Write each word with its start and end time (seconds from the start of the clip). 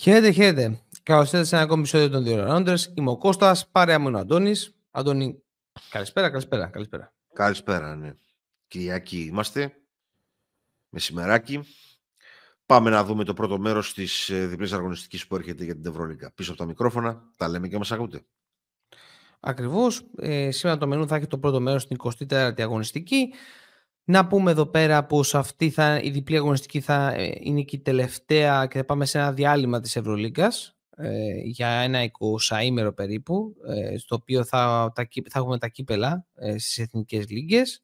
Χαίρετε, 0.00 0.30
χαίρετε. 0.30 0.80
Καλώς 1.02 1.24
ήρθατε 1.24 1.44
σε 1.44 1.54
ένα 1.54 1.64
ακόμη 1.64 1.80
επεισόδιο 1.80 2.10
των 2.10 2.24
δύο 2.24 2.46
Rounders. 2.48 2.78
Είμαι 2.94 3.10
ο 3.10 3.16
Κώστας, 3.16 3.68
παρέα 3.68 3.98
μου 3.98 4.08
είναι 4.08 4.16
ο 4.16 4.20
Αντώνης. 4.20 4.74
Αντώνη, 4.90 5.42
καλησπέρα, 5.90 6.30
καλησπέρα, 6.30 6.66
καλησπέρα. 6.66 7.12
Καλησπέρα, 7.32 7.96
ναι. 7.96 8.14
Κυριακή 8.68 9.20
είμαστε. 9.20 9.74
Μεσημεράκι. 10.88 11.60
Πάμε 12.66 12.90
να 12.90 13.04
δούμε 13.04 13.24
το 13.24 13.34
πρώτο 13.34 13.58
μέρος 13.58 13.94
της 13.94 14.28
ε, 14.28 14.46
διπλής 14.46 14.72
αγωνιστικής 14.72 15.26
που 15.26 15.36
έρχεται 15.36 15.64
για 15.64 15.74
την 15.74 15.86
Ευρωλίγκα. 15.86 16.32
Πίσω 16.34 16.50
από 16.50 16.60
τα 16.60 16.66
μικρόφωνα, 16.66 17.22
τα 17.36 17.48
λέμε 17.48 17.68
και 17.68 17.78
μας 17.78 17.92
ακούτε. 17.92 18.20
Ακριβώς. 19.40 20.02
Ε, 20.16 20.50
σήμερα 20.50 20.78
το 20.78 20.86
μενού 20.86 21.06
θα 21.06 21.16
έχει 21.16 21.26
το 21.26 21.38
πρώτο 21.38 21.60
μέρος 21.60 21.82
στην 21.82 21.96
24η 22.28 22.60
αγωνιστική. 22.60 23.32
Να 24.04 24.26
πούμε 24.26 24.50
εδώ 24.50 24.66
πέρα 24.66 25.04
πως 25.04 25.34
αυτή 25.34 25.70
θα, 25.70 26.00
η 26.02 26.10
διπλή 26.10 26.36
αγωνιστική 26.36 26.80
θα 26.80 27.12
ε, 27.14 27.32
είναι 27.40 27.62
και 27.62 27.76
η 27.76 27.80
τελευταία 27.80 28.66
και 28.66 28.78
θα 28.78 28.84
πάμε 28.84 29.04
σε 29.04 29.18
ένα 29.18 29.32
διάλειμμα 29.32 29.80
της 29.80 29.96
Ευρωλίγκας 29.96 30.76
ε, 30.96 31.40
για 31.44 31.68
ένα 31.68 32.00
20 32.48 32.92
περίπου, 32.94 33.54
ε, 33.66 33.98
στο 33.98 34.14
οποίο 34.14 34.44
θα, 34.44 34.92
τα, 34.94 35.08
θα 35.30 35.38
έχουμε 35.38 35.58
τα 35.58 35.68
κύπελα 35.68 36.26
ε, 36.34 36.58
στις 36.58 36.78
εθνικές 36.78 37.28
λίγκες 37.28 37.82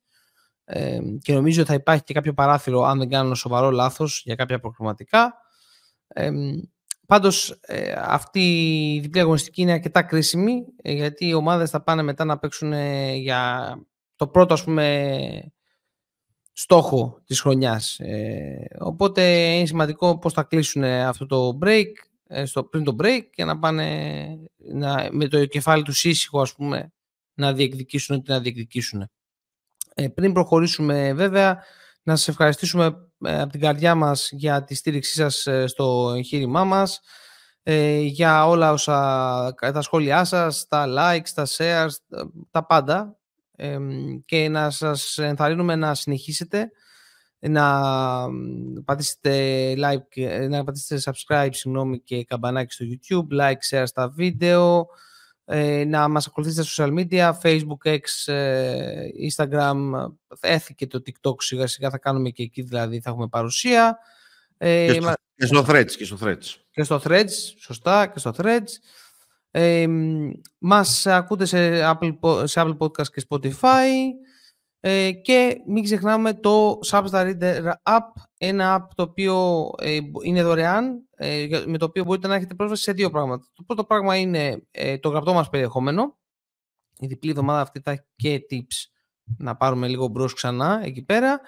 ε, 0.69 0.98
και 1.23 1.33
νομίζω 1.33 1.65
θα 1.65 1.75
υπάρχει 1.75 2.02
και 2.02 2.15
κάποιο 2.15 2.34
παράθυρο, 2.34 2.83
αν 2.83 2.98
δεν 2.98 3.09
κάνω 3.09 3.34
σοβαρό 3.34 3.70
λάθος, 3.70 4.23
για 4.25 4.34
κάποια 4.34 4.61
προκριματικά. 4.61 5.34
Ε, 6.09 6.30
πάντως, 7.06 7.59
ε, 7.61 7.95
αυτή 7.98 8.41
η 8.95 9.01
διπλή 9.01 9.20
αγωνιστική 9.20 9.62
είναι 9.62 9.73
αρκετά 9.73 10.03
κρίσιμη, 10.03 10.64
γιατί 10.83 11.27
οι 11.27 11.34
ομάδες 11.34 11.70
θα 11.70 11.83
πάνε 11.83 12.03
μετά 12.03 12.25
να 12.25 12.39
παίξουν 12.39 12.73
για 13.14 13.75
το 14.17 14.28
πρώτο, 14.28 14.55
ας 14.55 14.64
πούμε, 14.64 15.53
στόχο 16.58 17.20
της 17.24 17.40
χρονιάς. 17.40 17.98
Ε, 17.98 18.66
οπότε 18.78 19.22
είναι 19.54 19.66
σημαντικό 19.66 20.18
πώς 20.18 20.32
θα 20.32 20.42
κλείσουν 20.42 20.84
αυτό 20.84 21.26
το 21.26 21.58
break, 21.62 21.86
ε, 22.26 22.44
στο, 22.44 22.64
πριν 22.64 22.84
το 22.84 22.96
break 23.02 23.20
και 23.30 23.44
να 23.44 23.58
πάνε 23.58 24.28
να, 24.56 25.08
με 25.10 25.28
το 25.28 25.46
κεφάλι 25.46 25.82
τους 25.82 26.04
ήσυχο 26.04 26.40
ας 26.40 26.54
πούμε 26.54 26.92
να 27.34 27.52
διεκδικήσουν 27.52 28.16
ό,τι 28.16 28.30
να 28.30 28.40
διεκδικήσουν. 28.40 29.10
Ε, 29.94 30.08
πριν 30.08 30.32
προχωρήσουμε 30.32 31.12
βέβαια 31.12 31.62
να 32.02 32.16
σας 32.16 32.28
ευχαριστήσουμε 32.28 33.10
ε, 33.24 33.40
από 33.40 33.52
την 33.52 33.60
καρδιά 33.60 33.94
μας 33.94 34.28
για 34.32 34.64
τη 34.64 34.74
στήριξή 34.74 35.14
σας 35.14 35.46
ε, 35.46 35.66
στο 35.66 36.12
εγχείρημά 36.16 36.64
μας 36.64 37.00
για 38.00 38.46
όλα 38.46 38.72
όσα 38.72 39.54
τα 39.54 39.82
σχόλιά 39.82 40.24
σας, 40.24 40.66
τα 40.68 40.86
likes, 40.88 41.28
τα 41.34 41.46
shares, 41.46 41.90
τα 42.50 42.66
πάντα 42.66 43.18
και 44.24 44.48
να 44.48 44.70
σας 44.70 45.18
ενθαρρύνουμε 45.18 45.76
να 45.76 45.94
συνεχίσετε 45.94 46.70
να 47.38 47.82
πατήσετε 48.84 49.74
like, 49.78 50.48
να 50.48 50.64
πατήσετε 50.64 51.02
subscribe 51.04 51.48
συγγνώμη, 51.52 52.00
και 52.00 52.24
καμπανάκι 52.24 52.72
στο 52.72 52.84
YouTube, 52.88 53.40
like, 53.40 53.70
share 53.70 53.84
στα 53.86 54.08
βίντεο, 54.08 54.86
ε, 55.44 55.84
να 55.84 56.08
μας 56.08 56.27
ακολουθήσετε 56.27 56.68
στα 56.68 56.86
social 56.86 56.94
media, 56.98 57.32
Facebook, 57.42 57.98
X, 57.98 58.32
ε, 58.32 59.08
Instagram, 59.30 60.06
έθηκε 60.40 60.86
το 60.86 61.02
TikTok 61.06 61.34
σιγά 61.42 61.66
σιγά 61.66 61.90
θα 61.90 61.98
κάνουμε 61.98 62.30
και 62.30 62.42
εκεί 62.42 62.62
δηλαδή 62.62 63.00
θα 63.00 63.10
έχουμε 63.10 63.28
παρουσία. 63.28 63.98
Ε, 64.58 64.92
και, 65.36 65.46
στο, 65.46 65.64
Threads, 65.68 65.90
και 65.90 66.04
στο 66.04 66.18
Threads. 66.20 66.54
Και 66.70 66.82
στο 66.82 67.00
Threads, 67.04 67.32
σωστά, 67.58 68.06
και 68.06 68.18
στο 68.18 68.34
Threads. 68.36 68.70
Ε, 69.58 69.86
μας 70.58 71.06
ακούτε 71.06 71.44
σε 71.44 71.80
Apple, 71.92 72.42
σε 72.44 72.62
Apple 72.62 72.76
Podcast 72.78 73.06
και 73.06 73.26
Spotify 73.28 73.88
ε, 74.80 75.12
και 75.12 75.56
μην 75.66 75.84
ξεχνάμε 75.84 76.34
το 76.34 76.78
Substar 76.90 77.36
Reader 77.40 77.72
App, 77.82 78.00
ένα 78.38 78.80
app 78.80 78.90
το 78.94 79.02
οποίο 79.02 79.68
ε, 79.78 79.98
είναι 80.24 80.42
δωρεάν, 80.42 81.08
ε, 81.16 81.46
με 81.66 81.78
το 81.78 81.84
οποίο 81.84 82.05
μπορείτε 82.05 82.28
να 82.28 82.34
έχετε 82.34 82.55
πρόσβαση 82.55 82.83
σε 82.83 82.92
δύο 82.92 83.11
πράγματα. 83.11 83.46
Το 83.55 83.62
πρώτο 83.62 83.84
πράγμα 83.84 84.16
είναι 84.16 84.66
ε, 84.70 84.98
το 84.98 85.08
γραπτό 85.08 85.33
μας 85.33 85.48
περιεχόμενο. 85.48 86.18
Η 86.98 87.06
διπλή 87.06 87.30
εβδομάδα 87.30 87.61
αυτή 87.61 87.80
θα 87.80 87.90
έχει 87.90 88.02
και 88.16 88.46
tips 88.50 88.90
να 89.39 89.56
πάρουμε 89.56 89.89
λίγο 89.89 90.06
μπρος 90.06 90.34
ξανά 90.34 90.80
εκεί 90.84 91.02
πέρα 91.02 91.40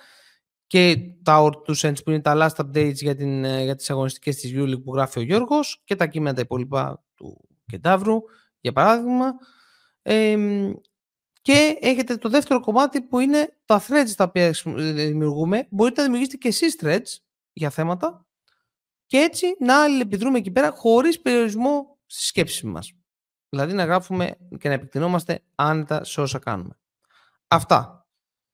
και 0.66 0.96
τα 1.22 1.44
Or 1.44 1.74
Cents 1.74 2.04
που 2.04 2.10
είναι 2.10 2.20
τα 2.20 2.34
last 2.36 2.64
updates 2.64 2.94
για, 2.94 3.14
την, 3.14 3.44
για 3.44 3.76
τις 3.76 3.90
αγωνιστικές 3.90 4.36
της 4.36 4.52
Euroleague 4.54 4.82
που 4.84 4.94
γράφει 4.94 5.18
ο 5.18 5.22
Γιώργος 5.22 5.82
και 5.84 5.96
τα 5.96 6.06
κείμενα 6.06 6.34
τα 6.34 6.40
υπόλοιπα 6.40 7.04
του 7.14 7.47
Κεντάβρου 7.70 8.18
για 8.60 8.72
παράδειγμα. 8.72 9.32
Και 11.42 11.76
έχετε 11.80 12.16
το 12.16 12.28
δεύτερο 12.28 12.60
κομμάτι 12.60 13.02
που 13.02 13.18
είναι 13.18 13.56
τα 13.64 13.82
threads 13.88 14.10
τα 14.16 14.24
οποία 14.24 14.54
δημιουργούμε. 14.94 15.66
Μπορείτε 15.70 16.00
να 16.00 16.06
δημιουργήσετε 16.06 16.36
και 16.36 16.48
εσείς 16.48 16.78
threads 16.82 17.24
για 17.52 17.70
θέματα 17.70 18.26
και 19.06 19.16
έτσι 19.16 19.46
να 19.58 19.82
αλληλεπιδρούμε 19.82 20.38
εκεί 20.38 20.50
πέρα 20.50 20.70
χωρίς 20.70 21.20
περιορισμό 21.20 21.98
στις 22.06 22.26
σκέψεις 22.26 22.62
μας. 22.62 22.92
Δηλαδή 23.48 23.72
να 23.72 23.84
γράφουμε 23.84 24.36
και 24.58 24.68
να 24.68 24.74
επεκτηνόμαστε 24.74 25.42
άνετα 25.54 26.04
σε 26.04 26.20
όσα 26.20 26.38
κάνουμε. 26.38 26.78
Αυτά. 27.48 28.08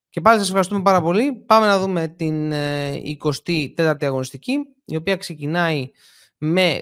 Και 0.09 0.21
πάλι 0.21 0.39
σας 0.39 0.47
ευχαριστούμε 0.47 0.83
πάρα 0.83 1.01
πολύ. 1.01 1.33
Πάμε 1.35 1.67
να 1.67 1.79
δούμε 1.79 2.09
την 2.09 2.53
24η 2.53 4.03
ε, 4.03 4.07
αγωνιστική, 4.07 4.59
η 4.85 4.97
οποία 4.97 5.17
ξεκινάει 5.17 5.91
με 6.39 6.81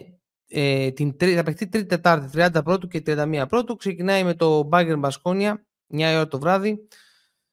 ε, 0.54 0.90
την, 0.90 1.16
θα 1.34 1.42
παιχτεί 1.42 1.68
τρίτη 1.68 1.86
Τετάρτη, 1.86 2.28
30 2.54 2.60
πρώτου 2.64 2.88
και 2.88 3.02
31 3.06 3.44
πρώτου. 3.48 3.76
Ξεκινάει 3.76 4.24
με 4.24 4.34
το 4.34 4.68
Bayern 4.72 4.96
Μπασκόνια 4.98 5.66
9 5.94 5.98
ώρα 5.98 6.28
το 6.28 6.38
βράδυ. 6.38 6.78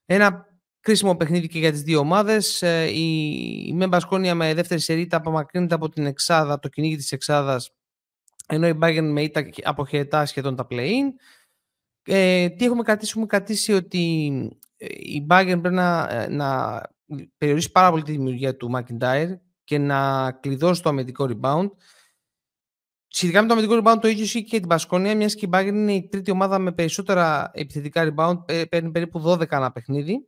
Ένα 0.06 0.46
κρίσιμο 0.80 1.16
παιχνίδι 1.16 1.48
και 1.48 1.58
για 1.58 1.70
τις 1.70 1.82
δύο 1.82 1.98
ομάδες. 1.98 2.62
Ε, 2.62 2.84
η, 2.84 3.26
η 3.66 3.86
Μπασκόνια 3.88 4.34
με 4.34 4.54
δεύτερη 4.54 4.80
σερίτα 4.80 5.16
απομακρύνεται 5.16 5.74
από 5.74 5.88
την 5.88 6.06
εξάδα, 6.06 6.58
το 6.58 6.68
κυνήγι 6.68 6.96
της 6.96 7.12
εξάδας, 7.12 7.70
ενώ 8.46 8.68
η 8.68 8.78
Bayern 8.82 9.08
με 9.12 9.22
ήττα 9.22 9.48
αποχαιρετά 9.62 10.26
σχεδόν 10.26 10.56
τα 10.56 10.66
play-in. 10.70 11.06
Ε, 12.02 12.48
τι 12.48 12.64
έχουμε 12.64 12.82
κρατήσει, 12.82 13.10
έχουμε 13.10 13.26
κρατήσει 13.26 13.72
ότι 13.72 14.32
ε, 14.76 14.86
η 14.98 15.26
Bayern 15.30 15.58
πρέπει 15.60 15.74
να, 15.74 16.08
ε, 16.10 16.28
να 16.28 16.80
περιορίσει 17.38 17.70
πάρα 17.70 17.90
πολύ 17.90 18.02
τη 18.02 18.12
δημιουργία 18.12 18.56
του 18.56 18.70
McIntyre 18.74 19.38
και 19.64 19.78
να 19.78 20.30
κλειδώσει 20.32 20.82
το 20.82 20.88
αμυντικό 20.88 21.28
rebound. 21.30 21.70
Σχετικά 23.12 23.42
με 23.42 23.48
το 23.48 23.54
αμυντικό 23.54 23.80
rebound, 23.82 23.98
το 24.00 24.08
ίδιο 24.08 24.24
ισχύει 24.24 24.44
και 24.44 24.58
την 24.58 24.68
Πασκόνια, 24.68 25.16
μιας 25.16 25.34
και 25.34 25.46
η 25.46 25.48
Bayern 25.52 25.66
είναι 25.66 25.92
η 25.92 26.08
τρίτη 26.08 26.30
ομάδα 26.30 26.58
με 26.58 26.72
περισσότερα 26.72 27.50
επιθετικά 27.54 28.14
rebound, 28.14 28.68
παίρνει 28.68 28.90
περίπου 28.90 29.22
12 29.26 29.46
ένα 29.50 29.72
παιχνίδι. 29.72 30.26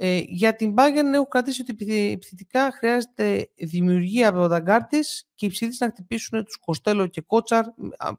Ε, 0.00 0.22
για 0.26 0.54
την 0.54 0.74
Bayern 0.76 1.14
έχω 1.14 1.26
κρατήσει 1.26 1.60
ότι 1.68 2.10
επιθετικά 2.12 2.72
χρειάζεται 2.72 3.50
δημιουργία 3.56 4.28
από 4.28 4.48
τον 4.48 4.64
τη 4.88 4.98
και 5.34 5.46
οι 5.46 5.48
ψηλοί 5.48 5.74
να 5.78 5.86
χτυπήσουν 5.86 6.44
τους 6.44 6.56
Κοστέλο 6.56 7.06
και 7.06 7.20
Κότσαρ, 7.20 7.64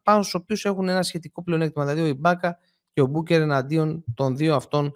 πάνω 0.04 0.22
στους 0.22 0.34
οποίους 0.34 0.66
έχουν 0.66 0.90
ένα 0.90 1.04
σχετικό 1.04 1.44
πλεονέκτημα. 1.44 1.86
Δηλαδή 1.86 2.02
ο 2.02 2.06
Ιμπάκα 2.06 2.60
και 2.94 3.02
ο 3.02 3.06
Μπούκερ 3.06 3.42
εναντίον 3.42 4.04
των 4.14 4.38
δύο 4.38 4.56
αυτών 4.56 4.94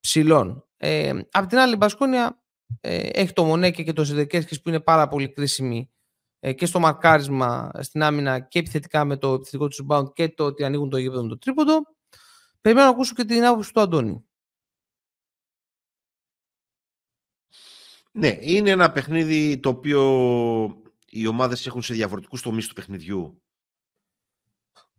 ψηλών. 0.00 0.64
Ε, 0.76 1.12
απ' 1.30 1.46
την 1.46 1.58
άλλη, 1.58 1.72
η 1.72 1.76
Μπασκόνια 1.78 2.42
ε, 2.80 3.08
έχει 3.12 3.32
το 3.32 3.44
Μονέκε 3.44 3.82
και 3.82 3.92
το 3.92 4.04
Σιδεκέσκη 4.04 4.62
που 4.62 4.68
είναι 4.68 4.80
πάρα 4.80 5.08
πολύ 5.08 5.32
κρίσιμοι 5.32 5.90
ε, 5.90 5.95
και 6.52 6.66
στο 6.66 6.80
μαρκάρισμα 6.80 7.70
στην 7.80 8.02
άμυνα 8.02 8.40
και 8.40 8.58
επιθετικά 8.58 9.04
με 9.04 9.16
το 9.16 9.32
επιθετικό 9.32 9.68
του 9.68 9.86
rebound 9.88 10.12
και 10.12 10.28
το 10.28 10.44
ότι 10.44 10.64
ανοίγουν 10.64 10.90
το 10.90 10.96
γήπεδο 10.96 11.22
με 11.22 11.28
το 11.28 11.38
τρίποντο. 11.38 11.82
Περιμένω 12.60 12.86
να 12.86 12.92
ακούσω 12.92 13.14
και 13.14 13.24
την 13.24 13.44
άποψη 13.44 13.72
του 13.72 13.80
Αντώνη. 13.80 14.24
Ναι, 18.12 18.36
είναι 18.40 18.70
ένα 18.70 18.92
παιχνίδι 18.92 19.58
το 19.58 19.68
οποίο 19.68 20.82
οι 21.06 21.26
ομάδες 21.26 21.66
έχουν 21.66 21.82
σε 21.82 21.94
διαφορετικούς 21.94 22.42
τομείς 22.42 22.66
του 22.68 22.74
παιχνιδιού 22.74 23.42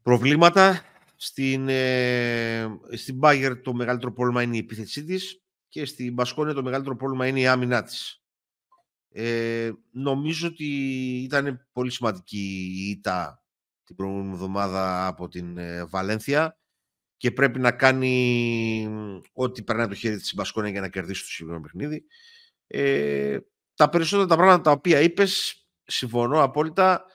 προβλήματα. 0.01 0.81
Στην, 1.15 1.69
ε, 1.69 2.79
στην 2.95 3.19
Bayern 3.21 3.61
το 3.63 3.73
μεγαλύτερο 3.73 4.13
πρόβλημα 4.13 4.41
είναι 4.41 4.55
η 4.55 4.59
επίθεσή 4.59 5.03
της 5.03 5.41
και 5.67 5.85
στην 5.85 6.13
Μπασκόνια 6.13 6.53
το 6.53 6.63
μεγαλύτερο 6.63 6.95
πρόβλημα 6.95 7.27
είναι 7.27 7.39
η 7.39 7.47
άμυνά 7.47 7.83
της. 7.83 8.21
Ε, 9.09 9.71
νομίζω 9.91 10.47
ότι 10.47 10.65
ήταν 11.23 11.67
πολύ 11.71 11.91
σημαντική 11.91 12.71
η 12.75 12.89
ήττα 12.89 13.43
την 13.83 13.95
προηγούμενη 13.95 14.33
εβδομάδα 14.33 15.07
από 15.07 15.27
την 15.27 15.57
ε, 15.57 15.85
Βαλένθια 15.85 16.57
και 17.17 17.31
πρέπει 17.31 17.59
να 17.59 17.71
κάνει 17.71 18.89
ό,τι 19.33 19.63
περνάει 19.63 19.87
το 19.87 19.93
χέρι 19.93 20.17
της 20.17 20.33
Μπασκόνια 20.33 20.71
για 20.71 20.81
να 20.81 20.89
κερδίσει 20.89 21.21
το 21.21 21.27
συγκεκριμένο 21.27 21.63
παιχνίδι. 21.63 22.05
Ε, 22.67 23.37
τα 23.75 23.89
περισσότερα 23.89 24.27
τα 24.27 24.35
πράγματα 24.35 24.61
τα 24.61 24.71
οποία 24.71 24.99
είπες 25.01 25.65
συμφωνώ 25.83 26.43
απόλυτα. 26.43 27.05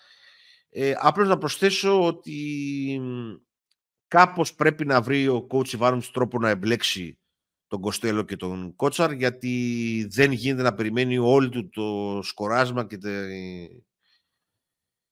Ε, 0.68 0.94
απλώς 0.98 1.28
να 1.28 1.38
προσθέσω 1.38 2.06
ότι 2.06 3.00
κάπως 4.08 4.54
πρέπει 4.54 4.84
να 4.84 5.00
βρει 5.00 5.28
ο 5.28 5.46
coach 5.50 5.72
Ιβάνος 5.72 6.10
τρόπο 6.10 6.38
να 6.38 6.48
εμπλέξει 6.48 7.21
τον 7.72 7.80
Κοστέλο 7.80 8.22
και 8.22 8.36
τον 8.36 8.76
Κότσαρ 8.76 9.12
γιατί 9.12 10.06
δεν 10.10 10.32
γίνεται 10.32 10.62
να 10.62 10.74
περιμένει 10.74 11.18
όλη 11.18 11.48
του 11.48 11.68
το 11.68 12.20
σκοράσμα 12.22 12.86
και, 12.86 12.98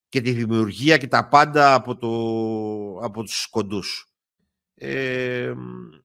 και 0.09 0.21
τη 0.21 0.33
δημιουργία 0.33 0.97
και 0.97 1.07
τα 1.07 1.29
πάντα 1.29 1.75
από, 1.75 1.97
το, 1.97 3.05
από 3.05 3.23
τους 3.23 3.47
κοντούς. 3.47 4.15
Ε, 4.75 5.55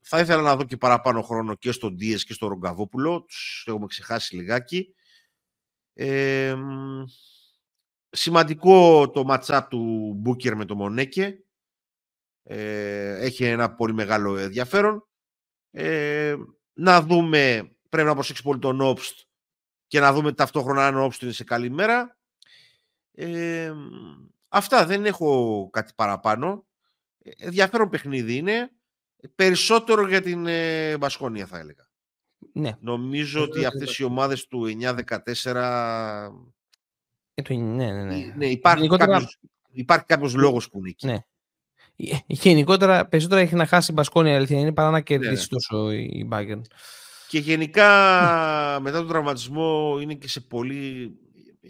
θα 0.02 0.20
ήθελα 0.20 0.42
να 0.42 0.56
δω 0.56 0.64
και 0.64 0.78
παραπάνω 0.78 1.22
χρόνο 1.22 1.56
και 1.56 1.72
στον 1.72 1.98
Δίες 1.98 2.24
και 2.24 2.34
στον 2.34 2.50
Ρογκαβόπουλο. 2.50 3.24
Τους 3.24 3.64
έχουμε 3.68 3.86
ξεχάσει 3.88 4.36
λιγάκι. 4.36 4.96
Ε, 5.94 6.56
σημαντικό 8.10 9.10
το 9.10 9.26
match 9.28 9.62
του 9.70 10.14
Μπούκερ 10.16 10.56
με 10.56 10.66
το 10.66 10.76
Μονέκε. 10.76 11.44
Ε, 12.44 13.26
έχει 13.26 13.44
ένα 13.44 13.76
πολύ 13.76 13.94
μεγάλο 13.94 14.38
ενδιαφέρον. 14.38 15.08
Ε, 15.78 16.36
να 16.74 17.02
δούμε, 17.02 17.72
πρέπει 17.90 18.08
να 18.08 18.14
προσέξει 18.14 18.44
πολύ 18.44 18.60
τον 18.60 18.82
Όπστ 18.82 19.20
και 19.88 20.00
να 20.00 20.14
δούμε 20.14 20.34
ταυτόχρονα 20.34 20.88
αν 20.88 20.96
ο 20.96 21.04
Όπστ 21.04 21.22
είναι 21.22 21.32
σε 21.32 21.44
καλή 21.44 21.70
μέρα. 21.70 22.18
Ε, 23.12 23.74
αυτά 24.50 24.86
δεν 24.86 25.06
έχω 25.06 25.70
κάτι 25.72 25.94
παραπάνω. 25.96 26.66
Ε, 27.24 27.32
ενδιαφέρον 27.38 27.90
παιχνίδι 27.90 28.36
είναι. 28.36 28.72
Περισσότερο 29.36 30.08
για 30.08 30.22
την 30.22 30.48
ε, 30.48 30.98
Μπασκόνια 30.98 31.46
θα 31.46 31.58
έλεγα. 31.58 31.88
Ναι. 32.54 32.78
Νομίζω 32.80 33.44
ότι 33.44 33.66
αυτές 33.66 33.98
οι 33.98 34.04
ομάδες 34.04 34.48
του 34.48 34.78
9-14... 34.82 35.56
Ε, 37.34 37.54
ναι, 37.54 37.92
ναι, 37.92 38.04
ναι. 38.04 38.34
ναι 38.36 38.48
υπάρχει, 38.48 38.78
Γενικότερα... 38.78 39.12
κάποιος, 39.12 39.40
υπάρχει 39.72 40.06
κάποιος 40.06 40.36
λόγος 40.36 40.70
που 40.70 40.78
είναι 40.78 40.90
εκεί. 40.90 41.06
Ναι. 41.06 41.18
Γενικότερα, 42.28 43.06
περισσότερο 43.06 43.42
έχει 43.42 43.56
να 43.56 43.66
χάσει 43.66 43.92
η 43.92 43.94
Μπασκόνια 43.94 44.36
αλήθεια 44.36 44.60
είναι 44.60 44.74
παρά 44.74 44.90
να 44.90 44.98
ναι, 44.98 45.02
κερδίσει 45.02 45.48
ναι. 45.50 45.60
τόσο 45.60 45.92
η 45.92 46.28
Bayern. 46.32 46.62
Και 47.28 47.40
γενικά 47.40 47.90
μετά 48.82 48.98
τον 48.98 49.08
τραυματισμό 49.08 49.98
είναι 50.02 50.14
και 50.14 50.28
σε 50.28 50.42
πολύ 50.42 51.16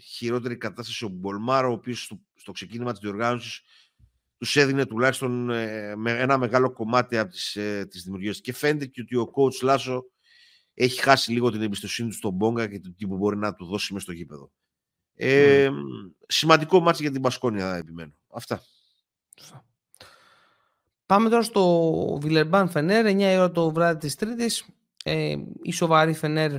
χειρότερη 0.02 0.56
κατάσταση 0.56 1.04
ο 1.04 1.08
Μπολμάρο, 1.08 1.68
ο 1.68 1.72
οποίος 1.72 2.02
στο, 2.02 2.20
στο 2.34 2.52
ξεκίνημα 2.52 2.90
της 2.90 3.00
διοργάνωσης 3.00 3.62
τους 4.38 4.56
έδινε 4.56 4.86
τουλάχιστον 4.86 5.50
ε, 5.50 5.96
με 5.96 6.10
ένα 6.12 6.38
μεγάλο 6.38 6.72
κομμάτι 6.72 7.18
από 7.18 7.30
τις, 7.30 7.56
ε, 7.56 7.86
τις 7.90 8.02
δημιουργίες. 8.02 8.40
Και 8.40 8.52
φαίνεται 8.52 8.86
και 8.86 9.00
ότι 9.00 9.16
ο 9.16 9.30
coach 9.34 9.62
Λάσο 9.62 10.04
έχει 10.74 11.00
χάσει 11.00 11.32
λίγο 11.32 11.50
την 11.50 11.62
εμπιστοσύνη 11.62 12.08
του 12.08 12.14
στον 12.14 12.32
Μπόγκα 12.32 12.68
και 12.68 12.80
το 12.80 12.92
τι 12.92 13.06
που 13.06 13.16
μπορεί 13.16 13.36
να 13.36 13.54
του 13.54 13.64
δώσει 13.64 13.92
μέσα 13.92 14.04
στο 14.04 14.12
γήπεδο. 14.12 14.52
Ε, 15.14 15.70
Σημαντικό 16.26 16.80
μάτι 16.80 17.02
για 17.02 17.10
την 17.10 17.20
Πασκόνια, 17.20 17.74
επιμένω. 17.74 18.12
Αυτά. 18.32 18.62
Πάμε 21.06 21.28
τώρα 21.28 21.42
στο 21.42 22.18
Βιλερμπάν 22.20 22.68
Φενέρ, 22.68 23.06
9 23.06 23.20
η 23.20 23.36
ώρα 23.36 23.50
το 23.50 23.70
βράδυ 23.72 23.98
της 23.98 24.14
Τρίτης. 24.14 24.66
Ε, 25.04 25.36
η 25.62 25.72
σοβαρή 25.72 26.12
Φενέρ 26.12 26.52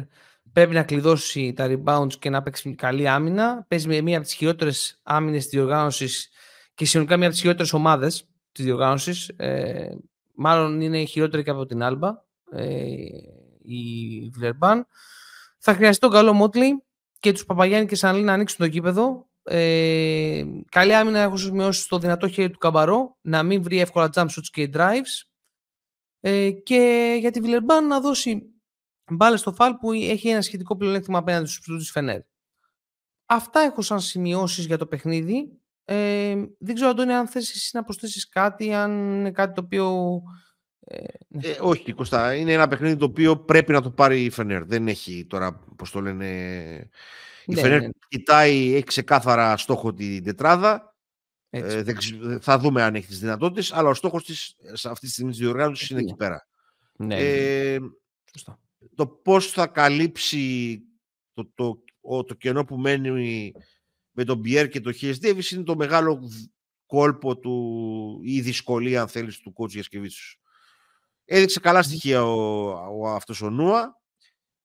πρέπει 0.53 0.73
να 0.73 0.83
κλειδώσει 0.83 1.53
τα 1.53 1.67
rebounds 1.69 2.13
και 2.19 2.29
να 2.29 2.41
παίξει 2.41 2.75
καλή 2.75 3.07
άμυνα. 3.07 3.65
Παίζει 3.67 3.87
με 3.87 4.01
μία 4.01 4.17
από 4.17 4.25
τις 4.25 4.35
χειρότερες 4.35 4.99
άμυνες 5.03 5.43
της 5.43 5.51
διοργάνωσης 5.51 6.29
και 6.73 6.85
συνολικά 6.85 7.15
μία 7.15 7.25
από 7.25 7.33
τις 7.33 7.41
χειρότερες 7.41 7.73
ομάδες 7.73 8.27
της 8.51 8.65
διοργάνωσης. 8.65 9.27
Ε, 9.27 9.89
μάλλον 10.35 10.81
είναι 10.81 11.03
χειρότερη 11.03 11.43
και 11.43 11.49
από 11.49 11.65
την 11.65 11.83
Άλμπα. 11.83 12.07
Ε, 12.51 12.65
η 13.61 14.29
Βιλερμπάν. 14.33 14.87
Θα 15.57 15.73
χρειαστεί 15.73 15.99
τον 15.99 16.11
καλό 16.11 16.33
Μότλι 16.33 16.83
και 17.19 17.31
τους 17.31 17.45
Παπαγιάννη 17.45 17.87
και 17.87 17.95
Σανλή 17.95 18.23
να 18.23 18.33
ανοίξουν 18.33 18.57
το 18.57 18.65
γήπεδο. 18.65 19.26
Ε, 19.49 20.43
καλή 20.71 20.95
άμυνα 20.95 21.19
έχω 21.19 21.37
σημειώσει 21.37 21.81
στο 21.81 21.99
δυνατό 21.99 22.27
χέρι 22.27 22.49
του 22.49 22.57
Καμπαρό 22.57 23.17
να 23.21 23.43
μην 23.43 23.61
βρει 23.61 23.79
εύκολα 23.79 24.09
jump 24.13 24.25
shoots 24.25 24.49
και 24.51 24.69
drives. 24.73 25.27
Ε, 26.19 26.51
και 26.51 27.15
για 27.19 27.31
τη 27.31 27.39
Βιλερμπάν 27.39 27.87
να 27.87 27.99
δώσει 27.99 28.41
μπάλες 29.11 29.39
στο 29.39 29.53
φάλ 29.53 29.73
που 29.73 29.91
έχει 29.91 30.29
ένα 30.29 30.41
σχετικό 30.41 30.77
πλεονέκτημα 30.77 31.17
απέναντι 31.17 31.45
στους 31.45 31.59
ψηλού 31.59 31.77
της 31.77 31.91
Φενέρ. 31.91 32.21
Αυτά 33.25 33.59
έχω 33.59 33.81
σαν 33.81 33.99
σημειώσεις 33.99 34.65
για 34.65 34.77
το 34.77 34.85
παιχνίδι. 34.85 35.59
Ε, 35.85 36.35
δεν 36.59 36.75
ξέρω, 36.75 36.89
Αντώνη, 36.89 37.13
αν 37.13 37.27
θες 37.27 37.49
εσύ 37.49 37.69
να 37.73 37.83
προσθέσεις 37.83 38.29
κάτι, 38.29 38.73
αν 38.73 38.91
είναι 38.91 39.31
κάτι 39.31 39.53
το 39.53 39.61
οποίο 39.63 40.21
ε, 40.89 41.03
ναι. 41.27 41.47
ε, 41.47 41.57
όχι, 41.61 41.93
Κωστά. 41.93 42.35
Είναι 42.35 42.53
ένα 42.53 42.67
παιχνίδι 42.67 42.95
το 42.95 43.05
οποίο 43.05 43.37
πρέπει 43.37 43.71
να 43.71 43.81
το 43.81 43.91
πάρει 43.91 44.23
η 44.23 44.29
Φενέρ. 44.29 44.65
Δεν 44.65 44.87
έχει 44.87 45.25
τώρα, 45.29 45.59
πώς 45.75 45.91
το 45.91 46.01
λένε. 46.01 46.89
Η 47.47 47.53
ναι, 47.53 47.61
Φενέρ 47.61 47.81
ναι. 47.81 47.89
κοιτάει, 48.07 48.73
έχει 48.73 48.83
ξεκάθαρα 48.83 49.57
στόχο 49.57 49.93
την 49.93 50.23
τετράδα. 50.23 50.95
Ε, 51.49 51.83
θα 52.39 52.59
δούμε 52.59 52.83
αν 52.83 52.95
έχει 52.95 53.07
τις 53.07 53.19
δυνατότητες, 53.19 53.71
αλλά 53.73 53.89
ο 53.89 53.93
στόχος 53.93 54.23
της 54.23 54.55
αυτή 54.85 55.05
τη 55.05 55.11
στιγμή 55.11 55.31
της 55.31 55.39
διοργάνωσης 55.39 55.89
είναι 55.89 55.99
εκεί 55.99 56.15
πέρα. 56.15 56.47
Ναι, 56.95 57.15
ε, 57.15 57.79
το 58.95 59.07
πώς 59.07 59.51
θα 59.51 59.67
καλύψει 59.67 60.81
το, 61.33 61.51
το, 61.55 61.83
το, 62.01 62.23
το 62.23 62.33
κενό 62.33 62.65
που 62.65 62.77
μένει 62.77 63.51
με 64.11 64.23
τον 64.23 64.37
Μπιέρ 64.37 64.67
και 64.67 64.81
το 64.81 64.91
Χιες 64.91 65.19
Ντέβις 65.19 65.51
είναι 65.51 65.63
το 65.63 65.75
μεγάλο 65.75 66.29
κόλπο 66.85 67.37
του 67.37 68.19
ή 68.23 68.35
η 68.35 68.41
δυσκολία 68.41 69.01
αν 69.01 69.07
θέλεις 69.07 69.39
του 69.39 69.53
κότσου 69.53 69.75
Γιασκεβίτσου. 69.75 70.39
Έδειξε 71.25 71.59
καλά 71.59 71.83
στοιχεία 71.83 72.23
ο, 72.23 72.69
ο, 72.99 73.09
αυτός 73.09 73.41
ο 73.41 73.49
Νούα. 73.49 74.01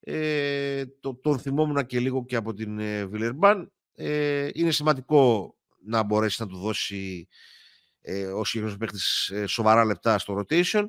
Ε, 0.05 0.85
το, 1.01 1.15
τον 1.15 1.39
θυμόμουν 1.39 1.87
και 1.87 2.01
λίγο 2.01 2.25
και 2.25 2.37
από 2.37 2.55
την 2.55 2.79
ε, 2.79 3.07
Βιλερμπάν. 3.07 3.73
Ε, 3.95 4.49
είναι 4.53 4.71
σημαντικό 4.71 5.55
να 5.85 6.03
μπορέσει 6.03 6.43
να 6.43 6.49
του 6.49 6.57
δώσει 6.57 7.29
ε, 8.01 8.27
ο 8.27 8.45
συγκεκριμένος 8.45 8.77
παίχτης 8.79 9.29
ε, 9.29 9.47
σοβαρά 9.47 9.85
λεπτά 9.85 10.19
στο 10.19 10.39
rotation. 10.39 10.87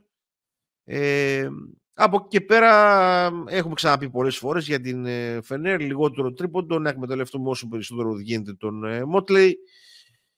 Ε, 0.83 1.49
από 1.93 2.17
εκεί 2.19 2.27
και 2.27 2.41
πέρα 2.41 3.25
έχουμε 3.47 3.73
ξαναπεί 3.73 4.09
πολλές 4.09 4.37
φορές 4.37 4.67
για 4.67 4.79
την 4.79 5.05
ε, 5.05 5.41
Φενέρ, 5.43 5.81
λιγότερο 5.81 6.33
τρίποντο, 6.33 6.79
να 6.79 6.89
εκμεταλλευτούμε 6.89 7.49
όσο 7.49 7.67
περισσότερο 7.67 8.19
γίνεται 8.19 8.53
τον 8.53 8.83
ε, 8.83 9.03
Μότλεϊ 9.05 9.57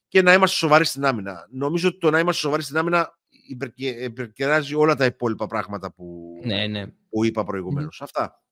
και 0.08 0.22
να 0.22 0.34
είμαστε 0.34 0.56
σοβαροί 0.56 0.86
στην 0.86 1.06
άμυνα. 1.06 1.48
Νομίζω 1.52 1.88
ότι 1.88 1.98
το 1.98 2.10
να 2.10 2.20
είμαστε 2.20 2.42
σοβαροί 2.42 2.64
στην 2.64 2.78
άμυνα 2.78 3.20
υπερκεράζει 4.00 4.76
όλα 4.76 4.96
τα 4.96 5.06
υπόλοιπα 5.06 5.48
πράγματα 5.48 5.94
που, 5.94 6.40
ναι, 6.46 6.68
ναι. 6.68 6.88
που 7.10 7.26
είπα 7.26 7.44
προηγουμένως. 7.44 8.02
Αυτά. 8.02 8.45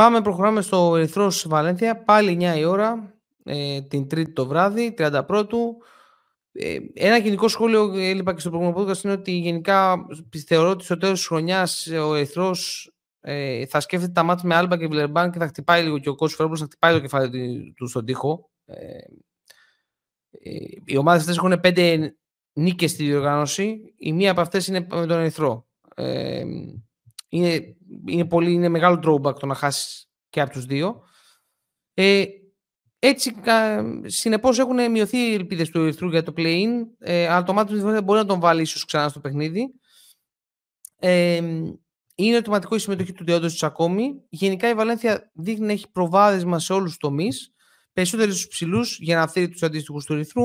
Πάμε, 0.00 0.20
προχωράμε 0.20 0.62
στο 0.62 0.96
Ερυθρό 0.96 1.32
Βαλένθια. 1.46 2.02
Πάλι 2.02 2.38
9 2.40 2.58
η 2.58 2.64
ώρα, 2.64 3.14
ε, 3.44 3.80
την 3.80 4.08
Τρίτη 4.08 4.32
το 4.32 4.46
βράδυ, 4.46 4.94
31 4.98 5.22
ε, 6.52 6.78
ένα 6.94 7.16
γενικό 7.16 7.48
σχόλιο, 7.48 7.92
έλειπα 7.96 8.34
και 8.34 8.40
στο 8.40 8.50
προηγούμενο 8.50 8.80
podcast, 8.80 9.04
είναι 9.04 9.12
ότι 9.12 9.32
γενικά 9.32 10.06
θεωρώ 10.46 10.70
ότι 10.70 10.84
στο 10.84 10.96
τέλος 10.96 11.18
της 11.18 11.26
χρονιάς 11.26 11.86
ο 11.86 12.14
Ερυθρός 12.14 12.92
ε, 13.20 13.66
θα 13.66 13.80
σκέφτεται 13.80 14.12
τα 14.12 14.22
μάτια 14.22 14.48
με 14.48 14.54
Άλμπα 14.54 14.78
και 14.78 14.86
Βιλερμπάν 14.86 15.30
και 15.30 15.38
θα 15.38 15.46
χτυπάει 15.46 15.82
λίγο 15.82 15.98
και 15.98 16.08
ο 16.08 16.14
κόσμο 16.14 16.36
Φερόπουλος 16.36 16.60
θα 16.60 16.66
χτυπάει 16.66 16.92
το 16.92 17.00
κεφάλι 17.00 17.72
του 17.76 17.86
στον 17.86 18.04
τοίχο. 18.04 18.50
Ε, 18.66 18.76
ε, 20.30 20.50
οι 20.84 20.96
ομάδες 20.96 21.20
αυτές 21.20 21.36
έχουν 21.36 21.60
πέντε 21.60 22.14
νίκες 22.52 22.90
στη 22.90 23.04
διοργάνωση. 23.04 23.94
Η 23.96 24.12
μία 24.12 24.30
από 24.30 24.40
αυτές 24.40 24.66
είναι 24.66 24.80
με 24.80 25.06
τον 25.06 25.18
Ερυθρό. 25.18 25.66
Ε, 25.94 26.44
είναι, 27.30 27.76
είναι, 28.06 28.24
πολύ, 28.24 28.52
είναι 28.52 28.68
μεγάλο 28.68 29.00
drawback 29.04 29.38
το 29.38 29.46
να 29.46 29.54
χάσεις 29.54 30.10
και 30.28 30.40
από 30.40 30.52
τους 30.52 30.64
δύο. 30.64 31.02
Ε, 31.94 32.24
έτσι, 32.98 33.34
συνεπώς 34.04 34.58
έχουν 34.58 34.90
μειωθεί 34.90 35.18
οι 35.18 35.34
ελπίδες 35.34 35.70
του 35.70 35.80
Ερυθρού 35.80 36.08
για 36.08 36.22
το 36.22 36.32
play-in, 36.36 36.68
ε, 36.98 37.28
αλλά 37.28 37.42
το 37.42 37.52
μάτι 37.52 37.72
τους 37.72 37.82
μπορεί 37.82 38.18
να 38.18 38.26
τον 38.26 38.40
βάλει 38.40 38.62
ίσως 38.62 38.84
ξανά 38.84 39.08
στο 39.08 39.20
παιχνίδι. 39.20 39.74
Ε, 40.96 41.36
είναι 42.14 42.34
ερωτηματικό 42.34 42.74
η 42.74 42.78
συμμετοχή 42.78 43.12
του 43.12 43.24
Διόντος 43.24 43.62
ακόμη. 43.62 44.22
Γενικά 44.28 44.68
η 44.68 44.74
Βαλένθια 44.74 45.30
δείχνει 45.34 45.66
να 45.66 45.72
έχει 45.72 45.90
προβάδισμα 45.90 46.58
σε 46.58 46.72
όλους 46.72 46.88
τους 46.88 46.98
τομείς, 46.98 47.52
περισσότεροι 47.92 48.30
στους 48.30 48.48
ψηλούς 48.48 48.98
για 49.00 49.16
να 49.16 49.28
φέρει 49.28 49.48
τους 49.48 49.62
αντίστοιχους 49.62 50.04
του 50.04 50.12
Ερυθρού, 50.12 50.44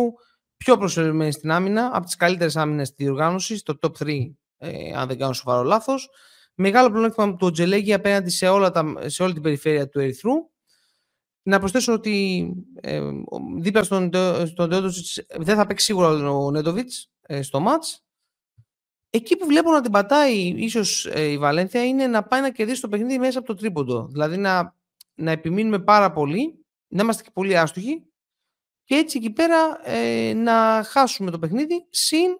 πιο 0.58 0.78
προσελευμένη 0.78 1.32
στην 1.32 1.52
άμυνα, 1.52 1.90
από 1.94 2.06
τις 2.06 2.16
καλύτερες 2.16 2.56
άμυνες 2.56 2.88
της 2.94 3.06
διοργάνωσης, 3.06 3.64
το 3.64 3.78
top 3.82 3.92
3, 3.92 4.36
ε, 4.58 4.94
αν 4.96 5.08
δεν 5.08 5.18
κάνω 5.18 5.34
σοβαρό 5.34 5.64
λάθος. 5.64 6.10
Μεγάλο 6.56 6.90
πλεονέκτημα 6.90 7.36
του 7.36 7.52
Τζελέγη 7.52 7.94
απέναντι 7.94 8.30
σε, 8.30 8.48
όλα 8.48 8.72
τα, 8.72 8.96
σε 9.06 9.24
όλη 9.24 9.34
την 9.34 9.42
περιφέρεια 9.42 9.90
του 9.90 10.00
Ερυθρού 10.00 10.34
να 11.48 11.60
προσθέσω 11.60 11.94
ότι 11.94 12.48
ε, 12.82 13.02
δίπλα 13.58 13.84
στον, 13.84 14.12
στον 14.46 14.70
δεν 15.38 15.56
θα 15.56 15.66
παίξει 15.66 15.86
σίγουρα 15.86 16.30
ο 16.30 16.52
Νέντοβιτς 16.52 17.12
ε, 17.22 17.42
στο 17.42 17.60
μάτς. 17.60 18.04
Εκεί 19.10 19.38
που 19.38 19.46
βλέπω 19.46 19.72
να 19.72 19.82
την 19.82 19.92
πατάει 19.92 20.54
ίσως 20.58 21.06
ε, 21.06 21.24
η 21.24 21.38
Βαλένθια 21.38 21.86
είναι 21.86 22.08
να 22.08 22.24
πάει 22.24 22.42
να 22.42 22.52
κερδίσει 22.52 22.82
το 22.82 22.88
παιχνίδι 22.88 23.20
μέσα 23.20 23.40
από 23.40 23.48
το 23.48 23.56
τρίποντο. 23.56 24.08
Δηλαδή 24.12 24.38
να, 24.38 24.76
να 25.16 25.32
επιμείνουμε 25.32 25.80
πάρα 25.80 26.12
πολύ, 26.12 26.66
να 26.88 27.04
είμαστε 27.04 27.24
και 27.24 27.30
πολύ 27.34 27.58
άστοχοι 27.58 28.04
και 28.84 28.96
έτσι 28.96 29.18
εκεί 29.18 29.32
πέρα 29.32 29.90
ε, 29.90 30.34
να 30.34 30.84
χάσουμε 30.84 31.32
το 31.32 31.40
παιχνίδι 31.40 31.86
συν 31.90 32.38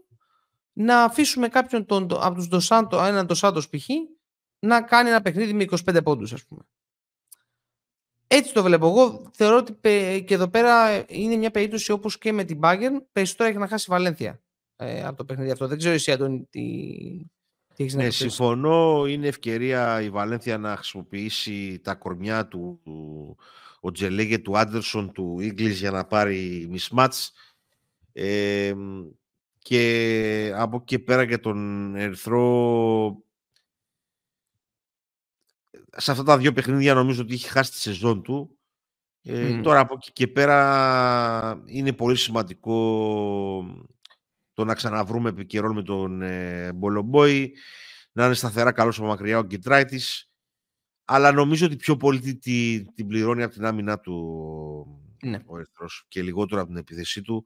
να 0.78 1.04
αφήσουμε 1.04 1.48
κάποιον 1.48 1.86
τον, 1.86 2.08
από 2.12 2.36
τους 2.36 2.48
Ντοσάντο, 2.48 3.04
έναν 3.04 3.26
Ντοσάντο 3.26 3.60
π.χ. 3.60 3.88
να 4.60 4.82
κάνει 4.82 5.10
ένα 5.10 5.22
παιχνίδι 5.22 5.54
με 5.54 5.66
25 5.86 6.04
πόντους 6.04 6.34
ας 6.34 6.46
πούμε. 6.46 6.62
Έτσι 8.28 8.54
το 8.54 8.64
βλέπω. 8.64 8.88
Εγώ 8.88 9.32
θεωρώ 9.34 9.58
ότι 9.58 9.74
και 10.28 10.34
εδώ 10.34 10.48
πέρα 10.48 11.04
είναι 11.08 11.36
μια 11.36 11.52
περίπτωση 11.52 11.92
όπως 11.92 12.18
και 12.18 12.32
με 12.32 12.44
την 12.44 12.60
Bayern. 12.64 13.02
Περισσότερο 13.12 13.50
έχει 13.50 13.58
να 13.58 13.68
χάσει 13.68 13.86
η 13.88 13.92
Βαλένθια 13.92 14.42
ε, 14.76 15.04
από 15.04 15.18
το 15.18 15.26
παιχνίδι 15.26 15.52
αυτό. 15.52 15.68
Δεν 15.68 15.78
ξέρω 15.78 15.94
εσύ, 15.94 16.12
Αντώνη, 16.12 16.48
τι, 16.50 16.62
τι 17.76 17.84
έχεις 17.84 17.96
να 17.96 18.04
ναι, 18.04 18.10
συμφωνώ. 18.10 19.06
Είναι 19.06 19.28
ευκαιρία 19.28 20.02
η 20.02 20.10
Βαλένθια 20.10 20.58
να 20.58 20.76
χρησιμοποιήσει 20.76 21.80
τα 21.84 21.96
κορμιά 21.96 22.48
του, 22.48 22.80
του 22.84 23.38
ο 23.80 23.92
Τζελέγε, 23.92 24.38
του 24.38 24.58
Άντερσον, 24.58 25.12
του 25.12 25.40
Ίγκλης 25.40 25.80
για 25.80 25.92
να 25.92 26.06
πάρει 26.06 26.68
μισμάτς. 26.70 27.32
Ε, 28.14 28.74
και 29.66 30.52
από 30.56 30.76
εκεί 30.76 30.86
και 30.86 31.00
πέρα 31.00 31.24
για 31.24 31.40
τον 31.40 31.96
Ερυθρό 31.96 33.24
σε 35.90 36.12
αυτά 36.12 36.24
τα 36.24 36.38
δύο 36.38 36.54
παιχνίδια 36.54 36.94
νομίζω 36.94 37.22
ότι 37.22 37.34
έχει 37.34 37.48
χάσει 37.48 37.72
τη 37.72 37.78
σεζόν 37.78 38.22
του 38.22 38.58
Ε, 39.22 39.62
Τώρα 39.62 39.80
από 39.80 39.94
εκεί 39.94 40.12
και 40.12 40.28
πέρα 40.28 41.64
είναι 41.66 41.94
πολύ 41.94 42.16
σημαντικό 42.16 42.76
το 44.54 44.66
να 44.66 44.74
ξαναβρούμε 44.74 45.30
επικαιρών 45.30 45.74
με 45.74 45.84
τον 45.84 46.22
ε, 46.22 46.72
Μπολομπόη, 46.74 47.54
να 48.12 48.26
είναι 48.26 48.34
σταθερά 48.34 48.72
καλός 48.72 48.98
από 48.98 49.08
μακριά 49.08 49.38
ο 49.38 49.44
Γκιτράιτης, 49.44 50.32
αλλά 51.06 51.32
νομίζω 51.32 51.66
ότι 51.66 51.76
πιο 51.76 51.98
πολύ 51.98 52.20
την, 52.20 52.94
την 52.94 53.08
πληρώνει 53.08 53.44
από 53.44 53.54
την 53.54 53.66
άμυνά 53.66 54.00
του 54.00 54.16
ναι. 55.24 55.40
ο 55.46 55.58
Ερθρός 55.58 56.06
και 56.08 56.22
λιγότερο 56.22 56.62
από 56.62 56.70
την 56.70 56.80
επίθεσή 56.80 57.22
του. 57.22 57.46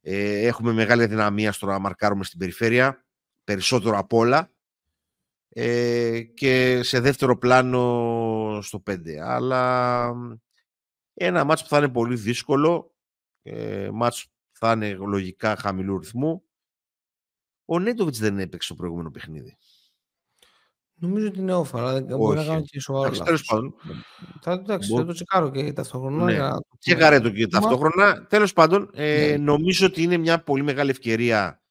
Ε, 0.00 0.46
έχουμε 0.46 0.72
μεγάλη 0.72 1.06
δυναμία 1.06 1.52
στο 1.52 1.66
να 1.66 1.78
μαρκάρουμε 1.78 2.24
στην 2.24 2.38
περιφέρεια, 2.38 3.04
περισσότερο 3.44 3.98
απ' 3.98 4.12
όλα 4.12 4.50
ε, 5.48 6.22
και 6.22 6.82
σε 6.82 7.00
δεύτερο 7.00 7.38
πλάνο 7.38 8.58
στο 8.62 8.82
5. 8.90 9.16
Αλλά 9.16 10.14
ένα 11.14 11.44
μάτς 11.44 11.62
που 11.62 11.68
θα 11.68 11.78
είναι 11.78 11.88
πολύ 11.88 12.16
δύσκολο, 12.16 12.94
ε, 13.42 13.90
μάτς 13.92 14.24
που 14.24 14.58
θα 14.58 14.72
είναι 14.72 14.94
λογικά 14.94 15.56
χαμηλού 15.56 15.98
ρυθμού. 15.98 16.44
Ο 17.64 17.78
Νέντοβιτς 17.78 18.18
δεν 18.18 18.38
έπαιξε 18.38 18.68
το 18.68 18.74
προηγούμενο 18.74 19.10
παιχνίδι. 19.10 19.58
Νομίζω 21.02 21.26
ότι 21.26 21.38
είναι 21.38 21.54
όφα, 21.54 21.78
αλλά 21.78 21.92
δεν 22.02 22.16
μπορεί 22.16 22.36
να 22.36 22.44
κάνει 22.44 22.62
και 22.62 22.80
σοβαρό 22.80 23.16
Τέλος 23.16 23.44
πάντων. 23.44 23.74
Θα, 24.40 24.52
εντάξει, 24.52 24.94
θα 24.94 25.04
το 25.04 25.12
τσεκάρω 25.12 25.50
και 25.50 25.72
ταυτόχρονα. 25.72 26.24
Ναι. 26.24 26.32
Για... 26.32 26.64
Τσεκάρε 26.78 27.20
το 27.20 27.30
και 27.30 27.46
ταυτόχρονα. 27.46 28.26
Τέλος 28.26 28.52
πάντων, 28.52 28.90
ε, 28.94 29.30
ναι. 29.30 29.36
νομίζω 29.36 29.86
ότι 29.86 30.02
είναι 30.02 30.16
μια 30.16 30.42
πολύ 30.42 30.62
μεγάλη 30.62 30.90
ευκαιρία 30.90 31.62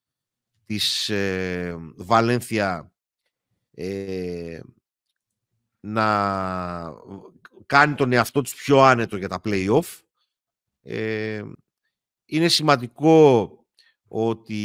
της 0.65 1.09
ε, 1.09 1.75
Βαλένθια 1.95 2.91
ε, 3.71 4.59
να 5.79 6.05
κάνει 7.65 7.93
τον 7.93 8.11
εαυτό 8.11 8.41
της 8.41 8.55
πιο 8.55 8.81
άνετο 8.81 9.17
για 9.17 9.29
τα 9.29 9.41
play-off. 9.43 9.99
Ε, 10.81 11.41
είναι 12.25 12.47
σημαντικό 12.47 13.51
ότι 14.07 14.63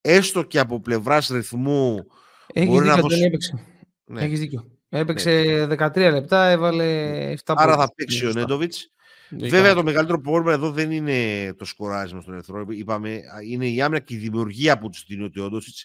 έστω 0.00 0.42
και 0.42 0.58
από 0.58 0.80
πλευράς 0.80 1.28
ρυθμού 1.28 2.06
έχεις 2.46 2.70
δίκιο, 2.70 2.84
να 2.84 2.96
δώσει... 2.96 3.22
έπαιξε. 3.22 3.66
Ναι. 4.04 4.22
Έχεις 4.22 4.38
δίκιο. 4.38 4.70
Έπαιξε 4.88 5.42
ναι. 5.68 5.86
13 5.86 5.96
λεπτά, 5.96 6.48
έβαλε 6.48 7.32
7 7.44 7.54
Άρα 7.56 7.76
θα 7.76 7.94
παίξει 7.94 8.26
ο 8.26 8.32
Νέντοβιτς. 8.32 8.92
Βέβαια 9.30 9.74
το 9.74 9.82
μεγαλύτερο 9.82 10.20
πρόβλημα 10.20 10.52
εδώ 10.52 10.70
δεν 10.70 10.90
είναι 10.90 11.52
το 11.54 11.64
σκοράρισμα 11.64 12.20
στον 12.20 12.34
Ερθρό. 12.34 12.66
Είπαμε, 12.68 13.20
είναι 13.48 13.68
η 13.68 13.82
άμυνα 13.82 14.00
και 14.00 14.14
η 14.14 14.16
δημιουργία 14.16 14.78
που 14.78 14.88
τους 14.88 15.04
δίνει 15.08 15.24
ο 15.24 15.30
Τεόντοσιτς. 15.30 15.84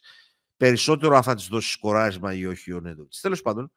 Περισσότερο 0.58 1.16
αν 1.16 1.24
θα 1.24 1.36
της 1.36 1.48
δώσει 1.48 1.72
σκοράρισμα 1.72 2.34
ή 2.34 2.46
όχι 2.46 2.74
ο 2.74 2.80
Νέντοβιτς. 2.80 3.20
Τέλος 3.22 3.42
πάντων, 3.42 3.72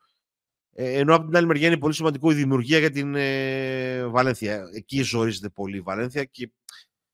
ε, 0.73 0.99
ενώ 0.99 1.15
από 1.15 1.27
την 1.27 1.37
άλλη 1.37 1.47
μεριά 1.47 1.67
είναι 1.67 1.79
πολύ 1.79 1.95
σημαντικό 1.95 2.31
η 2.31 2.35
δημιουργία 2.35 2.79
για 2.79 2.91
την 2.91 3.15
ε, 3.15 4.07
Βαλένθια. 4.07 4.63
Εκεί 4.75 5.03
ζορίζεται 5.03 5.49
πολύ 5.49 5.77
η 5.77 5.81
Βαλένθια 5.81 6.25
και 6.25 6.51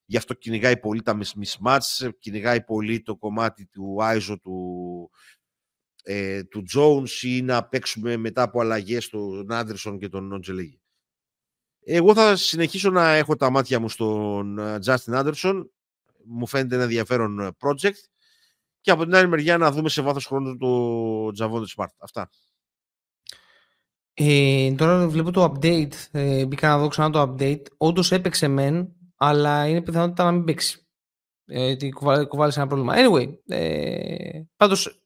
γι' 0.05 0.17
αυτό 0.17 0.35
κυνηγάει 0.35 0.79
πολύ 0.79 1.03
τα 1.03 1.19
mismatch, 1.19 2.11
κυνηγάει 2.19 2.65
πολύ 2.65 3.03
το 3.03 3.17
κομμάτι 3.17 3.67
του 3.67 3.97
Άιζο 4.01 4.39
του, 4.39 5.11
ε, 6.09 6.45
του 6.45 6.65
Jones 6.75 7.23
ή 7.23 7.43
να 7.43 7.65
παίξουμε 7.65 8.17
μετά 8.17 8.43
από 8.43 8.61
αλλαγές 8.61 9.09
τον 9.09 9.53
Άντερσον 9.53 9.99
και 9.99 10.09
τον 10.09 10.27
Νοντζελέγη. 10.27 10.81
Εγώ 11.81 12.15
θα 12.15 12.37
συνεχίσω 12.37 12.91
να 12.91 13.13
έχω 13.13 13.37
τα 13.37 13.51
μάτια 13.51 13.81
μου 13.81 13.89
στον 13.89 14.59
ε, 14.59 14.79
Justin 14.85 15.13
Άντερσον. 15.13 15.71
Μου 16.25 16.47
φαίνεται 16.47 16.75
ένα 16.75 16.85
ενδιαφέρον 16.85 17.57
project. 17.61 17.99
Και 18.81 18.91
από 18.91 19.05
την 19.05 19.15
άλλη 19.15 19.29
μεριά 19.29 19.59
να 19.59 19.71
δούμε 19.71 19.89
σε 19.89 20.03
βάθος 20.03 20.27
χρόνου 20.27 20.57
το 20.57 21.33
Τζαβόντε 21.33 21.67
Smart. 21.77 21.95
Αυτά. 21.99 22.31
Ε, 24.15 24.75
τώρα 24.77 25.09
βλέπω 25.09 25.31
το 25.31 25.45
update. 25.45 25.93
Ε, 26.11 26.47
μπήκα 26.47 26.69
να 26.69 26.79
δω 26.79 26.89
ξανά 26.89 27.11
το 27.11 27.23
update. 27.23 27.63
Όντως 27.77 28.13
έπαιξε 28.13 28.49
μεν, 28.49 28.93
αλλά 29.17 29.67
είναι 29.69 29.83
πιθανότητα 29.83 30.25
να 30.25 30.33
μην 30.33 30.45
παίξει. 30.45 30.87
Ε, 31.45 31.77
κουβάλισε 32.29 32.61
ένα 32.61 32.69
πρόβλημα. 32.69 32.95
Anyway, 32.97 33.39
ε, 33.47 34.43
πάντως 34.57 35.06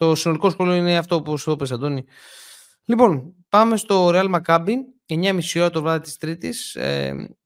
το 0.00 0.14
συνολικό 0.14 0.50
σχόλιο 0.50 0.74
είναι 0.74 0.96
αυτό 0.96 1.22
που 1.22 1.36
σου 1.36 1.50
είπες, 1.50 1.72
Αντώνη. 1.72 2.04
Λοιπόν, 2.84 3.34
πάμε 3.48 3.76
στο 3.76 4.10
Real 4.12 4.34
Maccabi. 4.34 4.74
9.30 5.06 5.40
ώρα 5.56 5.70
το 5.70 5.82
βράδυ 5.82 6.00
της 6.00 6.16
Τρίτης. 6.16 6.74
Ε, 6.74 7.36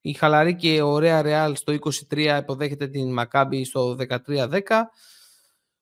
η 0.00 0.12
χαλαρή 0.12 0.56
και 0.56 0.82
ωραία 0.82 1.22
Real 1.24 1.52
στο 1.56 1.72
23 2.10 2.38
υποδέχεται 2.40 2.88
την 2.88 3.18
Maccabi 3.18 3.60
στο 3.64 3.96
13-10. 4.26 4.60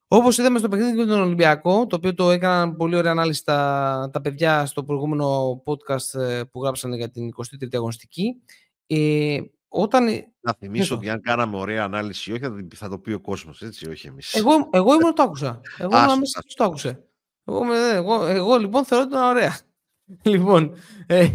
Όπως 0.07 0.37
είδαμε 0.37 0.59
στο 0.59 0.67
παιχνίδι 0.67 0.97
με 0.97 1.05
τον 1.05 1.21
Ολυμπιακό, 1.21 1.87
το 1.87 1.95
οποίο 1.95 2.13
το 2.13 2.31
έκαναν 2.31 2.75
πολύ 2.75 2.95
ωραία 2.95 3.11
ανάλυση 3.11 3.43
τα, 3.45 4.09
τα 4.13 4.21
παιδιά 4.21 4.65
στο 4.65 4.83
προηγούμενο 4.83 5.61
podcast 5.65 6.19
ε, 6.19 6.41
που 6.51 6.63
γράψανε 6.63 6.95
για 6.95 7.09
την 7.09 7.29
23η 7.35 7.75
αγωνιστική. 7.75 8.41
Ε, 8.87 9.39
όταν... 9.73 10.05
Να 10.39 10.53
θυμίσω 10.53 10.95
ότι 10.95 11.09
αν 11.09 11.21
κάναμε 11.21 11.57
ωραία 11.57 11.83
ανάλυση 11.83 12.31
όχι, 12.31 12.67
θα 12.75 12.89
το 12.89 12.99
πει 12.99 13.13
ο 13.13 13.19
κόσμος, 13.19 13.61
έτσι, 13.61 13.89
όχι 13.89 14.07
εμείς. 14.07 14.33
Εγώ, 14.33 14.69
εγώ 14.71 14.93
ήμουν 14.93 15.13
το 15.13 15.23
άκουσα. 15.23 15.61
Εγώ 15.77 15.97
ήμουν 15.97 16.17
μέσα 16.17 16.43
το 16.55 16.63
άκουσε. 16.63 17.03
Εγώ, 17.45 17.73
εγώ, 17.73 18.25
εγώ, 18.25 18.57
λοιπόν 18.57 18.85
θεωρώ 18.85 19.03
ότι 19.03 19.13
ήταν 19.13 19.29
ωραία. 19.29 19.59
λοιπόν, 20.33 20.75
ε, 21.07 21.29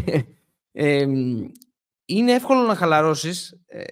ε, 0.73 1.07
είναι 2.05 2.33
εύκολο 2.33 2.61
να 2.61 2.75
χαλαρώσεις 2.75 3.61
ε, 3.67 3.85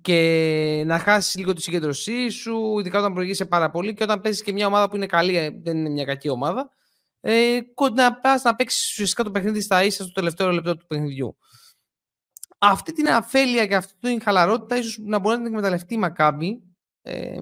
και 0.00 0.82
να 0.86 0.98
χάσεις 0.98 1.36
λίγο 1.36 1.52
τη 1.52 1.62
συγκέντρωσή 1.62 2.28
σου, 2.28 2.78
ειδικά 2.78 2.98
όταν 2.98 3.12
προηγείσαι 3.12 3.44
πάρα 3.44 3.70
πολύ 3.70 3.94
και 3.94 4.02
όταν 4.02 4.20
παίζεις 4.20 4.42
και 4.42 4.52
μια 4.52 4.66
ομάδα 4.66 4.88
που 4.88 4.96
είναι 4.96 5.06
καλή, 5.06 5.36
ε, 5.36 5.50
δεν 5.62 5.76
είναι 5.76 5.88
μια 5.88 6.04
κακή 6.04 6.28
ομάδα, 6.28 6.70
ε, 7.20 7.60
να 7.94 8.14
πας 8.14 8.42
να 8.42 8.54
παίξεις 8.54 8.90
ουσιαστικά 8.90 9.24
το 9.24 9.30
παιχνίδι 9.30 9.60
στα 9.60 9.84
ίσα 9.84 10.02
στο 10.02 10.12
τελευταίο 10.12 10.50
λεπτό 10.50 10.76
του 10.76 10.86
παιχνιδιού 10.86 11.36
αυτή 12.64 12.92
την 12.92 13.08
αφέλεια 13.08 13.66
και 13.66 13.74
αυτή 13.74 13.94
την 14.00 14.22
χαλαρότητα 14.22 14.76
ίσως 14.76 14.98
να 14.98 15.18
μπορεί 15.18 15.36
να 15.36 15.42
την 15.42 15.52
εκμεταλλευτεί 15.52 15.94
η 15.94 15.98
Μακάμπη 15.98 16.62
ε, 17.02 17.38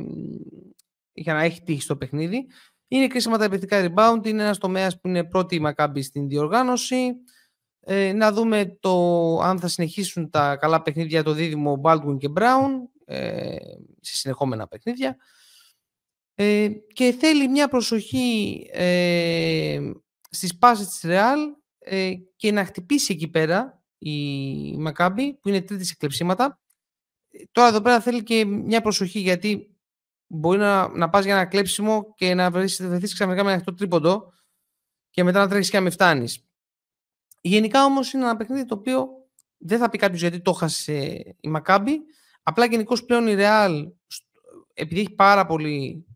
για 1.12 1.34
να 1.34 1.42
έχει 1.42 1.62
τύχη 1.62 1.80
στο 1.80 1.96
παιχνίδι. 1.96 2.46
Είναι 2.88 3.06
κρίσιμα 3.06 3.38
τα 3.38 3.44
επιθετικά 3.44 3.92
rebound, 3.94 4.26
είναι 4.26 4.42
ένας 4.42 4.58
τομέας 4.58 5.00
που 5.00 5.08
είναι 5.08 5.24
πρώτη 5.24 5.54
η 5.54 5.60
Μακάμπη 5.60 6.02
στην 6.02 6.28
διοργάνωση. 6.28 7.12
Ε, 7.80 8.12
να 8.12 8.32
δούμε 8.32 8.76
το, 8.80 8.94
αν 9.38 9.58
θα 9.58 9.68
συνεχίσουν 9.68 10.30
τα 10.30 10.56
καλά 10.56 10.82
παιχνίδια 10.82 11.22
το 11.22 11.32
δίδυμο 11.32 11.80
Baldwin 11.84 12.16
και 12.18 12.28
Brown 12.36 12.70
ε, 13.04 13.56
σε 14.00 14.16
συνεχόμενα 14.16 14.68
παιχνίδια. 14.68 15.16
Ε, 16.34 16.68
και 16.92 17.12
θέλει 17.12 17.48
μια 17.48 17.68
προσοχή 17.68 18.66
ε, 18.72 19.90
στις 20.30 20.58
πάσες 20.58 20.86
της 20.86 21.00
Real 21.04 21.38
ε, 21.78 22.12
και 22.36 22.52
να 22.52 22.64
χτυπήσει 22.64 23.12
εκεί 23.12 23.28
πέρα 23.28 23.79
η 24.02 24.76
Μακάμπη, 24.76 25.34
που 25.34 25.48
είναι 25.48 25.60
τρίτη 25.60 25.84
σε 25.84 25.94
κλεψίματα. 25.98 26.60
Τώρα 27.52 27.68
εδώ 27.68 27.80
πέρα 27.80 28.00
θέλει 28.00 28.22
και 28.22 28.44
μια 28.44 28.80
προσοχή 28.80 29.18
γιατί 29.18 29.76
μπορεί 30.26 30.58
να, 30.58 30.88
να 30.88 31.08
πας 31.08 31.24
για 31.24 31.34
ένα 31.34 31.44
κλέψιμο 31.44 32.14
και 32.14 32.34
να 32.34 32.50
βρεθείς 32.50 33.14
ξαφνικά 33.14 33.44
με 33.44 33.52
αυτό 33.52 33.74
τρίποντο 33.74 34.32
και 35.10 35.24
μετά 35.24 35.38
να 35.38 35.48
τρέχεις 35.48 35.70
και 35.70 35.76
να 35.76 35.82
με 35.82 35.90
φτάνεις. 35.90 36.48
Γενικά 37.40 37.84
όμως 37.84 38.12
είναι 38.12 38.22
ένα 38.22 38.36
παιχνίδι 38.36 38.64
το 38.64 38.74
οποίο 38.74 39.08
δεν 39.56 39.78
θα 39.78 39.88
πει 39.88 39.98
κάποιος 39.98 40.20
γιατί 40.20 40.40
το 40.40 40.50
έχασε 40.50 40.94
η 41.40 41.48
Μακάμπη. 41.48 42.00
Απλά 42.42 42.64
γενικώ 42.64 43.04
πλέον 43.04 43.28
η 43.28 43.34
Real, 43.38 43.92
επειδή 44.74 45.00
έχει 45.00 45.14
πάρα 45.14 45.46
πολύ 45.46 46.06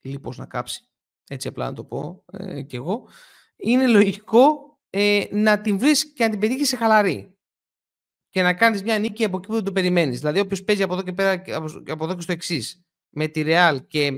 λίπος 0.00 0.36
να 0.36 0.46
κάψει, 0.46 0.88
έτσι 1.28 1.48
απλά 1.48 1.66
να 1.66 1.72
το 1.72 1.84
πω 1.84 2.24
ε, 2.32 2.62
κι 2.62 2.76
εγώ, 2.76 3.08
είναι 3.56 3.86
λογικό 3.86 4.78
ε, 4.90 5.24
να 5.30 5.60
την 5.60 5.78
βρεις 5.78 6.12
και 6.12 6.24
να 6.24 6.30
την 6.30 6.40
πετύχεις 6.40 6.68
σε 6.68 6.76
χαλαρή 6.76 7.33
και 8.34 8.42
να 8.42 8.54
κάνεις 8.54 8.82
μια 8.82 8.98
νίκη 8.98 9.24
από 9.24 9.36
εκεί 9.36 9.46
που 9.46 9.54
δεν 9.54 9.64
το 9.64 9.72
περιμένεις. 9.72 10.18
Δηλαδή, 10.18 10.40
όποιος 10.40 10.64
παίζει 10.64 10.82
από 10.82 10.92
εδώ 10.92 11.02
και 11.02 11.12
πέρα, 11.12 11.42
από 11.88 12.04
εδώ 12.04 12.14
και 12.14 12.20
στο 12.20 12.32
εξής, 12.32 12.82
με 13.08 13.26
τη 13.26 13.42
Real 13.46 13.78
και 13.86 14.12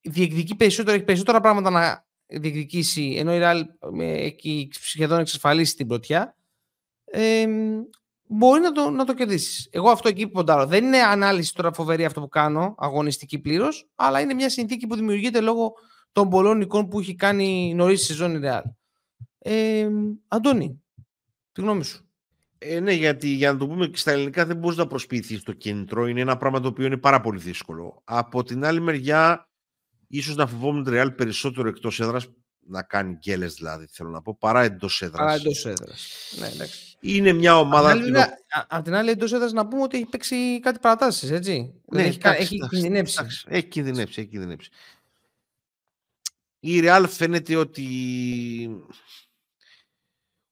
διεκδικεί 0.00 0.54
περισσότερο, 0.54 0.96
έχει 0.96 1.04
περισσότερα 1.04 1.40
πράγματα 1.40 1.70
να 1.70 2.06
διεκδικήσει, 2.26 3.14
ενώ 3.18 3.34
η 3.34 3.38
Real 3.42 3.62
έχει 3.98 4.68
σχεδόν 4.72 5.18
εξασφαλίσει 5.18 5.76
την 5.76 5.86
πρωτιά, 5.86 6.36
ε, 7.04 7.46
μπορεί 8.22 8.60
να 8.60 8.72
το, 8.72 8.90
να 8.90 9.04
το 9.04 9.14
κερδίσεις. 9.14 9.68
Εγώ 9.70 9.90
αυτό 9.90 10.08
εκεί 10.08 10.26
που 10.26 10.32
ποντάρω. 10.32 10.66
Δεν 10.66 10.84
είναι 10.84 10.98
ανάλυση 10.98 11.54
τώρα 11.54 11.72
φοβερή 11.72 12.04
αυτό 12.04 12.20
που 12.20 12.28
κάνω, 12.28 12.74
αγωνιστική 12.78 13.38
πλήρως, 13.38 13.88
αλλά 13.94 14.20
είναι 14.20 14.34
μια 14.34 14.50
συνθήκη 14.50 14.86
που 14.86 14.94
δημιουργείται 14.94 15.40
λόγω 15.40 15.72
των 16.12 16.28
πολλών 16.28 16.60
εικόνων 16.60 16.88
που 16.88 17.00
έχει 17.00 17.14
κάνει 17.14 17.74
νωρίς 17.74 17.98
στη 17.98 18.06
σεζόν 18.06 18.34
η 18.34 18.40
Real. 18.42 18.62
Ε, 19.38 19.88
Αντώνη, 20.28 20.82
τη 21.52 21.60
γνώμη 21.60 21.84
σου. 21.84 22.06
Ε, 22.64 22.80
ναι, 22.80 22.92
γιατί 22.92 23.28
για 23.28 23.52
να 23.52 23.58
το 23.58 23.66
πούμε 23.66 23.86
και 23.86 23.96
στα 23.96 24.10
ελληνικά 24.10 24.46
δεν 24.46 24.56
μπορείς 24.56 24.76
να 24.78 24.86
προσποιηθείς 24.86 25.42
το 25.42 25.52
κίνητρο. 25.52 26.06
Είναι 26.06 26.20
ένα 26.20 26.36
πράγμα 26.36 26.60
το 26.60 26.68
οποίο 26.68 26.86
είναι 26.86 26.96
πάρα 26.96 27.20
πολύ 27.20 27.38
δύσκολο. 27.38 28.02
Από 28.04 28.42
την 28.42 28.64
άλλη 28.64 28.80
μεριά, 28.80 29.48
ίσως 30.08 30.36
να 30.36 30.46
φοβόμουν 30.46 30.84
την 30.84 30.92
Real 30.96 31.16
περισσότερο 31.16 31.68
εκτός 31.68 32.00
έδρας, 32.00 32.28
να 32.66 32.82
κάνει 32.82 33.14
γκέλες 33.14 33.54
δηλαδή, 33.54 33.86
θέλω 33.90 34.10
να 34.10 34.22
πω, 34.22 34.36
παρά 34.40 34.62
εντός 34.62 35.02
έδρας. 35.02 35.18
Παρά 35.18 35.32
εντός 35.32 35.66
έδρας. 35.66 36.34
Ναι, 36.38 36.46
εντάξει. 36.46 36.96
Είναι 37.00 37.32
μια 37.32 37.58
ομάδα. 37.58 37.92
Απ' 37.92 38.02
την, 38.02 38.16
απ 38.68 38.84
την 38.84 38.94
άλλη, 38.94 39.10
εντός 39.10 39.32
έδρας 39.32 39.52
να 39.52 39.68
πούμε 39.68 39.82
ότι 39.82 39.96
έχει 39.96 40.06
παίξει 40.06 40.60
κάτι 40.60 40.78
παρατάσεις, 40.78 41.30
έτσι. 41.30 41.74
Ναι, 41.92 42.02
έχει, 42.02 42.16
εντάξει, 42.16 42.42
έχει 42.42 42.54
εντάξει, 42.54 42.76
κινδυνεύσει. 42.76 43.16
Εντάξει, 43.18 43.46
έχει 43.48 43.66
κινδυνεύσει, 43.66 44.20
έχει 44.20 44.28
κινδυνεύσει. 44.28 44.70
Η 46.60 46.80
Real 46.84 47.04
φαίνεται 47.08 47.56
ότι 47.56 47.86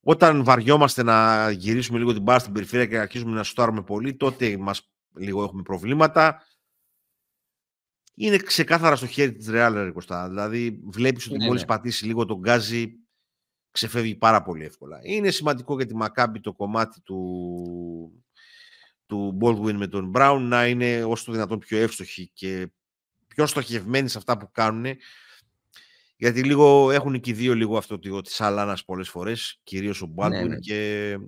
όταν 0.03 0.45
βαριόμαστε 0.45 1.03
να 1.03 1.51
γυρίσουμε 1.51 1.99
λίγο 1.99 2.13
την 2.13 2.23
μπάρα 2.23 2.39
στην 2.39 2.53
περιφέρεια 2.53 2.87
και 2.87 2.99
αρχίζουμε 2.99 3.33
να 3.33 3.43
σουτάρουμε 3.43 3.83
πολύ, 3.83 4.17
τότε 4.17 4.57
μας 4.57 4.91
λίγο 5.17 5.43
έχουμε 5.43 5.63
προβλήματα. 5.63 6.47
Είναι 8.15 8.37
ξεκάθαρα 8.37 8.97
στο 8.97 9.07
χέρι 9.07 9.33
της 9.33 9.49
Real, 9.51 9.91
Κωστά. 9.93 10.29
Δηλαδή, 10.29 10.81
βλέπεις 10.85 11.27
ότι 11.27 11.37
ναι, 11.37 11.47
μόλις 11.47 11.61
ναι. 11.61 11.67
πατήσει 11.67 12.07
λίγο 12.07 12.25
τον 12.25 12.39
γκάζι, 12.39 12.93
ξεφεύγει 13.71 14.15
πάρα 14.15 14.43
πολύ 14.43 14.65
εύκολα. 14.65 15.01
Είναι 15.03 15.31
σημαντικό 15.31 15.77
για 15.77 15.87
τη 15.87 15.97
Μακάμπη 15.97 16.41
το 16.41 16.53
κομμάτι 16.53 17.01
του, 17.01 18.25
του 19.07 19.39
Baldwin 19.41 19.73
με 19.73 19.87
τον 19.87 20.13
Brown 20.15 20.39
να 20.41 20.67
είναι 20.67 21.05
όσο 21.05 21.25
το 21.25 21.33
δυνατόν 21.33 21.59
πιο 21.59 21.79
εύστοχοι 21.79 22.31
και 22.35 22.71
πιο 23.27 23.47
στοχευμένοι 23.47 24.09
σε 24.09 24.19
αυτά 24.19 24.37
που 24.37 24.51
κάνουν 24.51 24.97
γιατί 26.21 26.43
λίγο 26.43 26.91
έχουν 26.91 27.21
και 27.21 27.31
οι 27.31 27.33
δύο 27.33 27.55
λίγο 27.55 27.77
αυτό 27.77 27.99
το 27.99 28.21
της 28.21 28.41
Αλάνας 28.41 28.85
πολλές 28.85 29.09
φορές, 29.09 29.61
κυρίως 29.63 30.03
ο 30.03 30.15
Baldwin 30.17 30.31
ναι, 30.31 30.43
ναι. 30.43 30.59
και 30.59 31.19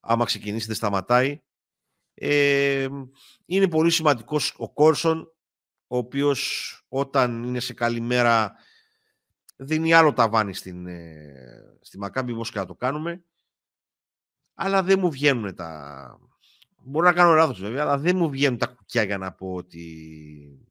άμα 0.00 0.24
ξεκινήσει 0.24 0.66
δεν 0.66 0.74
σταματάει. 0.76 1.42
Ε, 2.14 2.88
είναι 3.46 3.68
πολύ 3.68 3.90
σημαντικός 3.90 4.54
ο 4.56 4.72
Κόρσον, 4.72 5.32
ο 5.86 5.96
οποίος 5.96 6.72
όταν 6.88 7.42
είναι 7.42 7.60
σε 7.60 7.74
καλή 7.74 8.00
μέρα 8.00 8.54
δίνει 9.56 9.94
άλλο 9.94 10.12
ταβάνι 10.12 10.54
στην, 10.54 10.86
ε, 10.86 11.78
στη 11.80 11.98
Μακάμπη, 11.98 12.32
όπως 12.32 12.50
και 12.50 12.58
να 12.58 12.66
το 12.66 12.74
κάνουμε. 12.74 13.24
Αλλά 14.54 14.82
δεν 14.82 14.98
μου 14.98 15.10
βγαίνουν 15.10 15.54
τα... 15.54 16.20
Μπορώ 16.76 17.06
να 17.06 17.12
κάνω 17.12 17.34
λάθος 17.34 17.60
βέβαια, 17.60 17.82
αλλά 17.82 17.98
δεν 17.98 18.16
μου 18.16 18.30
βγαίνουν 18.30 18.58
τα 18.58 18.66
κουκιά 18.66 19.02
για 19.02 19.18
να 19.18 19.32
πω 19.32 19.54
ότι 19.54 20.65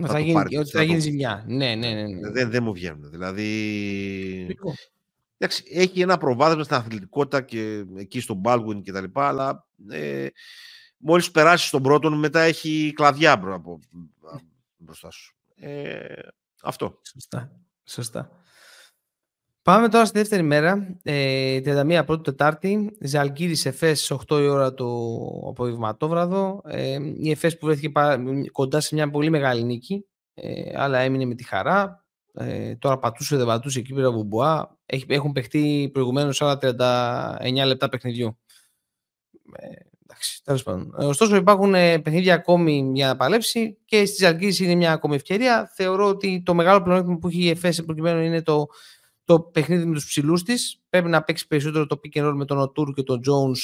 θα, 0.00 0.06
θα, 0.06 0.18
γίνει, 0.18 0.32
πάρει, 0.32 0.56
ότι 0.56 0.70
θα, 0.70 0.82
γίνει 0.82 0.98
ζημιά. 0.98 1.44
Ναι, 1.46 1.74
ναι, 1.74 1.92
ναι. 1.92 2.06
ναι. 2.06 2.30
Δεν, 2.30 2.50
δεν 2.50 2.62
μου 2.62 2.72
βγαίνουν. 2.72 3.10
Δηλαδή. 3.10 4.56
Εντάξει, 5.38 5.64
έχει 5.70 6.00
ένα 6.00 6.18
προβάδισμα 6.18 6.64
στην 6.64 6.76
αθλητικότητα 6.76 7.40
και 7.40 7.84
εκεί 7.96 8.20
στον 8.20 8.40
Baldwin 8.44 8.82
και 8.82 8.92
τα 8.92 9.00
λοιπά, 9.00 9.28
αλλά 9.28 9.66
ε, 9.90 10.26
μόλις 10.96 11.30
περάσεις 11.30 11.68
στον 11.68 11.82
πρώτο, 11.82 12.10
μετά 12.10 12.40
έχει 12.40 12.92
κλαδιά 12.94 13.32
από, 13.32 13.80
μπροστά 14.76 15.10
σου. 15.10 15.36
Ε, 15.56 16.04
αυτό. 16.62 17.00
Σωστά. 17.02 17.60
Σωστά. 17.84 18.43
Πάμε 19.64 19.88
τώρα 19.88 20.04
στη 20.04 20.18
δεύτερη 20.18 20.42
μέρα, 20.42 20.98
ε, 21.02 21.60
31 21.60 22.02
πρώτη 22.06 22.22
Τετάρτη, 22.22 22.96
Ζαλγκύρης 23.00 23.66
Εφές 23.66 24.10
8 24.10 24.40
η 24.40 24.46
ώρα 24.46 24.74
το 24.74 24.86
απογευματόβραδο. 25.48 26.62
Ε, 26.64 26.98
η 27.18 27.30
Εφές 27.30 27.58
που 27.58 27.66
βρέθηκε 27.66 27.92
κοντά 28.52 28.80
σε 28.80 28.94
μια 28.94 29.10
πολύ 29.10 29.30
μεγάλη 29.30 29.62
νίκη, 29.62 30.06
ε, 30.34 30.72
αλλά 30.74 30.98
έμεινε 30.98 31.24
με 31.24 31.34
τη 31.34 31.44
χαρά. 31.44 32.04
Ε, 32.34 32.74
τώρα 32.76 32.98
πατούσε, 32.98 33.36
δεν 33.36 33.46
πατούσε 33.46 33.78
εκεί 33.78 33.94
πέρα 33.94 34.12
Βουμπουά. 34.12 34.78
Έχουν 35.06 35.32
παιχτεί 35.32 35.90
προηγουμένως 35.92 36.42
άλλα 36.42 36.58
39 36.58 37.66
λεπτά 37.66 37.88
παιχνιδιού. 37.88 38.38
Ε, 39.52 39.66
εντάξει, 40.02 40.44
τέλος 40.44 40.62
πάντων. 40.62 40.94
Ε, 40.98 41.04
ωστόσο 41.04 41.36
υπάρχουν 41.36 41.74
ε, 41.74 41.98
παιχνίδια 41.98 42.34
ακόμη 42.34 42.90
για 42.94 43.06
να 43.06 43.16
παλέψει 43.16 43.78
και 43.84 44.06
στη 44.06 44.16
Ζαλγκύρης 44.24 44.60
είναι 44.60 44.74
μια 44.74 44.92
ακόμη 44.92 45.14
ευκαιρία. 45.14 45.72
Θεωρώ 45.74 46.08
ότι 46.08 46.42
το 46.44 46.54
μεγάλο 46.54 46.82
πλεονέκτημα 46.82 47.18
που 47.18 47.28
έχει 47.28 47.42
η 47.42 47.48
Εφές 47.48 47.84
προκειμένου 47.84 48.22
είναι 48.22 48.42
το 48.42 48.66
το 49.24 49.40
παιχνίδι 49.40 49.84
με 49.84 49.94
τους 49.94 50.06
ψηλούς 50.06 50.42
της. 50.42 50.82
Πρέπει 50.88 51.08
να 51.08 51.22
παίξει 51.22 51.46
περισσότερο 51.46 51.86
το 51.86 52.00
pick 52.02 52.18
and 52.18 52.28
roll 52.28 52.34
με 52.34 52.44
τον 52.44 52.58
Οτούρ 52.58 52.94
και 52.94 53.02
τον 53.02 53.20
Jones. 53.26 53.58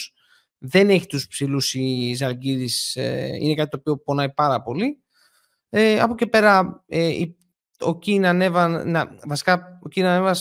Δεν 0.59 0.91
έχει 0.91 1.07
τους 1.07 1.27
ψηλούς 1.27 1.75
η 1.75 2.15
Ζαλγκίδης. 2.15 2.97
Ε, 2.97 3.37
είναι 3.41 3.55
κάτι 3.55 3.71
το 3.71 3.77
οποίο 3.79 3.99
πονάει 3.99 4.33
πάρα 4.33 4.63
πολύ. 4.63 5.03
Ε, 5.69 6.01
από 6.01 6.15
και 6.15 6.27
πέρα 6.27 6.85
ε, 6.87 7.25
ο 7.81 7.99
Κίναν 7.99 8.41
Εύαν, 8.43 8.91
να, 8.91 9.17
βασικά 9.27 9.79
ο 9.83 9.89
Κίναν 9.89 10.21
Εύαν 10.21 10.35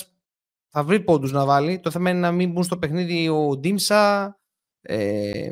θα 0.70 0.84
βρει 0.84 1.00
πόντους 1.00 1.32
να 1.32 1.46
βάλει. 1.46 1.80
Το 1.80 1.92
θέμα 1.92 2.10
είναι 2.10 2.20
να 2.20 2.32
μην 2.32 2.52
μπουν 2.52 2.64
στο 2.64 2.78
παιχνίδι 2.78 3.30
ο 3.30 3.58
Ντίμσα, 3.58 4.38
ε, 4.82 5.50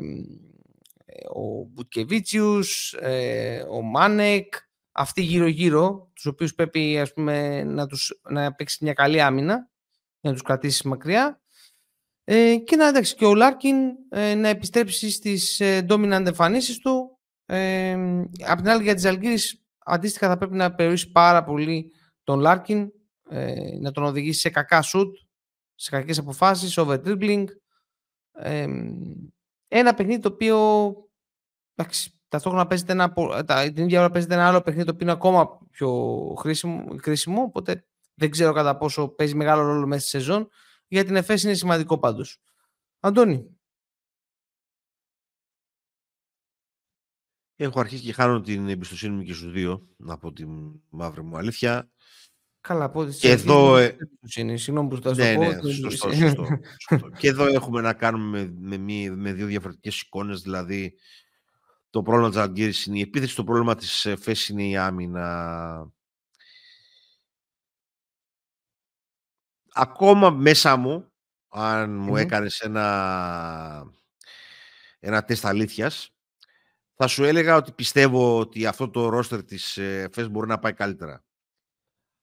ο 1.34 1.64
Μπουτκεβίτσιους, 1.68 2.92
ε, 2.92 3.66
ο 3.70 3.82
Μάνεκ, 3.82 4.54
αυτοί 4.98 5.22
γύρω-γύρω, 5.22 6.10
τους 6.14 6.26
οποίους 6.26 6.54
πρέπει 6.54 6.98
ας 6.98 7.12
πούμε, 7.12 7.64
να, 7.64 7.86
τους, 7.86 8.20
να 8.30 8.54
παίξει 8.54 8.78
μια 8.84 8.92
καλή 8.92 9.20
άμυνα 9.22 9.70
για 10.20 10.30
να 10.30 10.32
τους 10.32 10.42
κρατήσει 10.42 10.88
μακριά. 10.88 11.40
Ε, 12.24 12.56
και 12.56 12.76
να 12.76 12.88
εντάξει 12.88 13.14
και 13.14 13.24
ο 13.24 13.34
Λάρκιν 13.34 13.76
ε, 14.10 14.34
να 14.34 14.48
επιστρέψει 14.48 15.10
στις 15.10 15.60
ε, 15.60 15.86
dominant 15.88 16.26
εμφανίσεις 16.26 16.78
του. 16.78 17.18
Ε, 17.46 17.92
απ' 18.46 18.58
την 18.58 18.68
άλλη 18.68 18.82
για 18.82 18.94
τη 18.94 19.04
Ζαλγκίρις 19.04 19.64
αντίστοιχα 19.78 20.28
θα 20.28 20.36
πρέπει 20.36 20.54
να 20.56 20.74
περιορίσει 20.74 21.10
πάρα 21.10 21.44
πολύ 21.44 21.92
τον 22.24 22.38
Λάρκιν, 22.38 22.90
ε, 23.30 23.78
να 23.80 23.90
τον 23.90 24.04
οδηγήσει 24.04 24.40
σε 24.40 24.50
κακά 24.50 24.82
σουτ, 24.82 25.16
σε 25.74 25.90
κακές 25.90 26.18
αποφάσεις, 26.18 26.78
over 26.78 27.00
dribbling. 27.04 27.44
Ε, 28.32 28.66
ένα 29.68 29.94
παιχνίδι 29.94 30.20
το 30.20 30.28
οποίο 30.28 30.92
εντάξει, 31.74 32.17
ταυτόχρονα 32.28 32.66
παίζεται 32.66 32.92
ένα, 32.92 33.12
την 33.72 33.84
ίδια 33.84 34.00
ώρα 34.00 34.10
παίζεται 34.10 34.34
ένα 34.34 34.46
άλλο 34.46 34.60
παιχνίδι 34.62 34.84
το 34.86 34.92
οποίο 34.92 35.06
είναι 35.06 35.16
ακόμα 35.16 35.58
πιο 35.70 35.90
χρήσιμο, 36.38 36.96
χρήσιμο 37.02 37.42
οπότε 37.42 37.84
δεν 38.14 38.30
ξέρω 38.30 38.52
κατά 38.52 38.76
πόσο 38.76 39.08
παίζει 39.08 39.34
μεγάλο 39.34 39.62
ρόλο 39.62 39.86
μέσα 39.86 40.00
στη 40.00 40.10
σεζόν. 40.10 40.48
Για 40.88 41.04
την 41.04 41.16
ΕΦΕΣ 41.16 41.42
είναι 41.42 41.54
σημαντικό 41.54 41.98
πάντως. 41.98 42.40
Αντώνη. 43.00 43.58
Έχω 47.56 47.80
αρχίσει 47.80 48.02
και 48.02 48.12
χάνω 48.12 48.40
την 48.40 48.68
εμπιστοσύνη 48.68 49.16
μου 49.16 49.22
και 49.22 49.32
στους 49.32 49.52
δύο, 49.52 49.88
να 49.96 50.18
πω 50.18 50.32
την 50.32 50.48
μαύρη 50.88 51.22
μου 51.22 51.36
αλήθεια. 51.36 51.90
Καλά, 52.60 52.90
πω 52.90 53.04
και 53.04 53.30
εδώ... 53.30 53.76
Ε, 53.76 53.96
Συγγνώμη 54.54 54.88
που 54.88 54.98
το 54.98 55.14
ναι, 55.14 55.36
ναι, 55.36 55.50
σωστό, 55.52 55.90
σωστό, 55.90 56.12
σωστό. 56.12 56.60
και 57.18 57.28
εδώ 57.28 57.46
έχουμε 57.46 57.80
να 57.80 57.92
κάνουμε 57.92 58.54
με, 58.58 58.78
με, 58.78 59.16
με 59.16 59.32
δύο 59.32 59.46
διαφορετικές 59.46 60.00
εικόνες, 60.00 60.40
δηλαδή 60.40 60.94
το 61.90 62.02
πρόβλημα 62.02 62.28
της 62.28 62.38
Αλγύρης 62.38 62.86
είναι 62.86 62.98
η 62.98 63.00
επίθεση, 63.00 63.34
το 63.34 63.44
πρόβλημα 63.44 63.74
της 63.74 64.04
ε, 64.04 64.16
ΦΕΣ 64.16 64.48
είναι 64.48 64.62
η 64.62 64.76
άμυνα. 64.76 65.92
Ακόμα 69.72 70.30
μέσα 70.30 70.76
μου, 70.76 71.12
αν 71.48 71.98
μου 71.98 72.16
έκανες 72.16 72.60
ένα, 72.60 73.92
ένα 74.98 75.24
τεστ 75.24 75.46
αλήθειας, 75.46 76.10
θα 76.94 77.06
σου 77.06 77.24
έλεγα 77.24 77.56
ότι 77.56 77.72
πιστεύω 77.72 78.38
ότι 78.38 78.66
αυτό 78.66 78.90
το 78.90 79.08
ρόστερ 79.08 79.44
της 79.44 79.76
ε, 79.76 80.08
ΦΕΣ 80.12 80.28
μπορεί 80.28 80.48
να 80.48 80.58
πάει 80.58 80.72
καλύτερα. 80.72 81.24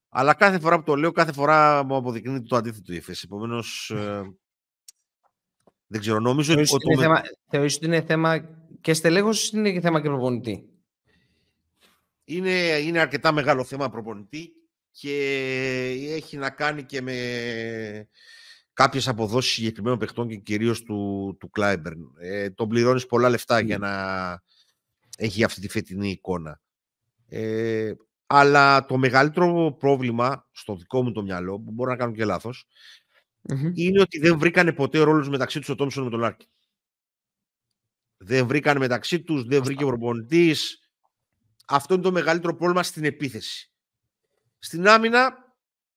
Αλλά 0.09 0.33
κάθε 0.33 0.59
φορά 0.59 0.77
που 0.77 0.83
το 0.83 0.95
λέω, 0.95 1.11
κάθε 1.11 1.31
φορά 1.31 1.83
μου 1.83 1.95
αποδεικνύει 1.95 2.43
το 2.43 2.55
αντίθετο 2.55 2.93
η 2.93 3.01
ΦΕΣ. 3.01 3.23
Επομένως, 3.23 3.89
ε, 3.89 4.21
δεν 5.91 6.01
ξέρω, 6.01 6.19
νομίζω 6.19 6.53
ότι... 6.53 6.65
Θεωρείς 7.49 7.75
ότι 7.75 7.85
είναι 7.85 8.01
θέμα 8.01 8.64
και 8.85 8.93
στελέχωση 8.93 9.57
είναι 9.57 9.71
και 9.71 9.81
θέμα 9.81 10.01
και 10.01 10.07
προπονητή. 10.07 10.69
Είναι, 12.23 12.51
είναι 12.77 12.99
αρκετά 12.99 13.31
μεγάλο 13.31 13.63
θέμα 13.63 13.89
προπονητή 13.89 14.51
και 14.91 15.15
έχει 16.09 16.37
να 16.37 16.49
κάνει 16.49 16.83
και 16.83 17.01
με 17.01 17.15
κάποιες 18.73 19.07
αποδόσεις 19.07 19.53
συγκεκριμένων 19.53 19.99
παιχτών 19.99 20.27
και 20.27 20.35
κυρίως 20.35 20.83
του, 20.83 21.35
του 21.39 21.49
Κλάιμπερν. 21.49 21.99
Ε, 22.19 22.49
τον 22.49 22.69
πληρώνεις 22.69 23.05
πολλά 23.05 23.29
λεφτά 23.29 23.59
για 23.59 23.77
ναι. 23.77 23.87
να 23.87 24.43
έχει 25.17 25.43
αυτή 25.43 25.61
τη 25.61 25.69
φετινή 25.69 26.09
εικόνα. 26.09 26.61
Ε, 27.27 27.93
αλλά 28.27 28.85
το 28.85 28.97
μεγαλύτερο 28.97 29.75
πρόβλημα 29.79 30.47
στο 30.51 30.75
δικό 30.75 31.03
μου 31.03 31.11
το 31.11 31.21
μυαλό, 31.21 31.59
που 31.59 31.71
μπορώ 31.71 31.91
να 31.91 31.97
κάνω 31.97 32.11
και 32.11 32.25
λαθος 32.25 32.67
είναι 33.73 34.01
ότι 34.01 34.19
δεν 34.19 34.39
βρήκανε 34.39 34.73
ποτέ 34.73 34.99
ρόλους 34.99 35.29
μεταξύ 35.29 35.59
τους 35.59 35.69
ο 35.69 35.75
Τόμσον 35.75 36.03
με 36.03 36.09
τον 36.09 36.19
Λάρκιν. 36.19 36.47
Δεν 38.27 38.47
βρήκαν 38.47 38.77
μεταξύ 38.77 39.21
τους, 39.21 39.43
δεν 39.43 39.63
βρήκε 39.63 39.83
ο 39.83 39.87
προπονητής. 39.87 40.89
Αυτό 41.65 41.93
είναι 41.93 42.03
το 42.03 42.11
μεγαλύτερο 42.11 42.55
πρόβλημα 42.55 42.83
στην 42.83 43.03
επίθεση. 43.03 43.71
Στην 44.59 44.87
άμυνα 44.87 45.55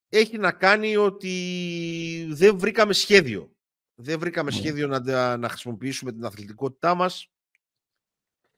έχει 0.09 0.39
να 0.39 0.53
κάνει 0.53 0.97
ότι 0.97 2.29
δεν 2.31 2.59
βρήκαμε 2.59 2.93
σχέδιο. 2.93 3.53
Δεν 3.95 4.19
βρήκαμε 4.19 4.51
ναι. 4.51 4.57
σχέδιο 4.57 4.87
να, 4.87 5.37
να 5.37 5.49
χρησιμοποιήσουμε 5.49 6.13
την 6.13 6.25
αθλητικότητά 6.25 6.95
μας. 6.95 7.31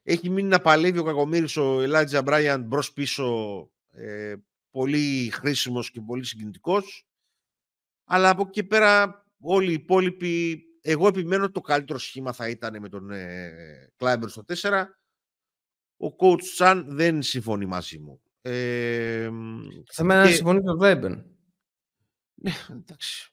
Έχει 0.03 0.31
μείνει 0.31 0.49
να 0.49 0.61
παλεύει 0.61 0.99
ο 0.99 1.05
Κακομύρης 1.05 1.57
ο 1.57 1.81
Ελάτζα 1.81 2.23
Μπράιαν 2.23 2.63
μπρος 2.63 2.93
πίσω 2.93 3.71
ε, 3.91 4.35
πολύ 4.71 5.31
χρήσιμος 5.33 5.91
και 5.91 6.01
πολύ 6.01 6.25
συγκινητικός. 6.25 7.07
Αλλά 8.05 8.29
από 8.29 8.43
εκεί 8.43 8.51
και 8.51 8.65
πέρα 8.65 9.25
όλοι 9.41 9.71
οι 9.71 9.75
υπόλοιποι 9.75 10.65
εγώ 10.81 11.07
επιμένω 11.07 11.45
ότι 11.45 11.53
το 11.53 11.61
καλύτερο 11.61 11.99
σχήμα 11.99 12.33
θα 12.33 12.49
ήταν 12.49 12.81
με 12.81 12.89
τον 12.89 13.11
ε, 13.11 13.93
Κλάιμπερ 13.97 14.29
στο 14.29 14.43
4. 14.47 14.85
Ο 15.97 16.07
coach 16.19 16.43
Τσαν 16.43 16.87
δεν 16.89 17.23
συμφωνεί 17.23 17.67
μαζί 17.67 17.99
μου. 17.99 18.21
Ε, 18.43 19.31
θα 19.93 20.05
μένει 20.05 20.23
να 20.23 20.35
συμφωνεί 20.35 20.59
με 20.59 20.65
τον 20.65 20.79
Κλάιμπερν. 20.79 21.11
Ναι, 22.35 22.53
εντάξει. 22.71 23.33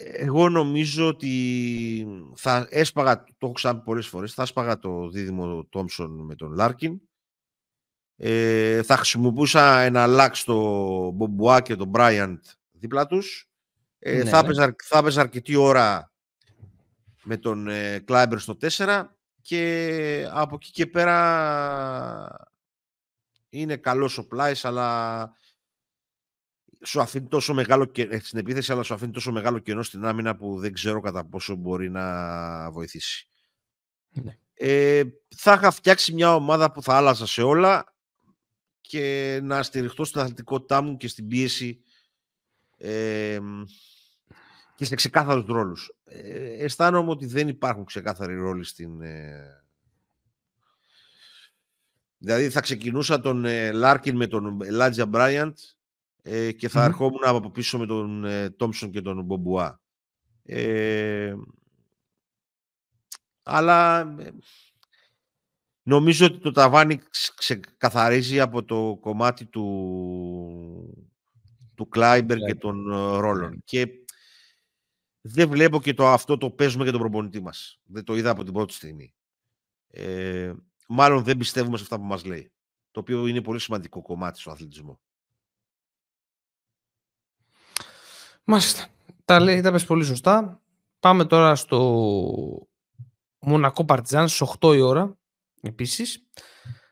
Εγώ 0.00 0.48
νομίζω 0.48 1.08
ότι 1.08 2.06
θα 2.34 2.66
έσπαγα, 2.70 3.24
το 3.24 3.34
έχω 3.40 3.52
ξαναπεί 3.52 3.84
πολλές 3.84 4.06
φορές, 4.06 4.34
θα 4.34 4.42
έσπαγα 4.42 4.78
το 4.78 5.08
δίδυμο 5.08 5.64
Τόμσον 5.64 6.24
με 6.24 6.34
τον 6.34 6.52
Λάρκιν. 6.52 7.00
Ε, 8.16 8.82
θα 8.82 8.96
χρησιμοποιούσα 8.96 9.80
εναλλάξ 9.80 10.44
το 10.44 10.54
Μπομπουά 11.10 11.60
και 11.60 11.76
τον 11.76 11.88
Μπράιαντ 11.88 12.38
δίπλα 12.70 13.06
τους 13.06 13.50
Ε, 13.98 14.22
ναι, 14.22 14.30
θα, 14.30 14.38
έπαιζα, 14.38 14.74
θα 14.84 14.98
έπαιζα 14.98 15.20
αρκετή 15.20 15.56
ώρα 15.56 16.07
με 17.28 17.36
τον 17.36 17.68
ε, 17.68 17.98
Κλάιμπερ 17.98 18.38
στο 18.38 18.56
4 18.60 19.04
και 19.42 20.28
από 20.30 20.54
εκεί 20.54 20.70
και 20.70 20.86
πέρα 20.86 22.48
είναι 23.48 23.76
καλός 23.76 24.18
ο 24.18 24.26
Πλάις 24.26 24.64
αλλά 24.64 25.32
σου 26.84 27.00
αφήνει 27.00 27.28
τόσο 27.28 27.54
μεγάλο 27.54 27.84
και, 27.84 28.02
ε, 28.02 28.18
στην 28.18 28.38
επίθεση 28.38 28.72
αλλά 28.72 28.82
σου 28.82 28.94
αφήνει 28.94 29.12
τόσο 29.12 29.32
μεγάλο 29.32 29.58
κενό 29.58 29.82
στην 29.82 30.04
άμυνα 30.04 30.36
που 30.36 30.58
δεν 30.58 30.72
ξέρω 30.72 31.00
κατά 31.00 31.24
πόσο 31.24 31.54
μπορεί 31.54 31.90
να 31.90 32.70
βοηθήσει. 32.70 33.28
Ναι. 34.08 34.38
Ε, 34.54 35.02
θα 35.36 35.52
είχα 35.52 35.70
φτιάξει 35.70 36.12
μια 36.12 36.34
ομάδα 36.34 36.72
που 36.72 36.82
θα 36.82 36.96
άλλαζα 36.96 37.26
σε 37.26 37.42
όλα 37.42 37.96
και 38.80 39.38
να 39.42 39.62
στηριχτώ 39.62 40.04
στην 40.04 40.20
αθλητικότητά 40.20 40.82
μου 40.82 40.96
και 40.96 41.08
στην 41.08 41.26
πίεση 41.26 41.82
ε, 42.76 43.38
και 44.78 44.84
σε 44.84 44.94
ξεκάθαρους 44.94 45.46
ρόλους. 45.46 45.92
Ε, 46.04 46.64
αισθάνομαι 46.64 47.10
ότι 47.10 47.26
δεν 47.26 47.48
υπάρχουν 47.48 47.84
ξεκάθαροι 47.84 48.34
ρόλοι 48.34 48.64
στην... 48.64 49.00
Ε... 49.00 49.64
Δηλαδή 52.18 52.50
θα 52.50 52.60
ξεκινούσα 52.60 53.20
τον 53.20 53.44
ε, 53.44 53.72
Λάρκιν 53.72 54.16
με 54.16 54.26
τον 54.26 54.60
Λάτζια 54.70 55.06
Μπράιαντ 55.06 55.56
ε, 56.22 56.52
και 56.52 56.68
θα 56.68 56.82
mm 56.82 56.88
ερχόμουν 56.88 57.24
από 57.24 57.50
πίσω 57.50 57.78
με 57.78 57.86
τον 57.86 58.24
ε, 58.24 58.50
Τόμψον 58.50 58.90
και 58.90 59.00
τον 59.00 59.24
Μπομπουά. 59.24 59.80
Ε, 60.42 61.34
αλλά 63.42 64.00
ε, 64.18 64.30
νομίζω 65.82 66.26
ότι 66.26 66.38
το 66.38 66.50
ταβάνι 66.50 67.00
ξεκαθαρίζει 67.34 68.40
από 68.40 68.64
το 68.64 68.98
κομμάτι 69.00 69.44
του, 69.44 69.66
του 71.74 71.88
Κλάιμπερ 71.88 72.38
και 72.38 72.54
των 72.54 72.88
ρόλων. 73.18 73.62
Και 73.64 73.88
δεν 75.20 75.48
βλέπω 75.48 75.80
και 75.80 75.94
το 75.94 76.08
αυτό 76.08 76.38
το 76.38 76.50
παίζουμε 76.50 76.82
για 76.82 76.92
τον 76.92 77.00
προπονητή 77.00 77.40
μας. 77.40 77.80
Δεν 77.84 78.04
το 78.04 78.16
είδα 78.16 78.30
από 78.30 78.44
την 78.44 78.52
πρώτη 78.52 78.72
στιγμή. 78.72 79.14
Ε, 79.88 80.52
μάλλον 80.88 81.24
δεν 81.24 81.36
πιστεύουμε 81.36 81.76
σε 81.76 81.82
αυτά 81.82 81.96
που 81.96 82.04
μας 82.04 82.24
λέει. 82.24 82.52
Το 82.90 83.00
οποίο 83.00 83.26
είναι 83.26 83.42
πολύ 83.42 83.58
σημαντικό 83.60 84.02
κομμάτι 84.02 84.40
στον 84.40 84.52
αθλητισμό. 84.52 85.00
Μάλιστα. 88.44 88.86
Τα 89.24 89.40
λέει, 89.40 89.60
τα 89.60 89.72
πες 89.72 89.84
πολύ 89.84 90.04
σωστά. 90.04 90.62
Πάμε 91.00 91.24
τώρα 91.24 91.54
στο 91.54 92.68
Μονακό 93.38 93.84
Παρτιζάν 93.84 94.28
στις 94.28 94.56
8 94.60 94.74
η 94.74 94.80
ώρα 94.80 95.18
επίσης. 95.60 96.26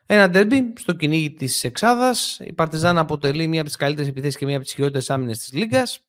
Ένα 0.05 0.29
ντέρμπι 0.29 0.73
στο 0.77 0.93
κυνήγι 0.93 1.33
της 1.33 1.63
Εξάδας. 1.63 2.39
Η 2.39 2.53
Παρτιζάν 2.53 2.97
αποτελεί 2.97 3.47
μία 3.47 3.59
από 3.59 3.69
τις 3.69 3.77
καλύτερες 3.77 4.09
επιθέσεις 4.09 4.37
και 4.37 4.45
μία 4.45 4.55
από 4.55 4.65
τις 4.65 4.73
χειρότερες 4.73 5.09
άμυνες 5.09 5.37
της 5.37 5.53
Λίγκας. 5.53 6.06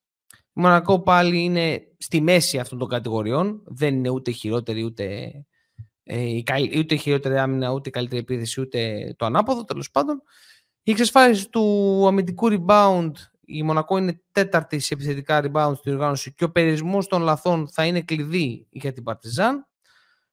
Η 0.59 0.61
Μονακό 0.61 1.01
πάλι 1.01 1.43
είναι 1.43 1.87
στη 1.99 2.21
μέση 2.21 2.59
αυτών 2.59 2.79
των 2.79 2.89
κατηγοριών. 2.89 3.63
Δεν 3.67 3.95
είναι 3.95 4.09
ούτε 4.09 4.31
χειρότερη 4.31 4.85
ούτε, 4.85 5.33
ε, 6.03 6.41
ούτε 6.79 6.95
χειρότερη 6.95 7.39
άμυνα, 7.39 7.71
ούτε 7.71 7.91
καλύτερη 7.91 8.21
επίθεση, 8.21 8.61
ούτε 8.61 9.15
το 9.19 9.27
ανάποδο 9.27 9.65
τέλος 9.65 9.91
πάντων. 9.91 10.23
Η 10.83 10.91
εξασφάλιση 10.91 11.49
του 11.49 12.05
αμυντικού 12.07 12.49
rebound 12.51 13.11
η 13.41 13.63
Μονακό 13.63 13.97
είναι 13.97 14.23
τέταρτη 14.33 14.79
σε 14.79 14.95
επιθετικά 14.95 15.43
rebound 15.45 15.73
στην 15.77 15.93
οργάνωση 15.93 16.35
και 16.35 16.45
ο 16.45 16.51
περιορισμός 16.51 17.07
των 17.07 17.23
λαθών 17.23 17.69
θα 17.69 17.87
είναι 17.87 18.01
κλειδί 18.01 18.67
για 18.71 18.93
την 18.93 19.03
Παρτιζάν. 19.03 19.67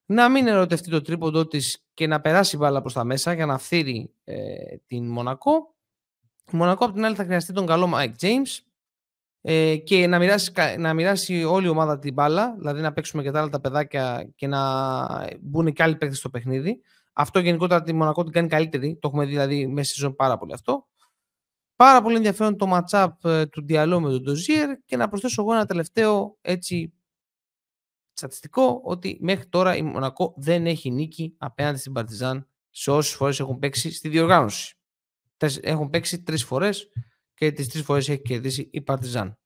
Να 0.06 0.28
μην 0.28 0.46
ερωτευτεί 0.46 0.90
το 0.90 1.02
τρίποντό 1.02 1.46
της 1.46 1.86
και 1.94 2.06
να 2.06 2.20
περάσει 2.20 2.56
μπάλα 2.56 2.80
προς 2.80 2.92
τα 2.92 3.04
μέσα 3.04 3.32
για 3.32 3.46
να 3.46 3.58
φθείρει 3.58 4.14
ε, 4.24 4.54
την 4.86 5.08
Μονακό. 5.08 5.74
Η 6.52 6.56
Μονακό 6.56 6.84
από 6.84 6.94
την 6.94 7.04
άλλη 7.04 7.14
θα 7.14 7.24
χρειαστεί 7.24 7.52
τον 7.52 7.66
καλό 7.66 7.92
Mike 7.94 8.14
James 8.20 8.65
ε, 9.48 9.76
και 9.76 10.06
να 10.06 10.18
μοιράσει, 10.18 10.52
να 10.78 10.94
μοιράσει 10.94 11.44
όλη 11.44 11.66
η 11.66 11.68
ομάδα 11.68 11.98
την 11.98 12.12
μπάλα, 12.12 12.54
δηλαδή 12.58 12.80
να 12.80 12.92
παίξουμε 12.92 13.22
και 13.22 13.30
τα 13.30 13.38
άλλα 13.40 13.48
τα 13.48 13.60
παιδάκια 13.60 14.32
και 14.34 14.46
να 14.46 14.60
μπουν 15.40 15.72
και 15.72 15.82
άλλοι 15.82 15.96
παίκτες 15.96 16.18
στο 16.18 16.30
παιχνίδι. 16.30 16.80
Αυτό 17.12 17.38
γενικότερα 17.38 17.82
τη 17.82 17.92
Μονακό 17.92 18.22
την 18.22 18.32
κάνει 18.32 18.48
καλύτερη. 18.48 18.98
Το 19.00 19.08
έχουμε 19.08 19.24
δει 19.24 19.30
δηλαδή 19.30 19.66
μέσα 19.66 19.90
στη 19.90 20.00
ζωή 20.00 20.12
πάρα 20.12 20.38
πολύ 20.38 20.52
αυτό. 20.52 20.86
Πάρα 21.76 22.02
πολύ 22.02 22.16
ενδιαφέρον 22.16 22.56
το 22.56 22.66
match-up 22.72 23.08
ε, 23.22 23.46
του 23.46 23.64
Διαλό 23.64 24.00
με 24.00 24.10
τον 24.10 24.22
Ντοζίερ 24.22 24.76
και 24.84 24.96
να 24.96 25.08
προσθέσω 25.08 25.42
εγώ 25.42 25.52
ένα 25.52 25.66
τελευταίο 25.66 26.38
έτσι 26.40 26.92
στατιστικό 28.12 28.80
ότι 28.84 29.18
μέχρι 29.20 29.46
τώρα 29.46 29.76
η 29.76 29.82
Μονακό 29.82 30.34
δεν 30.36 30.66
έχει 30.66 30.90
νίκη 30.90 31.34
απέναντι 31.38 31.78
στην 31.78 31.92
Παρτιζάν 31.92 32.48
σε 32.70 32.90
όσες 32.90 33.14
φορές 33.14 33.40
έχουν 33.40 33.58
παίξει 33.58 33.92
στη 33.92 34.08
διοργάνωση. 34.08 34.76
Έχουν 35.60 35.90
παίξει 35.90 36.22
τρεις 36.22 36.44
φορές 36.44 36.88
και 37.36 37.52
τις 37.52 37.68
τρεις 37.68 37.84
φορές 37.84 38.08
έχει 38.08 38.22
κερδίσει 38.22 38.68
η 38.72 38.80
Παρτιζάν. 38.80 39.38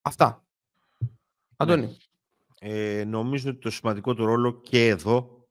Αυτά. 0.00 0.46
Ναι. 0.98 1.08
Αντώνη. 1.56 1.96
Ε, 2.60 3.04
νομίζω 3.04 3.50
ότι 3.50 3.58
το 3.58 3.70
σημαντικό 3.70 4.14
του 4.14 4.24
ρόλο 4.24 4.60
και 4.60 4.86
εδώ 4.86 5.48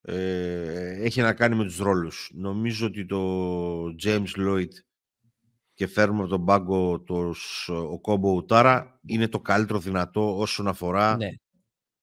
ε, 0.00 1.02
έχει 1.02 1.20
να 1.20 1.34
κάνει 1.34 1.56
με 1.56 1.64
τους 1.64 1.78
ρόλους. 1.78 2.30
Νομίζω 2.34 2.86
ότι 2.86 3.06
το 3.06 3.84
James 4.02 4.28
Lloyd 4.36 4.68
και 5.74 5.86
φέρνουμε 5.86 6.20
από 6.20 6.30
τον 6.30 6.44
πάγκο 6.44 7.00
το, 7.00 7.34
ο 7.66 8.00
Κόμπο 8.00 8.32
Ουτάρα 8.32 9.00
είναι 9.06 9.28
το 9.28 9.40
καλύτερο 9.40 9.78
δυνατό 9.78 10.38
όσον 10.38 10.68
αφορά 10.68 11.16
ναι. 11.16 11.28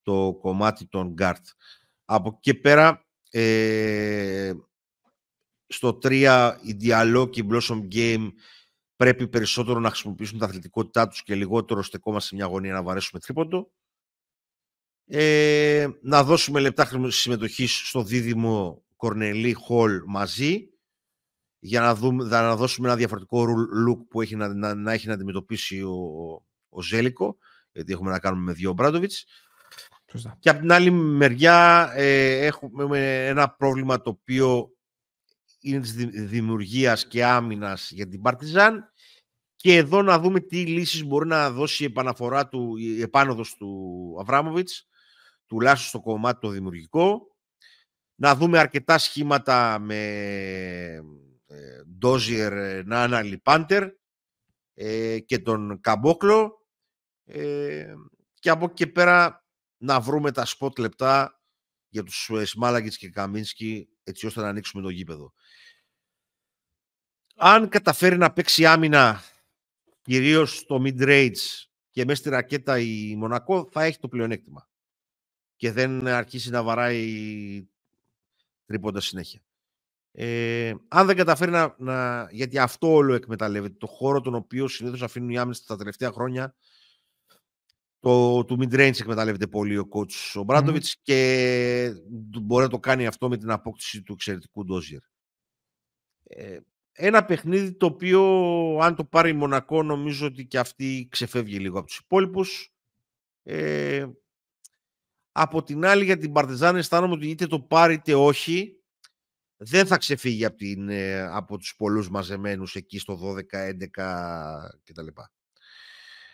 το 0.01 0.37
κομμάτι 0.41 0.87
των 0.87 1.13
guard. 1.17 1.43
Από 2.05 2.27
εκεί 2.29 2.39
και 2.39 2.53
πέρα 2.53 3.05
ε, 3.31 4.53
στο 5.71 5.97
3 6.03 6.55
η 6.63 6.77
Dialog 6.81 7.29
και 7.29 7.41
η 7.41 7.47
Blossom 7.51 7.87
Game 7.93 8.27
πρέπει 8.95 9.27
περισσότερο 9.27 9.79
να 9.79 9.89
χρησιμοποιήσουν 9.89 10.39
τα 10.39 10.45
αθλητικότητά 10.45 11.07
τους 11.07 11.23
και 11.23 11.35
λιγότερο 11.35 11.83
στεκόμαστε 11.83 12.27
σε 12.27 12.35
μια 12.35 12.45
γωνία 12.45 12.73
να 12.73 12.83
βαρέσουμε 12.83 13.21
τρίποντο. 13.21 13.71
Ε, 15.05 15.87
να 16.01 16.23
δώσουμε 16.23 16.59
λεπτά 16.59 16.89
συμμετοχής 17.07 17.87
στο 17.87 18.03
δίδυμο 18.03 18.83
Κορνελή 18.95 19.53
Χολ 19.53 20.01
μαζί 20.05 20.69
για 21.59 21.81
να, 21.81 21.95
δούμε, 21.95 22.23
να 22.23 22.55
δώσουμε 22.55 22.87
ένα 22.87 22.97
διαφορετικό 22.97 23.45
look 23.87 24.07
που 24.09 24.21
έχει 24.21 24.35
να, 24.35 24.75
να, 24.75 24.91
έχει 24.91 25.07
να 25.07 25.13
αντιμετωπίσει 25.13 25.81
ο, 25.81 25.95
ο 26.69 26.81
Ζέλικο 26.81 27.37
γιατί 27.71 27.91
έχουμε 27.91 28.11
να 28.11 28.19
κάνουμε 28.19 28.43
με 28.43 28.53
δύο 28.53 28.73
Μπράντοβιτς 28.73 29.25
και 30.39 30.49
από 30.49 30.59
την 30.59 30.71
άλλη 30.71 30.91
μεριά 30.91 31.91
ε, 31.95 32.45
έχουμε 32.45 33.27
ένα 33.27 33.49
πρόβλημα 33.49 34.01
το 34.01 34.09
οποίο 34.09 34.71
είναι 35.61 35.79
της 35.79 35.93
δημιουργίας 36.27 37.07
και 37.07 37.25
άμυνας 37.25 37.91
για 37.91 38.07
την 38.07 38.21
Παρτιζάν 38.21 38.91
και 39.55 39.75
εδώ 39.75 40.01
να 40.01 40.19
δούμε 40.19 40.39
τι 40.39 40.65
λύσεις 40.65 41.03
μπορεί 41.03 41.27
να 41.27 41.51
δώσει 41.51 41.83
η 41.83 41.85
επαναφορά 41.85 42.47
του, 42.47 42.77
η 42.77 43.01
επάνωδος 43.01 43.55
του 43.55 44.15
Αβράμοβιτς 44.19 44.87
τουλάχιστον 45.45 45.89
στο 45.89 46.09
κομμάτι 46.09 46.39
το 46.39 46.49
δημιουργικό. 46.49 47.35
Να 48.15 48.35
δούμε 48.35 48.59
αρκετά 48.59 48.97
σχήματα 48.97 49.79
με 49.79 49.95
ε, 51.47 51.81
Ντόζιερ, 51.97 52.85
Νάνα, 52.85 53.21
Λιπάντερ 53.21 53.89
ε, 54.73 55.19
και 55.19 55.39
τον 55.39 55.79
Καμπόκλο 55.81 56.65
ε, 57.25 57.93
και 58.33 58.49
από 58.49 58.65
εκεί 58.65 58.73
και 58.73 58.87
πέρα 58.87 59.45
να 59.77 59.99
βρούμε 59.99 60.31
τα 60.31 60.45
σποτ 60.45 60.79
λεπτά 60.79 61.41
για 61.89 62.03
τους 62.03 62.29
Σμάλαγκητς 62.43 62.97
και 62.97 63.09
Καμίνσκι 63.09 63.89
έτσι 64.03 64.25
ώστε 64.25 64.41
να 64.41 64.47
ανοίξουμε 64.47 64.83
το 64.83 64.89
γήπεδο. 64.89 65.33
Αν 67.43 67.69
καταφέρει 67.69 68.17
να 68.17 68.33
παίξει 68.33 68.65
άμυνα 68.65 69.23
κυρίως 70.01 70.57
στο 70.57 70.81
mid-range 70.85 71.65
και 71.89 72.05
μέσα 72.05 72.19
στη 72.19 72.29
ρακέτα 72.29 72.79
η 72.79 73.15
Μονακό 73.15 73.69
θα 73.71 73.83
έχει 73.83 73.99
το 73.99 74.07
πλεονέκτημα 74.07 74.69
και 75.55 75.71
δεν 75.71 76.07
αρχίσει 76.07 76.49
να 76.49 76.63
βαράει 76.63 77.67
τρίποντας 78.65 79.05
συνέχεια. 79.05 79.41
Ε, 80.11 80.73
αν 80.87 81.05
δεν 81.07 81.15
καταφέρει 81.15 81.51
να, 81.51 81.75
να, 81.77 82.27
Γιατί 82.31 82.57
αυτό 82.57 82.93
όλο 82.93 83.13
εκμεταλλεύεται. 83.13 83.75
Το 83.77 83.87
χώρο 83.87 84.21
τον 84.21 84.35
οποίο 84.35 84.67
συνήθως 84.67 85.01
αφήνουν 85.01 85.29
οι 85.29 85.37
άμυνες 85.37 85.63
τα 85.63 85.77
τελευταία 85.77 86.11
χρόνια. 86.11 86.55
Το, 87.99 88.45
του 88.45 88.57
mid-range 88.61 88.99
εκμεταλλεύεται 88.99 89.47
πολύ 89.47 89.77
ο 89.77 89.87
coach 89.91 90.39
ο 90.39 90.43
μπραντοβιτ 90.43 90.85
και 91.01 91.93
μπορεί 92.41 92.63
να 92.63 92.69
το 92.69 92.79
κάνει 92.79 93.07
αυτό 93.07 93.29
με 93.29 93.37
την 93.37 93.51
απόκτηση 93.51 94.01
του 94.01 94.13
εξαιρετικού 94.13 94.65
Ντόζιερ. 94.65 95.01
Ε, 96.23 96.59
ένα 96.91 97.25
παιχνίδι 97.25 97.73
το 97.73 97.85
οποίο 97.85 98.21
αν 98.81 98.95
το 98.95 99.03
πάρει 99.03 99.29
η 99.29 99.33
Μονακό 99.33 99.83
νομίζω 99.83 100.25
ότι 100.25 100.45
και 100.45 100.59
αυτή 100.59 101.07
ξεφεύγει 101.11 101.57
λίγο 101.57 101.77
από 101.77 101.87
τους 101.87 101.97
υπόλοιπους. 101.97 102.73
Ε, 103.43 104.05
από 105.31 105.63
την 105.63 105.85
άλλη 105.85 106.03
για 106.03 106.17
την 106.17 106.31
Παρτιζάν 106.31 106.75
αισθάνομαι 106.75 107.13
ότι 107.13 107.29
είτε 107.29 107.47
το 107.47 107.59
πάρει 107.59 107.93
είτε 107.93 108.15
όχι 108.15 108.81
δεν 109.63 109.85
θα 109.87 109.97
ξεφύγει 109.97 110.45
από, 110.45 110.57
την, 110.57 110.89
ε, 110.89 111.21
από 111.21 111.57
τους 111.57 111.75
πολλούς 111.77 112.09
μαζεμένους 112.09 112.75
εκεί 112.75 112.99
στο 112.99 113.15
12, 113.15 113.57
11 113.57 114.69
κτλ. 114.83 115.07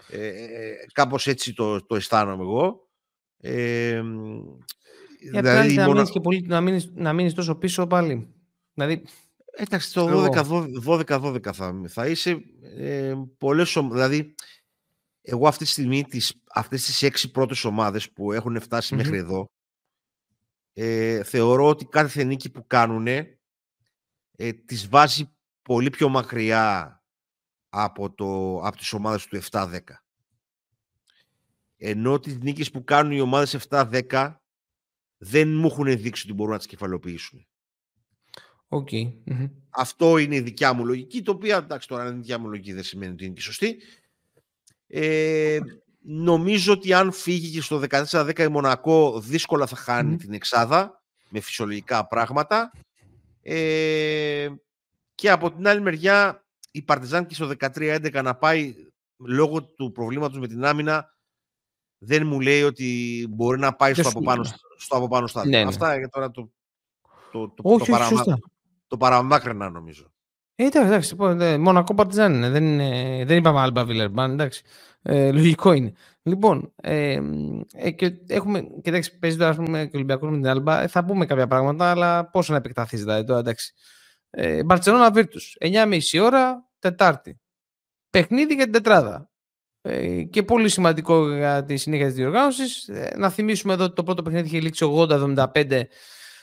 Ε, 0.09 0.27
ε, 0.27 0.75
κάπως 0.93 1.27
έτσι 1.27 1.53
το, 1.53 1.85
το 1.85 1.95
αισθάνομαι 1.95 2.43
εγώ. 2.43 2.89
Ε, 3.37 4.01
για 5.19 5.41
δηλαδή, 5.41 5.73
να, 5.73 5.87
μείνεις 5.87 6.09
και 6.09 6.19
πολύ, 6.19 6.45
να, 6.47 6.61
μείνεις, 6.61 6.91
να 6.93 7.13
μείνεις 7.13 7.33
τόσο 7.33 7.55
πίσω 7.55 7.87
πάλι. 7.87 8.33
Δηλαδή, 8.73 9.03
Εντάξει, 9.59 9.93
το 9.93 10.25
12-12 10.85 11.53
θα, 11.53 11.81
θα 11.87 12.07
είσαι 12.07 12.37
ε, 12.77 13.15
πολλές, 13.37 13.77
δηλαδή 13.91 14.35
εγώ 15.21 15.47
αυτή 15.47 15.63
τη 15.63 15.69
στιγμή 15.69 16.03
τις, 16.03 16.41
αυτές 16.53 16.85
τις 16.85 17.01
έξι 17.01 17.31
πρώτες 17.31 17.63
ομάδες 17.63 18.11
που 18.11 18.31
έχουν 18.31 18.61
μέχρι 18.91 19.17
εδώ 19.17 19.45
ε, 20.73 21.23
θεωρώ 21.23 21.67
ότι 21.67 21.85
κάθε 21.85 22.23
νίκη 22.23 22.49
που 22.49 22.67
κάνουν 22.67 23.07
ε, 23.07 24.53
τις 24.65 24.89
βάζει 24.89 25.35
πολύ 25.61 25.89
πιο 25.89 26.09
μακριά 26.09 26.95
από, 27.69 28.13
το, 28.13 28.59
από 28.59 28.77
τις 28.77 28.93
ομάδες 28.93 29.25
του 29.25 29.41
7-10. 29.51 29.79
Ενώ 31.77 32.19
τις 32.19 32.37
νίκες 32.37 32.71
που 32.71 32.83
κάνουν 32.83 33.11
οι 33.11 33.19
ομάδες 33.19 33.67
7-10 33.69 34.35
δεν 35.17 35.49
μου 35.49 35.67
έχουν 35.67 35.97
δείξει 35.97 36.23
ότι 36.25 36.33
μπορούν 36.33 36.51
να 36.51 36.57
τις 36.57 36.67
κεφαλοποιήσουν. 36.67 37.47
Okay. 38.69 39.13
Αυτό 39.69 40.17
είναι 40.17 40.35
η 40.35 40.41
δικιά 40.41 40.73
μου 40.73 40.85
λογική, 40.85 41.21
το 41.21 41.31
οποίο 41.31 41.57
εντάξει 41.57 41.87
τώρα 41.87 42.03
είναι 42.03 42.15
η 42.15 42.19
δικιά 42.19 42.37
μου 42.37 42.49
λογική 42.49 42.73
δεν 42.73 42.83
σημαίνει 42.83 43.11
ότι 43.11 43.25
είναι 43.25 43.33
και 43.33 43.41
σωστή. 43.41 43.77
Ε, 44.87 45.59
νομίζω 46.01 46.73
ότι 46.73 46.93
αν 46.93 47.11
φύγει 47.11 47.51
και 47.51 47.61
στο 47.61 47.81
14-10 47.89 48.39
η 48.39 48.47
Μονακό 48.47 49.19
δύσκολα 49.19 49.65
θα 49.65 49.75
χανει 49.75 50.17
την 50.17 50.33
εξάδα 50.33 51.03
με 51.29 51.39
φυσιολογικά 51.39 52.07
πράγματα. 52.07 52.71
Ε, 53.41 54.47
και 55.15 55.29
από 55.29 55.51
την 55.51 55.67
άλλη 55.67 55.81
μεριά 55.81 56.45
η 56.71 56.81
Παρτιζάν 56.81 57.25
και 57.25 57.33
στο 57.33 57.51
13-11 57.59 58.21
να 58.23 58.35
πάει 58.35 58.75
λόγω 59.17 59.63
του 59.63 59.91
προβλήματος 59.91 60.39
με 60.39 60.47
την 60.47 60.65
άμυνα 60.65 61.15
δεν 61.97 62.27
μου 62.27 62.39
λέει 62.39 62.63
ότι 62.63 63.25
μπορεί 63.29 63.59
να 63.59 63.75
πάει 63.75 63.93
στο 63.93 64.09
από 64.09 64.21
πάνω, 64.21 64.43
στο 64.77 64.97
από 64.97 65.07
πάνω 65.07 65.27
στάδιο. 65.27 65.51
Ναι, 65.51 65.61
ναι. 65.63 65.67
Αυτά 65.67 65.97
για 65.97 66.09
τώρα 66.09 66.31
το, 66.31 66.51
το, 67.31 67.49
το, 67.49 67.61
όχι, 67.63 67.91
το, 67.91 68.37
το 68.87 68.97
παραμάκρυνα 68.97 69.69
νομίζω. 69.69 70.11
Ε, 70.55 70.65
εντάξει, 70.65 71.15
εντάξει, 71.19 71.57
Μονακό 71.57 71.93
Παρτιζάν 71.93 72.33
είναι. 72.33 72.49
Δεν, 72.49 72.63
είναι, 72.63 73.23
δεν 73.25 73.37
είπαμε 73.37 73.59
Άλμπα 73.59 73.85
Βιλερμπάν, 73.85 74.31
εντάξει. 74.31 74.61
Ε, 75.01 75.31
λογικό 75.31 75.71
είναι. 75.71 75.93
Λοιπόν, 76.21 76.73
ε, 76.75 77.19
ε, 77.73 77.91
και 77.91 78.13
έχουμε, 78.27 78.67
κοιτάξτε, 78.81 79.17
παίζει 79.17 79.37
τώρα 79.37 79.55
πούμε, 79.55 79.85
και 79.85 79.95
Ολυμπιακός 79.95 80.29
με 80.29 80.35
την 80.35 80.47
Άλμπα, 80.47 80.81
ε, 80.81 80.87
θα 80.87 81.05
πούμε 81.05 81.25
κάποια 81.25 81.47
πράγματα, 81.47 81.91
αλλά 81.91 82.29
πόσο 82.29 82.51
να 82.51 82.57
επεκταθεί 82.57 82.97
δηλαδή 82.97 83.23
τώρα, 83.23 83.39
εντάξει. 83.39 83.73
Ε, 84.29 84.63
Μπαρσελόνα 84.63 85.11
Βίρτου, 85.11 85.39
9.30 85.59 85.99
ώρα, 86.21 86.67
Τετάρτη. 86.79 87.39
Παιχνίδι 88.09 88.53
για 88.53 88.63
την 88.63 88.73
τετράδα. 88.73 89.29
Ε, 89.81 90.23
και 90.23 90.43
πολύ 90.43 90.69
σημαντικό 90.69 91.35
για 91.35 91.63
τη 91.63 91.77
συνέχεια 91.77 92.05
της 92.05 92.15
διοργάνωσης. 92.15 92.87
Ε, 92.87 93.13
να 93.17 93.29
θυμίσουμε 93.29 93.73
εδώ 93.73 93.83
ότι 93.83 93.95
το 93.95 94.03
πρώτο 94.03 94.21
παιχνίδι 94.21 94.47
είχε 94.47 94.59
λήξει 94.59 94.85
80-75 95.53 95.81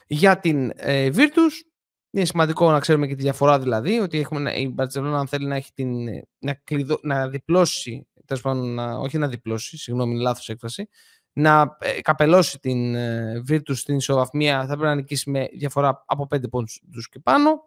για 0.07 0.39
την 0.39 0.73
ε, 0.77 1.11
Virtus. 1.15 1.74
Είναι 2.17 2.25
σημαντικό 2.25 2.71
να 2.71 2.81
ξέρουμε 2.81 3.07
και 3.07 3.15
τη 3.15 3.23
διαφορά 3.23 3.59
δηλαδή, 3.59 3.99
ότι 3.99 4.19
έχουμε, 4.19 4.53
η 4.53 4.71
Μπαρσελόνα 4.75 5.19
αν 5.19 5.27
θέλει 5.27 5.47
να, 5.47 5.57
έχει 5.57 5.73
την, 5.73 6.07
να, 6.39 6.55
κλειδω, 6.65 6.99
να 7.03 7.29
διπλώσει, 7.29 8.07
πάντων, 8.43 8.75
να, 8.75 8.97
όχι 8.97 9.19
να 9.19 9.29
διπλώσει, 9.29 9.77
συγγνώμη, 9.77 10.21
λάθος 10.21 10.49
έκφραση, 10.49 10.89
να 11.33 11.77
ε, 11.81 12.01
καπελώσει 12.01 12.59
την 12.59 12.95
ε, 12.95 13.43
Virtus 13.49 13.77
στην 13.77 13.97
ισοβαθμία 13.97 14.61
θα 14.61 14.67
πρέπει 14.67 14.83
να 14.83 14.95
νικήσει 14.95 15.31
με 15.31 15.49
διαφορά 15.53 16.05
από 16.07 16.27
5 16.35 16.51
πόντους 16.51 17.09
και 17.11 17.19
πάνω, 17.19 17.63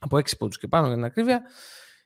από 0.00 0.16
6 0.16 0.36
πόντους 0.38 0.58
και 0.58 0.68
πάνω 0.68 0.86
για 0.86 0.94
την 0.94 1.04
ακρίβεια. 1.04 1.42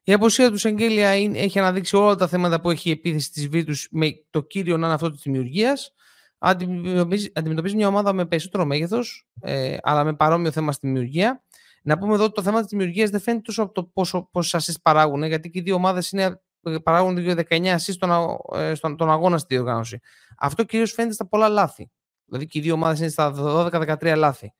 Η 0.02 0.12
αποσία 0.12 0.50
του 0.50 0.58
Σεγγέλια 0.58 1.08
έχει 1.34 1.58
αναδείξει 1.58 1.96
όλα 1.96 2.14
τα 2.14 2.28
θέματα 2.28 2.60
που 2.60 2.70
έχει 2.70 2.88
η 2.88 2.92
επίθεση 2.92 3.30
της 3.30 3.48
Virtus 3.52 3.86
με 3.90 4.24
το 4.30 4.42
κύριο 4.42 4.76
να 4.76 4.86
είναι 4.86 4.94
αυτό 4.94 5.10
της 5.10 5.22
δημιουργίας. 5.22 5.92
Αντιμετωπίζει, 6.38 7.30
αντιμετωπίζει 7.34 7.76
μια 7.76 7.88
ομάδα 7.88 8.12
με 8.12 8.26
περισσότερο 8.26 8.64
μέγεθος, 8.64 9.28
ε, 9.40 9.76
αλλά 9.82 10.04
με 10.04 10.14
παρόμοιο 10.14 10.50
θέμα 10.50 10.72
στη 10.72 10.86
δημιουργία. 10.86 11.42
Να 11.86 11.98
πούμε 11.98 12.14
εδώ 12.14 12.24
ότι 12.24 12.34
το 12.34 12.42
θέμα 12.42 12.60
της 12.60 12.68
δημιουργίας 12.68 13.10
δεν 13.10 13.20
φαίνεται 13.20 13.42
τόσο 13.42 13.62
από 13.62 13.72
το 13.72 13.84
πόσο, 13.84 14.28
πόσο 14.32 14.58
assist 14.58 14.80
παράγουν, 14.82 15.22
γιατί 15.22 15.50
και 15.50 15.58
οι 15.58 15.62
δύο 15.62 15.74
ομάδες 15.74 16.14
παράγουν 16.82 17.16
19 17.48 17.76
assist 17.76 17.94
τον, 17.98 18.38
ε, 18.54 18.74
στον, 18.74 18.96
τον 18.96 19.10
αγώνα 19.10 19.38
στη 19.38 19.54
διοργάνωση. 19.54 20.00
Αυτό 20.38 20.64
κυρίως 20.64 20.92
φαίνεται 20.92 21.14
στα 21.14 21.26
πολλά 21.26 21.48
λάθη. 21.48 21.90
Δηλαδή 22.24 22.46
και 22.46 22.58
οι 22.58 22.62
δύο 22.62 22.74
ομάδες 22.74 22.98
είναι 22.98 23.08
στα 23.08 23.32
12-13 23.36 24.14
λάθη. 24.16 24.54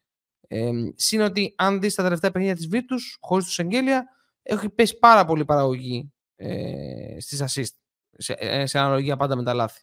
Ε, 0.49 0.71
Συν 0.95 1.21
ότι 1.21 1.55
αν 1.57 1.81
δεις 1.81 1.95
τα 1.95 2.03
τελευταία 2.03 2.31
παιχνίδια 2.31 2.57
της 2.57 2.69
Virtus, 2.73 3.17
χωρίς 3.21 3.45
του 3.45 3.51
Σεγγέλια, 3.51 4.07
έχει 4.43 4.69
πέσει 4.69 4.99
πάρα 4.99 5.25
πολύ 5.25 5.45
παραγωγή 5.45 6.13
ε, 6.37 7.17
στις 7.21 7.43
assist, 7.43 7.75
σε, 8.11 8.35
ε, 8.39 8.67
σε 8.67 8.79
αναλογία 8.79 9.17
πάντα 9.17 9.37
με 9.37 9.43
τα 9.43 9.55
λάθη. 9.55 9.83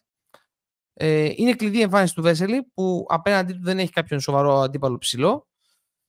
Ε, 0.94 1.32
είναι 1.36 1.54
κλειδί 1.54 1.78
η 1.78 1.82
εμφάνισης 1.82 2.14
του 2.14 2.22
Βέσελη 2.22 2.62
που 2.74 3.06
απέναντί 3.08 3.52
του 3.52 3.62
δεν 3.62 3.78
έχει 3.78 3.90
κάποιον 3.90 4.20
σοβαρό 4.20 4.60
αντίπαλο 4.60 4.98
ψηλό 4.98 5.46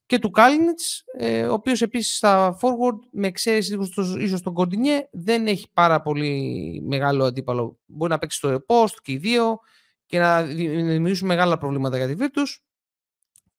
και 0.06 0.20
του 0.20 0.30
Κάλινιτς, 0.30 1.04
ε, 1.18 1.46
ο 1.46 1.54
οποίος 1.54 1.82
επίσης 1.82 2.16
στα 2.18 2.58
forward 2.62 3.00
με 3.12 3.28
εξαίρεση 3.28 3.78
ίσως 4.20 4.42
τον 4.42 4.54
Κοντινιέ 4.54 5.08
δεν 5.12 5.48
έχει 5.48 5.68
πάρα 5.74 6.02
πολύ 6.02 6.82
μεγάλο 6.86 7.24
αντίπαλο. 7.24 7.80
Μπορεί 7.86 8.12
να 8.12 8.18
παίξει 8.18 8.38
στο 8.38 8.64
post 8.68 8.96
και 9.02 9.12
οι 9.12 9.18
δύο 9.18 9.60
και 10.06 10.20
να 10.20 10.44
δημιουργήσουν 10.44 11.28
μεγάλα 11.28 11.58
προβλήματα 11.58 11.98
για 11.98 12.08
τη 12.08 12.16
Virtus. 12.20 12.62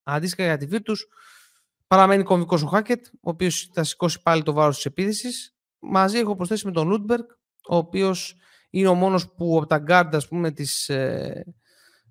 Αντίστοιχα 0.02 0.44
για 0.44 0.56
τη 0.56 0.66
Virtus 0.70 0.96
Παραμένει 1.86 2.22
κομβικός 2.22 2.62
ο 2.62 2.66
Χάκετ, 2.66 3.06
ο 3.06 3.30
οποίος 3.30 3.70
θα 3.72 3.84
σηκώσει 3.84 4.22
πάλι 4.22 4.42
το 4.42 4.52
βάρος 4.52 4.74
της 4.76 4.84
επίθεσης. 4.84 5.54
Μαζί 5.78 6.18
έχω 6.18 6.36
προσθέσει 6.36 6.66
με 6.66 6.72
τον 6.72 6.88
Λούντμπεργκ, 6.88 7.24
ο 7.68 7.76
οποίος 7.76 8.34
είναι 8.70 8.88
ο 8.88 8.94
μόνος 8.94 9.32
που 9.34 9.56
από 9.56 9.66
τα 9.66 9.78
γκάρντα 9.78 10.22
της 10.54 10.88
ε, 10.88 11.44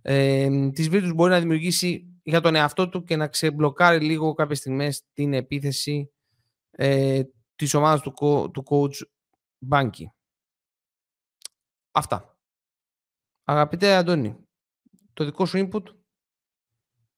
ε, 0.01 0.69
της 0.73 0.89
μπορεί 0.89 1.31
να 1.31 1.39
δημιουργήσει 1.39 2.12
για 2.23 2.41
τον 2.41 2.55
εαυτό 2.55 2.89
του 2.89 3.03
και 3.03 3.15
να 3.15 3.27
ξεμπλοκάρει 3.27 4.05
λίγο 4.05 4.33
κάποιες 4.33 4.57
στιγμές 4.57 5.03
την 5.13 5.33
επίθεση 5.33 6.11
ε, 6.71 7.23
της 7.55 7.73
ομάδας 7.73 8.01
του, 8.01 8.13
του 8.53 8.63
coach 8.69 9.07
Μπάνκι. 9.59 10.11
Αυτά. 11.91 12.37
Αγαπητέ 13.43 13.95
Αντώνη, 13.95 14.47
το 15.13 15.25
δικό 15.25 15.45
σου 15.45 15.69
input; 15.69 15.83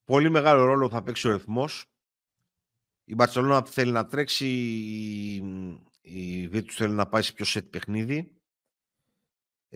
Πολύ 0.04 0.30
μεγάλο 0.30 0.66
ρόλο 0.66 0.90
θα 0.90 1.04
παίξει 1.04 1.28
ο 1.28 1.32
ρυθμός 1.32 1.96
η 3.08 3.16
Μπαρσελόνα 3.16 3.66
θέλει 3.66 3.92
να 3.92 4.06
τρέξει, 4.06 4.48
η 6.02 6.48
Βίρτου 6.48 6.74
θέλει 6.74 6.94
να 6.94 7.08
πάει 7.08 7.22
σε 7.22 7.34
πιο 7.34 7.46
σετ 7.46 7.66
παιχνίδι. 7.70 8.35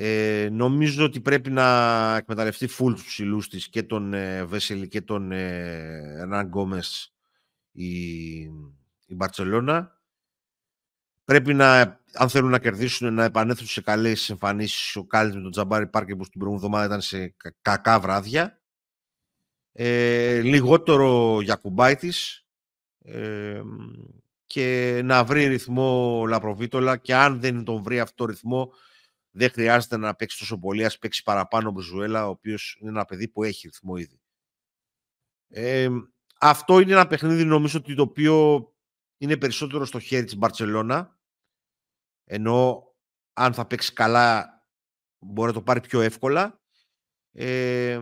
Ε, 0.02 0.50
νομίζω 0.52 1.06
ότι 1.06 1.20
πρέπει 1.20 1.50
να 1.50 2.16
εκμεταλλευτεί 2.16 2.68
full 2.78 2.94
τους 2.94 3.06
ψηλούς 3.06 3.50
της 3.50 3.70
και 3.70 3.84
τον 3.84 4.14
ε, 4.14 4.44
Βέσελη 4.46 4.88
και 4.88 5.02
τον 5.02 5.32
ε, 5.32 6.24
Ραν 6.24 6.46
Γκόμες 6.46 7.14
η, 7.72 8.40
η 9.06 9.16
Μπαρσελόνα. 9.16 10.02
Πρέπει 11.26 11.54
να, 11.54 12.00
αν 12.14 12.30
θέλουν 12.30 12.50
να 12.50 12.60
κερδίσουν, 12.60 13.14
να 13.14 13.24
επανέλθουν 13.24 13.68
σε 13.68 13.82
καλές 13.82 14.30
εμφανίσεις. 14.30 14.96
Ο 14.96 15.06
Κάλης 15.06 15.36
με 15.36 15.42
τον 15.42 15.52
Τζαμπάρι 15.52 15.88
Πάρκερ 15.88 16.16
που 16.16 16.24
στην 16.24 16.40
προηγούμενη 16.40 16.66
εβδομάδα 16.66 16.86
ήταν 16.86 17.02
σε 17.02 17.36
κακά 17.62 18.00
βράδια. 18.00 18.62
Ε, 19.72 20.42
λιγότερο 20.42 21.42
για 21.42 21.56
κουμπάιτης 21.56 22.46
και 24.46 25.02
να 25.04 25.24
βρει 25.24 25.46
ρυθμό 25.46 26.24
Λαπροβίτολα 26.28 26.98
και 26.98 27.16
αν 27.16 27.40
δεν 27.40 27.64
τον 27.64 27.84
βρει 27.84 28.00
αυτό 28.00 28.26
ρυθμό 28.26 28.74
δεν 29.32 29.52
χρειάζεται 29.52 29.98
να 29.98 30.16
παίξει 30.16 30.38
τόσο 30.38 30.58
πολύ, 30.58 30.86
ας 30.86 30.98
παίξει 30.98 31.24
παραπάνω 31.24 31.70
ο 31.70 31.72
Μπριζουέλα, 31.72 32.28
ο 32.28 32.30
οποίος 32.30 32.78
είναι 32.80 32.90
ένα 32.90 33.06
παιδί 33.06 33.28
που 33.28 33.44
έχει 33.44 33.68
ρυθμό 33.68 33.96
ήδη. 33.98 34.20
αυτό 36.40 36.80
είναι 36.80 36.92
ένα 36.92 37.08
παιχνίδι 37.08 37.44
νομίζω 37.44 37.78
ότι 37.80 37.96
το 37.96 38.02
οποίο 38.02 38.68
είναι 39.18 39.38
περισσότερο 39.38 39.86
στο 39.86 40.00
χέρι 40.00 40.24
της 40.24 40.38
Μπαρτσελώνα, 40.38 41.20
ενώ 42.24 42.84
αν 43.34 43.54
θα 43.54 43.66
παίξει 43.66 43.94
καλά 43.94 44.60
μπορεί 45.20 45.48
να 45.48 45.54
το 45.54 45.62
πάρει 45.62 45.82
πιο 45.82 46.02
εύκολα. 46.02 46.62
Ε, 47.32 48.02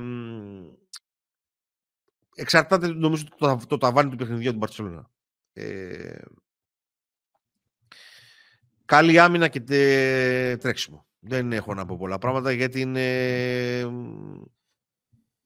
εξαρτάται 2.36 2.88
νομίζω 2.88 3.24
το, 3.38 3.60
το 3.68 3.78
ταβάνι 3.78 4.10
του 4.10 4.16
παιχνιδιού 4.16 4.52
του 4.52 4.58
Μπαρσελόνα. 4.58 5.12
Ε, 5.54 6.22
καλή 8.86 9.20
άμυνα 9.20 9.48
και 9.48 9.60
τρέξιμο. 10.58 11.08
Δεν 11.28 11.52
έχω 11.52 11.74
να 11.74 11.86
πω 11.86 11.98
πολλά 11.98 12.18
πράγματα 12.18 12.52
γιατί 12.52 12.82
είναι... 12.82 13.80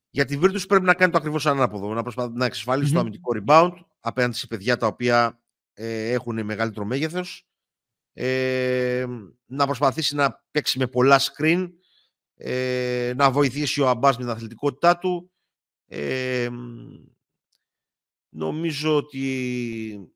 Για 0.09 0.25
τη 0.25 0.39
Virtus 0.41 0.67
πρέπει 0.67 0.85
να 0.85 0.93
κάνει 0.93 1.11
το 1.11 1.17
ακριβώς 1.17 1.45
ανάποδο. 1.45 1.93
Να, 1.93 2.01
προσπαθεί 2.01 2.33
να 2.33 2.45
εξασφαλίσει 2.45 2.93
το 2.93 2.99
αμυντικό 2.99 3.31
rebound 3.35 3.71
απέναντι 3.99 4.35
σε 4.35 4.47
παιδιά 4.47 4.77
τα 4.77 4.87
οποία 4.87 5.41
ε, 5.73 6.11
έχουν 6.11 6.45
μεγαλύτερο 6.45 6.85
μέγεθος. 6.85 7.47
Ε, 8.13 9.05
να 9.45 9.65
προσπαθήσει 9.65 10.15
να 10.15 10.45
παίξει 10.51 10.77
με 10.77 10.87
πολλά 10.87 11.19
screen. 11.19 11.71
Ε, 12.33 13.13
να 13.15 13.31
βοηθήσει 13.31 13.81
ο 13.81 13.87
Αμπάς 13.87 14.17
με 14.17 14.23
την 14.23 14.31
αθλητικότητά 14.31 14.97
του 14.97 15.31
νομίζω 18.29 18.95
ότι 18.95 20.13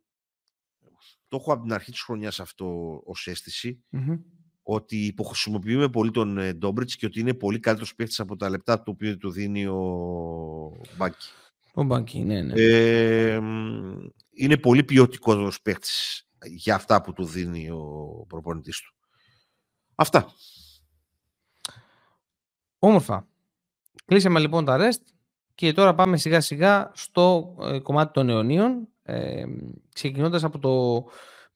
το 1.27 1.37
έχω 1.37 1.53
από 1.53 1.61
την 1.61 1.73
αρχή 1.73 1.91
της 1.91 2.01
χρονιάς 2.01 2.39
αυτό 2.39 3.01
ως 3.05 3.27
αισθηση 3.27 3.83
ότι 4.67 5.05
υποχρησιμοποιούμε 5.05 5.89
πολύ 5.89 6.11
τον 6.11 6.37
ε, 6.37 6.53
Ντόμπριτς 6.53 6.95
και 6.95 7.05
ότι 7.05 7.19
είναι 7.19 7.33
πολύ 7.33 7.59
καλύτερος 7.59 7.95
παίχτης 7.95 8.19
από 8.19 8.35
τα 8.35 8.49
λεπτά 8.49 8.77
του 8.77 8.91
οποίου 8.95 9.17
του 9.17 9.31
δίνει 9.31 9.65
ο 9.65 10.71
Μπάκη. 10.97 11.27
Ο 11.73 11.83
Μπάκη, 11.83 12.19
ναι, 12.19 12.41
ναι. 12.41 12.53
είναι 14.31 14.57
πολύ 14.57 14.83
ποιοτικός 14.83 15.61
παίχτης 15.61 16.27
για 16.45 16.75
αυτά 16.75 17.01
που 17.01 17.13
του 17.13 17.25
δίνει 17.25 17.69
ο 17.69 18.25
προπονητής 18.27 18.79
του. 18.81 18.93
Αυτά. 19.95 20.31
Όμορφα. 22.79 23.27
Κλείσαμε 24.05 24.39
λοιπόν 24.39 24.65
τα 24.65 24.77
rest 24.79 25.03
και 25.55 25.73
τώρα 25.73 25.95
πάμε 25.95 26.17
σιγά 26.17 26.41
σιγά 26.41 26.91
στο 26.93 27.55
ε, 27.61 27.79
κομμάτι 27.79 28.13
των 28.13 28.29
αιωνίων 28.29 28.87
ε, 29.03 29.45
ξεκινώντας 29.93 30.43
από 30.43 30.59
το 30.59 31.05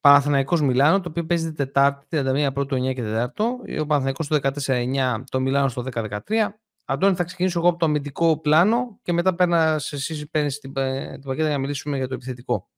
Παναθηναϊκός 0.01 0.61
Μιλάνο, 0.61 0.99
το 0.99 1.09
οποίο 1.09 1.25
παίζει 1.25 1.53
Τετάρτη, 1.53 2.05
31 2.09 2.49
Πρώτου 2.53 2.75
9 2.75 2.93
και 2.93 3.03
4. 3.03 3.79
Ο 3.79 3.85
Παναθηναϊκός 3.85 4.27
το 4.27 4.39
14-9, 4.65 5.23
το 5.29 5.39
Μιλάνο 5.39 5.67
στο 5.67 5.83
10-13. 5.93 6.59
Αντώνη, 6.85 7.15
θα 7.15 7.23
ξεκινήσω 7.23 7.59
εγώ 7.59 7.69
από 7.69 7.77
το 7.77 7.85
αμυντικό 7.85 8.39
πλάνο 8.39 8.99
και 9.01 9.13
μετά 9.13 9.35
παίρνα 9.35 9.81
εσύ 9.91 10.29
παίρνεις 10.29 10.59
την, 10.59 10.73
ε, 10.77 11.11
την 11.11 11.23
πακέτα 11.23 11.47
για 11.47 11.55
να 11.55 11.59
μιλήσουμε 11.59 11.97
για 11.97 12.07
το 12.07 12.13
επιθετικό. 12.13 12.69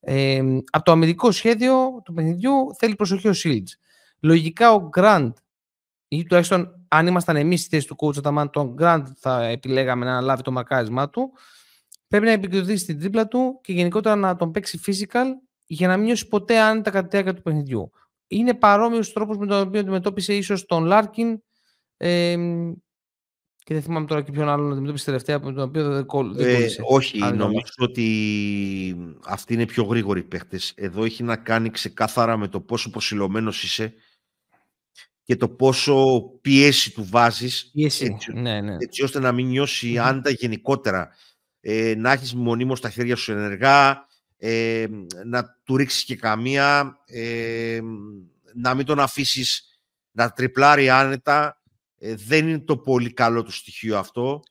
Ε, 0.00 0.42
από 0.70 0.84
το 0.84 0.92
αμυντικό 0.92 1.30
σχέδιο 1.30 2.00
του 2.04 2.12
παιχνιδιού 2.12 2.52
θέλει 2.78 2.94
προσοχή 2.94 3.28
ο 3.28 3.32
Σίλτ. 3.32 3.68
Λογικά 4.20 4.72
ο 4.72 4.88
Γκραντ, 4.88 5.36
ή 6.08 6.22
τουλάχιστον 6.22 6.84
αν 6.88 7.06
ήμασταν 7.06 7.36
εμείς 7.36 7.60
στη 7.60 7.68
θέση 7.68 7.86
του 7.86 7.96
coach 7.98 8.16
Αταμάν, 8.16 8.50
τον 8.50 8.72
Γκραντ 8.72 9.06
θα 9.16 9.44
επιλέγαμε 9.44 10.04
να 10.04 10.10
αναλάβει 10.10 10.42
το 10.42 10.50
μαρκάρισμά 10.50 11.10
του. 11.10 11.32
Πρέπει 12.08 12.24
να 12.24 12.32
επικεντρωθεί 12.32 12.76
στην 12.76 12.98
τρίπλα 12.98 13.28
του 13.28 13.58
και 13.62 13.72
γενικότερα 13.72 14.16
να 14.16 14.36
τον 14.36 14.50
παίξει 14.50 14.80
physical 14.86 15.26
για 15.72 15.88
να 15.88 15.96
μην 15.96 16.04
νιώσεις 16.04 16.28
ποτέ 16.28 16.60
άνετα 16.60 16.90
κατά 16.90 17.02
τη 17.02 17.10
διάρκεια 17.10 17.34
του 17.34 17.42
παιχνιδιού. 17.42 17.92
Είναι 18.26 18.54
παρόμοιος 18.54 19.12
τρόπος 19.12 19.36
με 19.36 19.46
τον 19.46 19.66
οποίο 19.66 19.80
αντιμετώπισε 19.80 20.34
ίσως 20.34 20.66
τον 20.66 20.84
Λάρκιν. 20.84 21.42
Ε, 21.96 22.36
και 23.64 23.74
δεν 23.74 23.82
θυμάμαι 23.82 24.06
τώρα 24.06 24.22
και 24.22 24.32
ποιον 24.32 24.48
άλλον 24.48 24.70
αντιμετώπισε 24.72 25.04
τελευταία 25.04 25.38
με 25.38 25.52
τον 25.52 25.62
οποίο 25.62 25.92
δεν, 25.92 26.06
κόλλησε. 26.06 26.50
Ε, 26.50 26.82
όχι, 26.84 27.18
νομίζω 27.18 27.72
ότι 27.78 29.16
αυτοί 29.26 29.54
είναι 29.54 29.66
πιο 29.66 29.84
γρήγοροι 29.84 30.22
παίχτε. 30.22 30.58
Εδώ 30.74 31.04
έχει 31.04 31.22
να 31.22 31.36
κάνει 31.36 31.70
ξεκάθαρα 31.70 32.36
με 32.36 32.48
το 32.48 32.60
πόσο 32.60 32.90
προσιλωμένος 32.90 33.62
είσαι 33.62 33.94
και 35.22 35.36
το 35.36 35.48
πόσο 35.48 36.22
πίεση 36.40 36.92
του 36.92 37.06
βάζεις 37.10 37.72
έτσι, 37.74 38.16
ναι, 38.32 38.60
ναι. 38.60 38.76
έτσι 38.78 39.02
ώστε 39.02 39.18
να 39.18 39.32
μην 39.32 39.46
νιώσει 39.46 39.94
mm. 39.96 39.98
άντα 39.98 40.30
γενικότερα. 40.30 41.10
Ε, 41.60 41.94
να 41.96 42.12
έχεις 42.12 42.34
μονίμως 42.34 42.80
τα 42.80 42.90
χέρια 42.90 43.16
σου 43.16 43.32
ενεργά, 43.32 44.06
ε, 44.44 44.86
να 45.24 45.58
του 45.64 45.76
ρίξεις 45.76 46.04
και 46.04 46.16
καμία, 46.16 46.98
ε, 47.06 47.80
να 48.54 48.74
μην 48.74 48.86
τον 48.86 49.00
αφήσεις 49.00 49.80
να 50.10 50.30
τριπλάρει 50.30 50.90
άνετα. 50.90 51.62
Ε, 51.98 52.14
δεν 52.14 52.48
είναι 52.48 52.58
το 52.58 52.78
πολύ 52.78 53.12
καλό 53.12 53.42
του 53.42 53.52
στοιχείο 53.52 53.98
αυτό. 53.98 54.42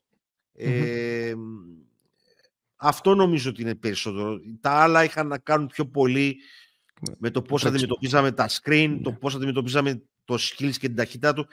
αυτό 2.76 3.14
νομίζω 3.14 3.50
ότι 3.50 3.62
είναι 3.62 3.74
περισσότερο. 3.74 4.40
Τα 4.60 4.70
άλλα 4.70 5.04
είχαν 5.04 5.26
να 5.26 5.38
κάνουν 5.38 5.66
πιο 5.66 5.86
πολύ 5.86 6.36
με 7.18 7.30
το 7.30 7.42
πώς 7.42 7.64
αντιμετωπίζαμε 7.64 8.32
τα 8.32 8.48
screen, 8.48 8.98
το 9.02 9.10
ναι. 9.10 9.16
πώς 9.16 9.34
αντιμετωπίζαμε 9.34 10.02
το 10.24 10.34
skills 10.34 10.76
και 10.78 10.86
την 10.86 10.96
ταχύτητα 10.96 11.32
του. 11.32 11.46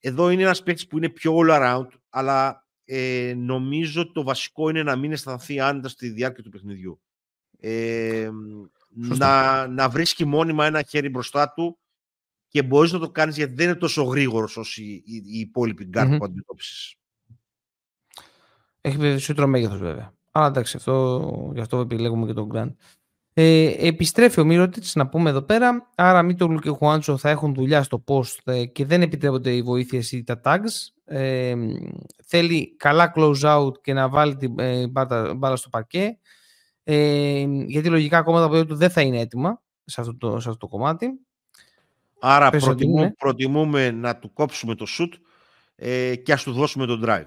Εδώ 0.00 0.30
είναι 0.30 0.42
ένας 0.42 0.62
παίκτης 0.62 0.86
που 0.86 0.96
είναι 0.96 1.08
πιο 1.08 1.36
all 1.38 1.50
around, 1.50 1.88
αλλά 2.08 2.66
ε, 2.84 3.34
νομίζω 3.36 4.00
ότι 4.00 4.12
το 4.12 4.22
βασικό 4.22 4.68
είναι 4.68 4.82
να 4.82 4.96
μην 4.96 5.12
αισθανθεί 5.12 5.60
άνετα 5.60 5.88
στη 5.88 6.08
διάρκεια 6.08 6.42
του 6.42 6.50
παιχνιδιού. 6.50 7.00
Ε, 7.60 8.30
να, 8.94 9.66
να 9.66 9.88
βρίσκει 9.88 10.24
μόνιμα 10.24 10.66
ένα 10.66 10.82
χέρι 10.82 11.08
μπροστά 11.08 11.52
του 11.52 11.78
και 12.48 12.62
μπορείς 12.62 12.92
να 12.92 12.98
το 12.98 13.10
κάνεις 13.10 13.36
γιατί 13.36 13.54
δεν 13.54 13.68
είναι 13.68 13.78
τόσο 13.78 14.02
γρήγορος 14.02 14.56
όσο 14.56 14.82
οι, 14.82 14.92
οι, 14.92 15.22
οι 15.26 15.38
υπόλοιποι 15.38 15.84
γκαρντ 15.84 16.12
mm-hmm. 16.12 16.18
που 16.18 16.24
αντιμετώπισες. 16.24 16.96
Έχει 18.80 18.98
περισσότερο 18.98 19.46
μέγεθος 19.46 19.78
βέβαια. 19.78 20.12
Αλλά 20.32 20.46
εντάξει, 20.46 20.76
αυτό, 20.76 21.50
γι' 21.54 21.60
αυτό 21.60 21.78
επιλέγουμε 21.78 22.26
και 22.26 22.32
τον 22.32 22.46
Γκραντ. 22.46 22.70
Ε, 23.34 23.74
επιστρέφει 23.86 24.40
ο 24.40 24.44
Μίροτιτς 24.44 24.94
να 24.94 25.08
πούμε 25.08 25.30
εδώ 25.30 25.42
πέρα. 25.42 25.90
Άρα 25.94 26.22
Μίτογλου 26.22 26.58
και 26.58 26.70
Χουάντσο 26.70 27.16
θα 27.16 27.30
έχουν 27.30 27.54
δουλειά 27.54 27.82
στο 27.82 28.04
post 28.06 28.38
ε, 28.44 28.66
και 28.66 28.84
δεν 28.84 29.02
επιτρέπονται 29.02 29.54
οι 29.54 29.62
βοήθειες 29.62 30.12
ή 30.12 30.24
τα 30.24 30.40
tags. 30.44 30.92
Ε, 31.04 31.54
θέλει 32.24 32.76
καλά 32.76 33.12
close 33.16 33.40
out 33.40 33.80
και 33.82 33.92
να 33.92 34.08
βάλει 34.08 34.36
την 34.36 34.58
ε, 34.58 34.86
μπάλα 35.36 35.56
στο 35.56 35.68
παρκέ. 35.68 36.18
Ε, 36.90 37.46
γιατί 37.66 37.88
λογικά 37.88 38.18
ακόμα 38.18 38.40
τα 38.40 38.48
πόδια 38.48 38.66
του 38.66 38.74
δεν 38.74 38.90
θα 38.90 39.00
είναι 39.00 39.20
έτοιμα 39.20 39.62
σε 39.84 40.00
αυτό 40.00 40.16
το, 40.16 40.30
σε 40.40 40.48
αυτό 40.48 40.56
το 40.56 40.66
κομμάτι. 40.66 41.20
Άρα 42.20 42.50
προτιμούμε, 42.50 43.14
προτιμούμε 43.18 43.90
να 43.90 44.16
του 44.16 44.32
κόψουμε 44.32 44.74
το 44.74 44.86
shoot 44.88 45.08
ε, 45.76 46.16
και 46.16 46.32
ας 46.32 46.42
του 46.42 46.52
δώσουμε 46.52 46.86
τον 46.86 47.02
drive. 47.06 47.26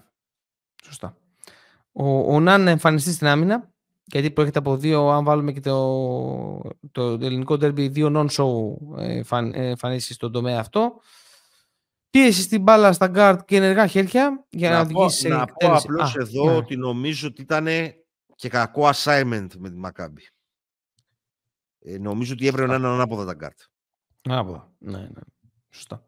Σωστά. 0.83 1.17
Ο, 1.91 2.33
ο 2.35 2.39
Ναν 2.39 2.67
εμφανιστεί 2.67 3.11
στην 3.11 3.27
άμυνα 3.27 3.69
γιατί 4.03 4.31
προέρχεται 4.31 4.59
από 4.59 4.77
δύο, 4.77 5.09
αν 5.09 5.23
βάλουμε 5.23 5.51
και 5.51 5.59
το, 5.59 6.61
το 6.91 7.01
ελληνικό 7.01 7.53
derby, 7.53 7.89
δύο 7.91 8.11
non-show 8.15 8.47
εμφανίσεις 9.53 10.15
στον 10.15 10.31
τομέα 10.31 10.59
αυτό. 10.59 10.93
Πίεσης 12.09 12.43
στην 12.43 12.61
μπάλα 12.61 12.93
στα 12.93 13.11
guard 13.15 13.37
και 13.45 13.55
ενεργά 13.55 13.87
χέρια 13.87 14.45
για 14.49 14.69
να, 14.69 14.75
να 14.75 14.81
οδηγήσει 14.81 15.19
σε 15.19 15.27
Να 15.27 15.45
πω 15.45 15.73
απλώς 15.73 16.15
εδώ 16.15 16.45
ναι. 16.45 16.55
ότι 16.55 16.75
νομίζω 16.75 17.27
ότι 17.27 17.41
ήταν 17.41 17.67
και 18.41 18.49
κακό 18.49 18.89
assignment 18.93 19.47
με 19.57 19.69
τη 19.69 19.79
Maccabi. 19.83 20.25
Ε, 21.79 21.97
νομίζω 21.97 22.33
ότι 22.33 22.47
έπρεπε 22.47 22.67
να 22.67 22.75
είναι 22.75 22.87
ανάποδα 22.87 23.35
τα 23.35 23.47
guard. 23.47 23.65
Ανάποδα, 24.21 24.73
ναι, 24.77 24.97
ναι. 24.97 25.21
Σωστά. 25.69 26.07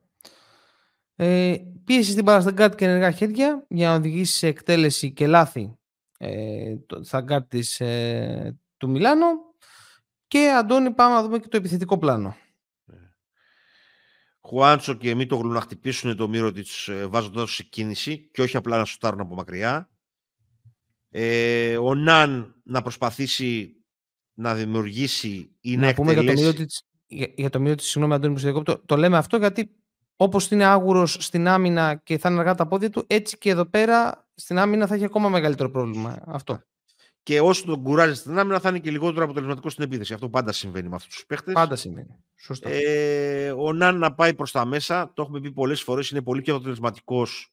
Ε, 1.16 1.56
πίεση 1.84 2.12
στην 2.12 2.24
μπάλα 2.24 2.42
στα 2.42 2.52
guard 2.52 2.76
και 2.76 2.86
ενεργά 2.86 3.12
χέρια 3.12 3.66
για 3.70 3.90
να 3.90 3.96
οδηγήσει 3.96 4.38
σε 4.38 4.48
εκτέλεση 4.48 5.14
και 5.14 5.28
λάθη 5.28 5.78
ε, 6.18 6.76
το 6.78 7.02
της, 7.48 7.80
ε, 7.80 8.60
του 8.78 8.90
Μιλάνο 8.90 9.28
και 10.28 10.50
Αντώνη 10.58 10.92
πάμε 10.92 11.16
να 11.16 11.24
δούμε 11.24 11.40
και 11.40 11.48
το 11.48 11.58
επιθετικό 11.58 11.98
πλάνο. 11.98 12.36
Ε, 12.86 12.96
Χουάντσο 14.42 14.94
και 14.94 15.10
εμεί 15.10 15.26
το 15.26 15.44
να 15.44 15.62
χτυπήσουν 15.62 16.16
το 16.16 16.28
μύρο 16.28 16.52
της 16.52 16.88
ε, 16.88 17.08
βάζοντας 17.08 17.52
σε 17.52 17.64
κίνηση 17.64 18.30
και 18.34 18.42
όχι 18.42 18.58
απλά 18.58 18.78
να 18.78 18.86
σουτάρουν 18.86 19.20
από 19.20 19.36
μακριά. 19.36 19.93
Ε, 21.16 21.78
ο 21.78 21.96
Ναν 21.96 22.56
να 22.64 22.82
προσπαθήσει 22.82 23.76
να 24.34 24.56
δημιουργήσει 24.56 25.52
ή 25.62 25.78
να, 25.78 25.86
να 25.86 25.94
πούμε 25.94 26.14
για 26.14 26.24
το 26.24 26.32
μύρο 26.32 26.54
της, 26.54 26.84
για, 27.08 27.28
για 27.36 27.50
το 27.50 27.60
μύρο 27.60 27.76
της, 27.76 27.86
συγγνώμη 27.86 28.14
Αντώνη 28.14 28.54
που 28.54 28.64
το, 28.64 28.82
το 28.86 28.98
λέμε 28.98 29.18
αυτό 29.18 29.38
γιατί 29.38 29.76
όπως 30.16 30.52
είναι 30.52 30.66
άγουρος 30.66 31.18
στην 31.20 31.48
άμυνα 31.48 31.96
και 31.96 32.18
θα 32.18 32.30
είναι 32.30 32.40
αργά 32.40 32.56
τα 32.56 32.68
πόδια 32.68 32.90
του, 32.90 33.04
έτσι 33.08 33.38
και 33.38 33.50
εδώ 33.50 33.66
πέρα 33.66 34.28
στην 34.36 34.58
άμυνα 34.60 34.88
θα 34.88 34.96
έχει 34.96 35.04
ακόμα 35.04 35.30
μεγαλύτερο 35.30 35.70
πρόβλημα. 35.70 36.24
Αυτό. 36.26 36.62
Και 37.24 37.42
όσο 37.42 37.66
τον 37.66 37.84
κουράζει 37.84 38.16
στην 38.16 38.40
άμυνα 38.40 38.60
θα 38.60 38.70
είναι 38.70 38.80
και 38.80 38.92
λιγότερο 38.92 39.24
αποτελεσματικό 39.24 39.70
στην 39.70 39.84
επίθεση. 39.84 40.14
Αυτό 40.14 40.30
πάντα 40.30 40.52
συμβαίνει 40.52 40.90
με 40.90 40.96
αυτούς 40.96 41.14
τους 41.14 41.26
παίχτες. 41.26 41.54
Πάντα 41.54 41.76
συμβαίνει. 41.76 42.24
Σωστά. 42.36 42.70
Ε, 42.70 43.52
ο 43.52 43.74
Ναν 43.74 43.98
να 43.98 44.14
πάει 44.14 44.34
προς 44.34 44.52
τα 44.52 44.66
μέσα, 44.66 45.12
το 45.14 45.22
έχουμε 45.22 45.40
πει 45.40 45.52
πολλές 45.52 45.82
φορές, 45.82 46.10
είναι 46.10 46.22
πολύ 46.22 46.42
πιο 46.42 46.56
αποτελεσματικός 46.56 47.53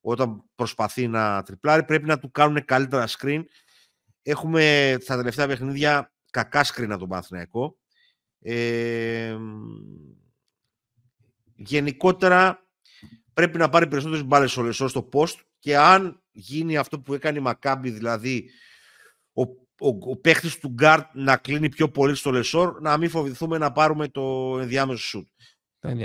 όταν 0.00 0.42
προσπαθεί 0.54 1.08
να 1.08 1.42
τριπλάρει. 1.42 1.84
Πρέπει 1.84 2.06
να 2.06 2.18
του 2.18 2.30
κάνουν 2.30 2.64
καλύτερα 2.64 3.08
screen. 3.08 3.42
Έχουμε 4.22 4.96
στα 5.00 5.16
τελευταία 5.16 5.46
παιχνίδια 5.46 6.12
κακά 6.30 6.64
screen 6.64 6.88
από 6.88 6.98
τον 6.98 7.08
Παναθηναϊκό. 7.08 7.78
Ε, 8.42 9.36
γενικότερα 11.54 12.66
πρέπει 13.32 13.58
να 13.58 13.68
πάρει 13.68 13.86
περισσότερες 13.86 14.24
μπάλες 14.24 14.56
ο 14.56 14.62
Λεσόρ 14.62 14.88
στο 14.88 15.08
post 15.12 15.34
και 15.58 15.76
αν 15.76 16.22
γίνει 16.30 16.76
αυτό 16.76 17.00
που 17.00 17.14
έκανε 17.14 17.38
η 17.38 17.42
Μακάμπι, 17.42 17.90
δηλαδή 17.90 18.50
ο, 19.32 19.42
ο, 19.86 20.10
ο 20.10 20.16
παίχτης 20.16 20.58
του 20.58 20.68
γκαρντ 20.68 21.06
να 21.12 21.36
κλείνει 21.36 21.68
πιο 21.68 21.88
πολύ 21.88 22.14
στο 22.14 22.30
Λεσόρ, 22.30 22.80
να 22.80 22.96
μην 22.96 23.10
φοβηθούμε 23.10 23.58
να 23.58 23.72
πάρουμε 23.72 24.08
το 24.08 24.58
ενδιάμεσο 24.60 25.02
σουτ. 25.02 25.28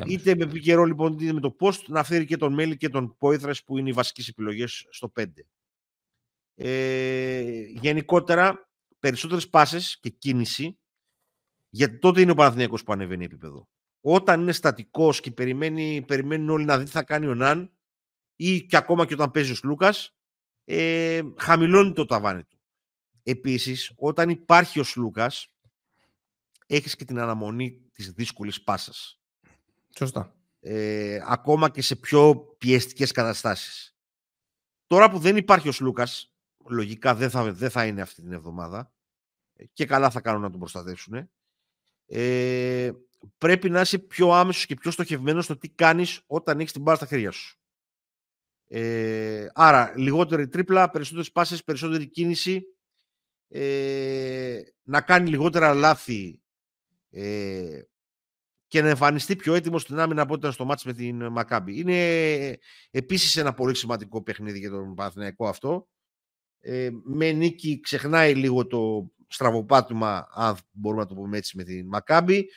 Είτε 0.06 0.36
με 0.36 0.44
επικαιρό 0.44 0.84
λοιπόν, 0.84 1.20
είτε 1.20 1.34
με 1.34 1.40
το 1.40 1.56
post, 1.60 1.84
να 1.88 2.04
φέρει 2.04 2.26
και 2.26 2.38
τον 2.38 2.54
Μέλη 2.54 2.78
και 2.78 2.90
τον 2.90 3.18
Πόηθρας 3.18 3.64
που 3.64 3.78
είναι 3.78 3.90
οι 3.90 3.94
βασικές 3.94 4.28
επιλογές 4.28 4.88
στο 4.90 5.12
5. 5.16 5.26
Ε, 6.56 7.64
γενικότερα, 7.68 8.70
περισσότερες 9.00 9.50
πάσες 9.50 10.00
και 10.00 10.10
κίνηση, 10.10 10.80
γιατί 11.70 11.98
τότε 11.98 12.22
είναι 12.22 12.32
ο 12.32 12.36
Παναθηναϊκός 12.36 12.84
που 12.84 12.94
ανεβαίνει 12.94 13.26
επίπεδο 13.26 13.70
όταν 14.08 14.42
είναι 14.42 14.52
στατικός 14.52 15.20
και 15.20 15.32
περιμένει, 15.32 16.04
περιμένουν 16.08 16.50
όλοι 16.50 16.66
να 16.66 16.78
δει 16.78 16.86
τι 16.86 16.92
θα 16.92 17.04
κάνει 17.04 17.28
ο 17.28 17.36
Ναν 17.36 17.78
ή 18.36 18.66
και 18.66 18.78
ακόμα 18.78 19.06
και 19.06 19.14
όταν 19.14 19.32
παίζει 19.32 19.52
ο 19.52 19.56
Σλούκας, 19.56 20.16
ε, 20.64 21.22
χαμηλώνει 21.38 21.94
το 21.94 22.06
ταβάνι 22.06 22.44
του. 22.44 22.60
Επίσης, 23.24 23.94
όταν 23.96 24.30
υπάρχει 24.30 24.80
ο 24.80 24.84
Σλούκας, 24.84 25.48
έχεις 26.66 26.96
και 26.96 27.06
την 27.06 27.20
αναμονή 27.20 27.90
της 27.94 28.12
δύσκολης 28.12 28.64
πάσας. 28.64 29.20
Σωστά. 29.98 30.36
Ε, 30.60 31.20
ακόμα 31.26 31.70
και 31.70 31.82
σε 31.82 31.96
πιο 31.96 32.36
πιεστικές 32.58 33.12
καταστάσεις. 33.12 33.98
Τώρα 34.88 35.10
που 35.10 35.20
δεν 35.20 35.38
υπάρχει 35.38 35.68
ο 35.68 35.72
Σλούκας, 35.72 36.34
λογικά 36.68 37.16
δεν 37.16 37.30
θα, 37.30 37.54
δεν 37.54 37.70
θα 37.70 37.86
είναι 37.86 38.02
αυτή 38.02 38.22
την 38.22 38.32
εβδομάδα 38.32 38.94
και 39.74 39.86
καλά 39.86 40.10
θα 40.10 40.22
κάνουν 40.22 40.42
να 40.42 40.50
τον 40.50 40.60
προστατεύσουν. 40.60 41.30
Ε, 42.06 42.92
πρέπει 43.38 43.70
να 43.70 43.82
είσαι 43.82 44.00
πιο 44.00 44.32
άμεσος 44.32 44.66
και 44.66 44.76
πιο 44.76 44.92
στοχευμένος 44.92 45.44
στο 45.44 45.58
τι 45.58 45.70
κάνεις 45.70 46.22
όταν 46.26 46.60
έχεις 46.60 46.72
την 46.72 46.82
μπάλα 46.82 46.98
στα 46.98 47.06
χέρια 47.06 47.32
σου. 47.32 47.60
Ε, 48.68 49.48
άρα, 49.54 49.94
λιγότερη 49.98 50.48
τρίπλα, 50.48 50.90
περισσότερες 50.90 51.32
πάσες, 51.32 51.64
περισσότερη 51.64 52.08
κίνηση, 52.08 52.64
ε, 53.48 54.62
να 54.84 55.02
κάνει 55.02 55.30
λιγότερα 55.30 55.74
λάθη 55.74 56.42
ε, 57.10 57.82
και 58.76 58.82
να 58.82 58.90
εμφανιστεί 58.90 59.36
πιο 59.36 59.54
έτοιμος 59.54 59.82
στην 59.82 60.00
άμυνα 60.00 60.22
από 60.22 60.34
όταν 60.34 60.52
στο 60.52 60.66
μάτς 60.66 60.84
με 60.84 60.94
την 60.94 61.26
Μακάμπη. 61.28 61.80
Είναι 61.80 62.60
επίσης 62.92 63.38
ένα 63.38 63.54
πολύ 63.54 63.76
σημαντικό 63.76 64.24
παιχνίδι 64.24 64.60
για 64.60 64.70
τον 64.70 64.96
Παναθηναϊκό 64.96 65.48
αυτό. 65.48 65.88
Ε, 66.60 66.90
με 67.04 67.32
νίκη 67.32 67.80
ξεχνάει 67.80 68.36
λίγο 68.36 68.68
το 68.68 69.12
στραβοπάτημα, 69.28 70.28
αν 70.32 70.58
μπορούμε 70.72 71.02
να 71.02 71.08
το 71.08 71.16
πούμε 71.16 71.38
έτσι, 71.38 71.58
με 71.58 71.64
την 71.64 71.88
Μακάμπη. 71.88 72.50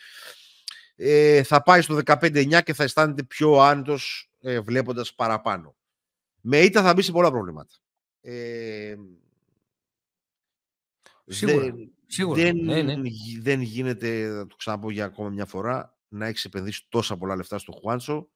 Ε, 0.96 1.42
θα 1.42 1.62
πάει 1.62 1.80
στο 1.80 2.00
15-9 2.04 2.62
και 2.62 2.74
θα 2.74 2.82
αισθάνεται 2.82 3.22
πιο 3.22 3.58
άνετος 3.58 4.30
ε, 4.40 4.60
βλέποντας 4.60 5.14
παραπάνω. 5.14 5.76
Με 6.40 6.58
ήττα 6.58 6.82
θα 6.82 6.92
μπει 6.94 7.02
σε 7.02 7.12
πολλά 7.12 7.30
προβλήματα. 7.30 7.74
Ε, 8.20 8.94
Σίγουρα. 11.26 11.64
Δεν, 11.64 11.92
Σίγουρα. 12.06 12.42
δεν, 12.42 12.56
Ναι, 12.56 12.82
ναι. 12.82 12.94
δεν 13.40 13.60
γίνεται, 13.60 14.28
θα 14.36 14.46
το 14.46 14.56
ξαναπώ 14.56 14.90
για 14.90 15.04
ακόμα 15.04 15.28
μια 15.28 15.46
φορά, 15.46 15.97
να 16.08 16.26
έχεις 16.26 16.44
επενδύσει 16.44 16.86
τόσα 16.88 17.16
πολλά 17.16 17.36
λεφτά 17.36 17.58
στο 17.58 17.72
Χουάντσο 17.72 18.28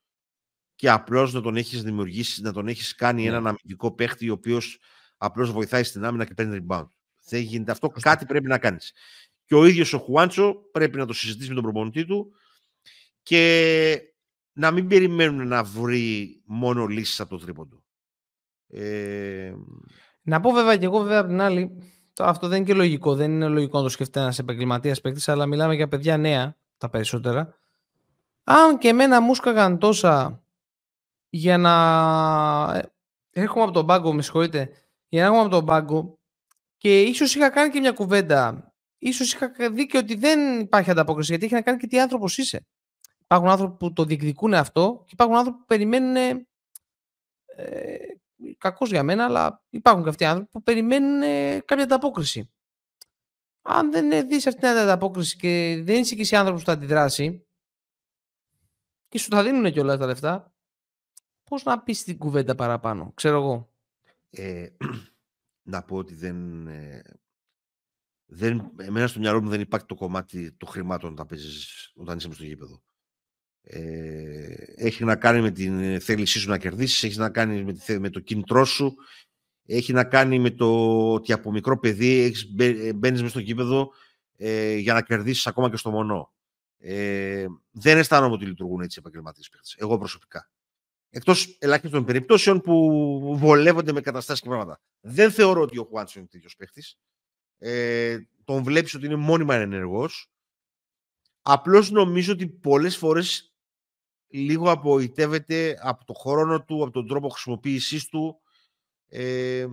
και 0.75 0.91
απλώς 0.91 1.33
να 1.33 1.41
τον 1.41 1.57
έχεις 1.57 1.83
δημιουργήσει, 1.83 2.43
να 2.43 2.53
τον 2.53 2.69
έχεις 2.69 2.95
κάνει 2.95 3.23
Ναι. 3.23 3.29
έναν 3.29 3.47
αμυντικό 3.47 3.93
παίχτη 3.95 4.31
ο 4.31 4.33
οποίος 4.33 4.79
απλώς 5.17 5.51
βοηθάει 5.53 5.83
στην 5.83 6.05
άμυνα 6.05 6.25
και 6.25 6.35
παίρνει 6.35 6.67
rebound. 6.69 6.89
Δεν 7.25 7.41
γίνεται 7.41 7.71
αυτό. 7.73 7.89
Κάτι 7.89 8.27
πρέπει 8.27 8.47
να 8.49 8.59
κάνεις. 8.59 8.93
Και 9.45 9.55
ο 9.55 9.65
ίδιος 9.65 9.93
ο 9.93 9.99
Χουάντσο 9.99 10.55
πρέπει 10.73 10.97
να 10.97 11.07
το 11.07 11.13
συζητήσει 11.13 11.49
με 11.49 11.55
τον 11.55 11.63
προπονητή 11.63 12.05
του 12.05 12.33
και 13.23 14.01
να 14.53 14.71
μην 14.71 14.87
περιμένουν 14.89 15.49
να 15.49 15.65
βρει 15.65 16.43
μόνο 16.47 16.87
λύσεις 16.87 17.21
από 17.21 17.31
το 17.37 17.45
τρίποντο. 17.45 17.83
Ε, 18.67 19.55
Να 20.23 20.41
πω 20.41 20.51
βέβαια 20.51 20.77
και 20.77 20.85
εγώ 20.85 20.99
βέβαια 21.03 21.21
απ' 21.21 21.27
την 21.29 21.41
άλλη, 21.41 21.71
τώρα 22.13 22.31
αυτό 22.31 22.49
δεν 22.49 22.57
είναι 22.57 22.67
και 22.67 22.75
λογικό, 22.75 23.15
δεν 23.15 23.31
είναι 23.31 23.49
λογικό 23.49 23.77
να 23.77 23.83
το 23.83 23.89
σκεφτεί 23.89 24.21
ένας 24.21 24.39
επαγγελματίας 24.39 25.01
παίκτης, 25.01 25.29
αλλά 25.29 25.47
μιλάμε 25.47 25.75
για 25.75 25.89
παιδιά 25.89 26.17
νέα 26.17 26.57
τα 26.77 26.89
περισσότερα. 26.91 27.62
Αν 28.45 28.79
και 28.79 28.89
εμένα 28.89 29.21
μου 29.21 29.35
σκαγαν 29.35 29.79
τόσα 29.79 30.45
για 31.29 31.59
να 31.59 31.73
ε, 32.75 32.93
έρχομαι 33.31 33.65
από 33.65 33.73
τον 33.73 33.87
πάγκο, 33.87 34.13
με 34.13 34.23
συγχωρείτε, 34.23 34.71
για 35.09 35.21
να 35.21 35.27
έρχομαι 35.27 35.43
από 35.43 35.51
τον 35.51 35.65
πάγκο 35.65 36.19
και 36.77 37.03
ίσως 37.03 37.35
είχα 37.35 37.51
κάνει 37.51 37.71
και 37.71 37.81
μια 37.81 37.93
κουβέντα, 37.93 38.73
ίσως 38.99 39.33
είχα 39.33 39.53
δει 39.73 39.87
και 39.87 39.99
ότι 39.99 40.15
δεν 40.15 40.61
υπάρχει 40.61 40.91
ανταπόκριση, 40.91 41.31
γιατί 41.31 41.45
έχει 41.45 41.55
να 41.55 41.63
κάνει 41.63 41.79
και 41.79 41.87
τι 41.87 42.01
άνθρωπος 42.01 42.39
είσαι. 42.39 42.67
Υπάρχουν 43.23 43.49
άνθρωποι 43.49 43.77
που 43.77 43.93
το 43.93 44.05
διεκδικούν 44.05 44.55
αυτό 44.55 45.03
και 45.05 45.11
υπάρχουν 45.13 45.37
άνθρωποι 45.37 45.59
που 45.59 45.65
περιμένουν 45.65 46.17
ε, 46.17 46.47
κακός 48.59 48.91
για 48.91 49.03
μένα, 49.03 49.25
αλλά 49.25 49.63
υπάρχουν 49.71 50.03
και 50.03 50.09
αυτοί 50.09 50.23
οι 50.23 50.27
άνθρωποι 50.27 50.51
που 50.51 50.63
περιμένουν 50.63 51.23
ε, 51.23 51.61
κάποια 51.65 51.85
ανταπόκριση. 51.85 52.51
Αν 53.63 53.93
δεν 53.93 54.13
ε, 54.13 54.23
δεις 54.23 54.47
αυτή 54.47 54.61
την 54.61 54.69
ανταπόκριση 54.69 55.37
και 55.37 55.83
δεν 55.85 56.01
είσαι 56.01 56.15
και 56.15 56.21
εσύ 56.21 56.37
άνθρωπος 56.37 56.63
που 56.63 56.67
θα 56.67 56.73
αντιδράσει 56.73 57.47
και 59.13 59.19
σου 59.19 59.29
τα 59.29 59.43
δίνουν 59.43 59.73
και 59.73 59.81
όλα 59.81 59.97
τα 59.97 60.07
λεφτά, 60.07 60.55
πώς 61.45 61.63
να 61.63 61.83
πεις 61.83 62.05
την 62.05 62.19
κουβέντα 62.19 62.55
παραπάνω, 62.55 63.13
ξέρω 63.15 63.37
εγώ. 63.37 63.73
ε, 64.31 64.69
να 65.63 65.83
πω 65.83 65.97
ότι 65.97 66.15
δεν, 66.15 66.67
ε, 66.67 67.03
δεν... 68.27 68.73
Εμένα 68.77 69.07
στο 69.07 69.19
μυαλό 69.21 69.43
μου 69.43 69.49
δεν 69.49 69.61
υπάρχει 69.61 69.87
το 69.87 69.95
κομμάτι 69.95 70.53
των 70.53 70.69
χρημάτων 70.69 71.13
όταν, 71.13 71.27
παίζεις, 71.27 71.93
όταν 71.95 72.17
είσαι 72.17 72.27
μες 72.27 72.37
στο 72.37 72.45
γήπεδο. 72.45 72.83
Ε, 73.63 74.55
έχει 74.77 75.05
να 75.05 75.17
κάνει 75.17 75.41
με 75.41 75.51
την 75.51 76.01
θέλησή 76.01 76.39
σου 76.39 76.49
να 76.49 76.59
κερδίσεις, 76.59 77.03
έχει 77.03 77.19
να 77.19 77.31
κάνει 77.31 77.65
με, 77.65 77.73
τη, 77.73 77.79
θε- 77.79 78.01
με 78.01 78.11
το 78.11 78.21
κίνητρό 78.21 78.65
σου, 78.65 78.95
έχει 79.67 79.93
να 79.93 80.05
κάνει 80.05 80.39
με 80.39 80.51
το 80.51 80.67
ότι 81.13 81.33
από 81.33 81.51
μικρό 81.51 81.79
παιδί 81.79 82.21
έχεις, 82.21 82.53
μπαι- 82.55 82.95
μπαίνεις 82.95 83.23
μες 83.23 83.31
στο 83.31 83.41
γήπεδο 83.41 83.91
ε, 84.37 84.77
για 84.77 84.95
να 84.95 85.03
κερδίσεις 85.03 85.47
ακόμα 85.47 85.71
και 85.71 85.77
στο 85.77 85.91
μονό. 85.91 86.33
Ε, 86.85 87.47
δεν 87.71 87.99
αισθάνομαι 87.99 88.35
ότι 88.35 88.47
λειτουργούν 88.47 88.81
έτσι 88.81 88.99
οι 88.99 89.03
επαγγελματίες 89.05 89.49
παίκτες, 89.49 89.75
εγώ 89.79 89.99
προσωπικά. 89.99 90.51
Εκτός 91.11 91.57
ελάχιστων 91.59 92.05
περιπτώσεων 92.05 92.61
που 92.61 93.37
βολεύονται 93.39 93.93
με 93.93 94.01
καταστάσεις 94.01 94.43
και 94.43 94.49
πράγματα. 94.49 94.81
Δεν 95.01 95.31
θεωρώ 95.31 95.61
ότι 95.61 95.79
ο 95.79 95.85
Χουάντσο 95.85 96.19
είναι 96.19 96.29
τέτοιος 96.29 96.57
παίκτης. 96.57 96.99
Ε, 97.59 98.19
τον 98.45 98.63
βλέπεις 98.63 98.95
ότι 98.95 99.07
είναι 99.07 99.17
μόνιμα 99.17 99.55
ενεργός. 99.55 100.31
Απλώς 101.43 101.91
νομίζω 101.91 102.33
ότι 102.33 102.49
πολλές 102.49 102.97
φορές 102.97 103.55
λίγο 104.29 104.71
απογοητεύεται 104.71 105.79
από 105.81 106.05
το 106.05 106.13
χρόνο 106.13 106.65
του, 106.65 106.83
από 106.83 106.93
τον 106.93 107.07
τρόπο 107.07 107.29
χρησιμοποίησής 107.29 108.07
του. 108.07 108.41
Ε, 109.09 109.67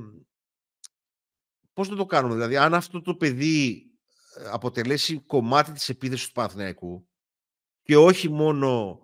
πώς 1.74 1.89
να 1.89 1.95
το 1.95 2.05
κάνουμε, 2.05 2.34
δηλαδή, 2.34 2.57
αν 2.57 2.74
αυτό 2.74 3.01
το 3.01 3.16
παιδί 3.16 3.84
ε, 3.84 3.89
αποτελέσει 4.52 5.20
κομμάτι 5.20 5.72
της 5.72 5.90
επίθεσης 5.90 6.28
του 6.28 6.34
Παναθηναϊκού 6.34 7.08
και 7.82 7.98
όχι 7.98 8.30
μόνο 8.30 9.00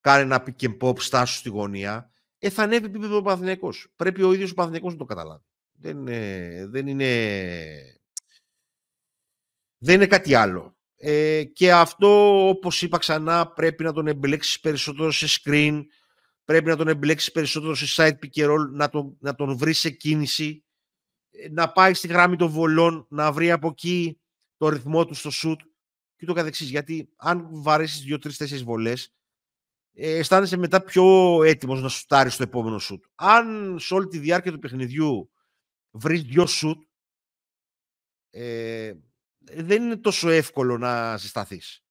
κάνει 0.00 0.22
ένα 0.22 0.44
pick 0.46 0.64
and 0.64 0.78
pop 0.78 1.00
στάσου 1.00 1.36
στη 1.36 1.48
γωνία, 1.48 2.10
ε, 2.38 2.50
θα 2.50 2.62
ανέβει 2.62 2.86
επίπεδο 2.86 3.16
ο 3.16 3.22
Παναθηναϊκός. 3.22 3.92
Πρέπει 3.96 4.22
ο 4.22 4.32
ίδιος 4.32 4.50
ο 4.50 4.54
Παναθηναϊκός 4.54 4.92
να 4.92 4.98
το 4.98 5.04
καταλάβει. 5.04 5.44
Δεν, 5.72 6.08
ε, 6.08 6.66
δεν 6.66 6.86
είναι... 6.86 7.10
Δεν 9.78 9.94
είναι 9.94 10.06
κάτι 10.06 10.34
άλλο. 10.34 10.76
Ε, 10.96 11.44
και 11.44 11.72
αυτό, 11.72 12.48
όπως 12.48 12.82
είπα 12.82 12.98
ξανά, 12.98 13.52
πρέπει 13.52 13.84
να 13.84 13.92
τον 13.92 14.06
εμπλέξεις 14.06 14.60
περισσότερο 14.60 15.10
σε 15.10 15.26
screen, 15.40 15.82
πρέπει 16.44 16.68
να 16.68 16.76
τον 16.76 16.88
εμπλέξεις 16.88 17.32
περισσότερο 17.32 17.74
σε 17.74 17.86
side 17.96 18.18
pick 18.24 18.44
and 18.44 18.50
roll, 18.50 18.68
να 18.70 18.88
τον, 18.88 19.16
να 19.20 19.34
τον 19.34 19.56
βρεις 19.56 19.78
σε 19.78 19.90
κίνηση, 19.90 20.64
ε, 21.30 21.48
να 21.48 21.72
πάει 21.72 21.94
στη 21.94 22.06
γράμμη 22.06 22.36
των 22.36 22.48
βολών, 22.48 23.06
να 23.10 23.32
βρει 23.32 23.50
από 23.50 23.68
εκεί 23.68 24.20
το 24.56 24.68
ρυθμό 24.68 25.06
του 25.06 25.14
στο 25.14 25.30
shoot 25.32 25.56
και 26.16 26.26
το 26.26 26.32
καθεξής. 26.32 26.70
Γιατί 26.70 27.12
αν 27.16 27.48
βαρέσεις 27.50 28.00
δύο, 28.00 28.18
τρεις, 28.18 28.36
τέσσερις 28.36 28.62
βολές, 28.64 29.14
ε, 29.92 30.16
αισθάνεσαι 30.16 30.56
μετά 30.56 30.82
πιο 30.82 31.42
έτοιμος 31.42 31.82
να 31.82 31.88
σουτάρεις 31.88 32.34
στο 32.34 32.42
επόμενο 32.42 32.80
shoot. 32.80 33.00
Αν 33.14 33.76
σε 33.78 33.94
όλη 33.94 34.06
τη 34.06 34.18
διάρκεια 34.18 34.52
του 34.52 34.58
παιχνιδιού 34.58 35.30
βρεις 35.90 36.22
δυο 36.22 36.46
shoot, 36.48 36.78
ε, 38.30 38.94
δεν 39.38 39.82
είναι 39.82 39.96
τόσο 39.96 40.28
εύκολο 40.28 40.78
να 40.78 41.18
συσταθείς. 41.18 41.84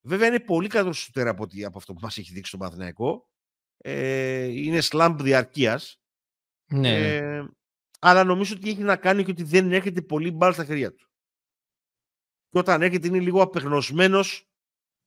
Βέβαια 0.00 0.28
είναι 0.28 0.40
πολύ 0.40 0.68
καλό 0.68 0.92
σουτέρ 0.92 1.28
από, 1.28 1.42
ότι- 1.42 1.64
από 1.64 1.78
αυτό 1.78 1.92
που 1.92 2.00
μας 2.02 2.18
έχει 2.18 2.32
δείξει 2.32 2.50
το 2.50 2.56
Παναθηναϊκό. 2.58 3.30
Ε, 3.76 4.44
είναι 4.44 4.80
σλάμπ 4.80 5.20
διαρκείας. 5.20 6.00
Ναι, 6.68 6.78
ναι. 6.78 7.16
Ε, 7.16 7.48
αλλά 8.00 8.24
νομίζω 8.24 8.54
ότι 8.56 8.70
έχει 8.70 8.82
να 8.82 8.96
κάνει 8.96 9.24
και 9.24 9.30
ότι 9.30 9.42
δεν 9.42 9.72
έρχεται 9.72 10.02
πολύ 10.02 10.30
μπάλ 10.30 10.52
στα 10.52 10.64
χέρια 10.64 10.94
του. 10.94 11.08
Και 12.56 12.62
όταν 12.62 12.82
έρχεται 12.82 13.06
είναι 13.06 13.18
λίγο 13.18 13.42
απεγνωσμένος 13.42 14.48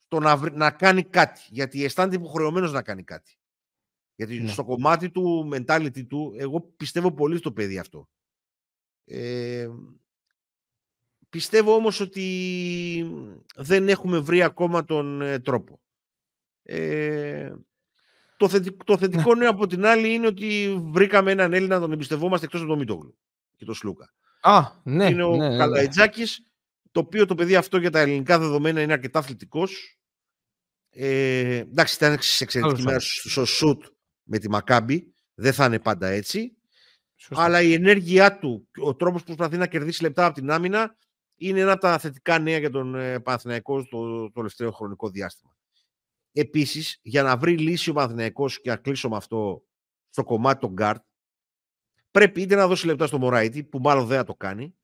στο 0.06 0.20
να, 0.20 0.38
βρει- 0.38 0.56
να 0.56 0.72
κάνει 0.72 1.04
κάτι. 1.04 1.42
Γιατί 1.50 1.84
αισθάνεται 1.84 2.16
υποχρεωμένος 2.16 2.72
να 2.72 2.82
κάνει 2.82 3.04
κάτι. 3.04 3.38
Γιατί 4.16 4.40
Ναι. 4.40 4.50
στο 4.50 4.64
κομμάτι 4.64 5.10
του, 5.10 5.50
mentality 5.54 6.08
του, 6.08 6.34
εγώ 6.38 6.62
πιστεύω 6.62 7.12
πολύ 7.12 7.38
στο 7.38 7.52
παιδί 7.52 7.78
αυτό. 7.80 8.10
Ε, 9.06 9.70
πιστεύω 11.30 11.74
όμως 11.76 12.00
ότι 12.00 13.12
δεν 13.56 13.90
έχουμε 13.90 14.20
βρει 14.20 14.44
ακόμα 14.44 14.86
τον 14.86 15.22
ε, 15.22 15.40
τρόπο. 15.40 15.80
Ε, 16.64 17.54
το, 18.38 18.50
θετικό, 18.50 18.84
το 18.84 18.98
θετικό 18.98 19.36
νέο 19.36 19.50
από 19.50 19.68
την 19.68 19.86
άλλη 19.86 20.14
είναι 20.14 20.28
ότι 20.28 20.78
βρήκαμε 20.92 21.32
έναν 21.32 21.54
Έλληνα 21.54 21.76
να 21.76 21.82
τον 21.82 21.92
εμπιστευόμαστε 21.92 22.46
εκτός 22.46 22.60
από 22.60 22.70
τον 22.70 22.80
Μητόγλου 22.80 23.18
και 23.56 23.66
τον 23.66 23.76
Σλούκα. 23.76 24.14
Α, 24.42 24.62
ναι, 24.84 25.10
είναι 25.10 25.24
ο 25.24 25.36
ναι, 25.36 25.38
ναι, 25.38 25.50
ναι. 25.50 25.58
Καλαϊτζάκης, 25.58 26.44
το 26.92 27.00
οποίο 27.00 27.26
το 27.26 27.36
παιδί 27.36 27.56
αυτό 27.56 27.78
για 27.78 27.90
τα 27.90 28.00
ελληνικά 28.00 28.40
δεδομένα 28.40 28.82
είναι 28.82 28.94
αρκετά 28.94 29.20
αθλητικός. 29.20 30.00
Ε, 30.90 31.58
εντάξει, 31.58 31.96
ήταν 31.96 32.18
σε 32.20 32.44
εξαιρετική 32.44 32.74
Άλλος 32.74 32.86
μέρα 32.86 32.98
άλλος. 32.98 33.26
στο 33.30 33.46
σουτ 33.46 33.84
με 34.24 34.38
τη 34.38 34.50
Μακάμπη. 34.50 35.14
Δεν 35.34 35.54
θα 35.54 35.66
είναι 35.66 35.80
πάντα 35.80 36.08
έτσι. 36.08 36.58
Σωστά. 37.16 37.44
Αλλά 37.44 37.62
η 37.62 37.74
ενέργειά 37.74 38.40
του, 38.40 38.68
ο 38.82 38.96
τρόπος 38.96 39.22
που 39.22 39.26
προσπαθεί 39.26 39.58
να 39.58 39.68
κερδίσει 39.68 40.02
λεπτά 40.02 40.26
από 40.26 40.36
την 40.36 40.52
άμυνα 40.52 40.98
είναι 41.36 41.60
ένα 41.60 41.72
από 41.72 41.82
τα 41.82 41.98
θετικά 41.98 42.40
νέα 42.40 42.58
για 42.58 42.70
τον 42.70 42.96
ε, 42.96 43.20
Παναθηναϊκό 43.20 43.84
στο 43.84 44.22
το 44.22 44.32
τελευταίο 44.32 44.72
χρονικό 44.72 45.10
διάστημα. 45.10 45.56
Επίσης, 46.32 47.00
για 47.02 47.24
να 47.24 47.38
βρει 47.38 47.58
λύση 47.58 47.90
ο 47.90 47.94
Παναθηναϊκός 47.94 48.62
και 48.62 48.70
να 48.70 48.76
κλείσω 48.76 49.10
με 49.10 49.16
αυτό 49.16 49.64
στο 50.10 50.24
κομμάτι 50.24 50.60
των 50.60 50.74
guard, 50.78 51.02
πρέπει 52.12 52.42
είτε 52.42 52.56
να 52.56 52.68
δώσει 52.68 52.86
λεπτά 52.86 53.08
στο 53.08 53.20
Μωράιτη, 53.20 53.64
που 53.64 53.80
μάλλον 53.80 54.06
δεν 54.06 54.18
θα 54.18 54.24
το 54.24 54.36
κάνει, 54.36 54.79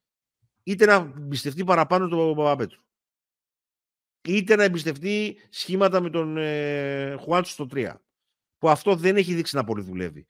είτε 0.65 0.85
να 0.85 0.93
εμπιστευτεί 0.93 1.63
παραπάνω 1.63 2.07
τον 2.07 2.35
Παπαπέτρου. 2.35 2.79
Είτε 4.21 4.55
να 4.55 4.63
εμπιστευτεί 4.63 5.37
σχήματα 5.49 6.01
με 6.01 6.09
τον 6.09 6.37
ε, 6.37 7.15
Χουάντσο 7.19 7.51
στο 7.51 7.67
3. 7.71 7.93
Που 8.57 8.69
αυτό 8.69 8.95
δεν 8.95 9.17
έχει 9.17 9.33
δείξει 9.33 9.55
να 9.55 9.63
πολύ 9.63 9.81
δουλεύει. 9.83 10.27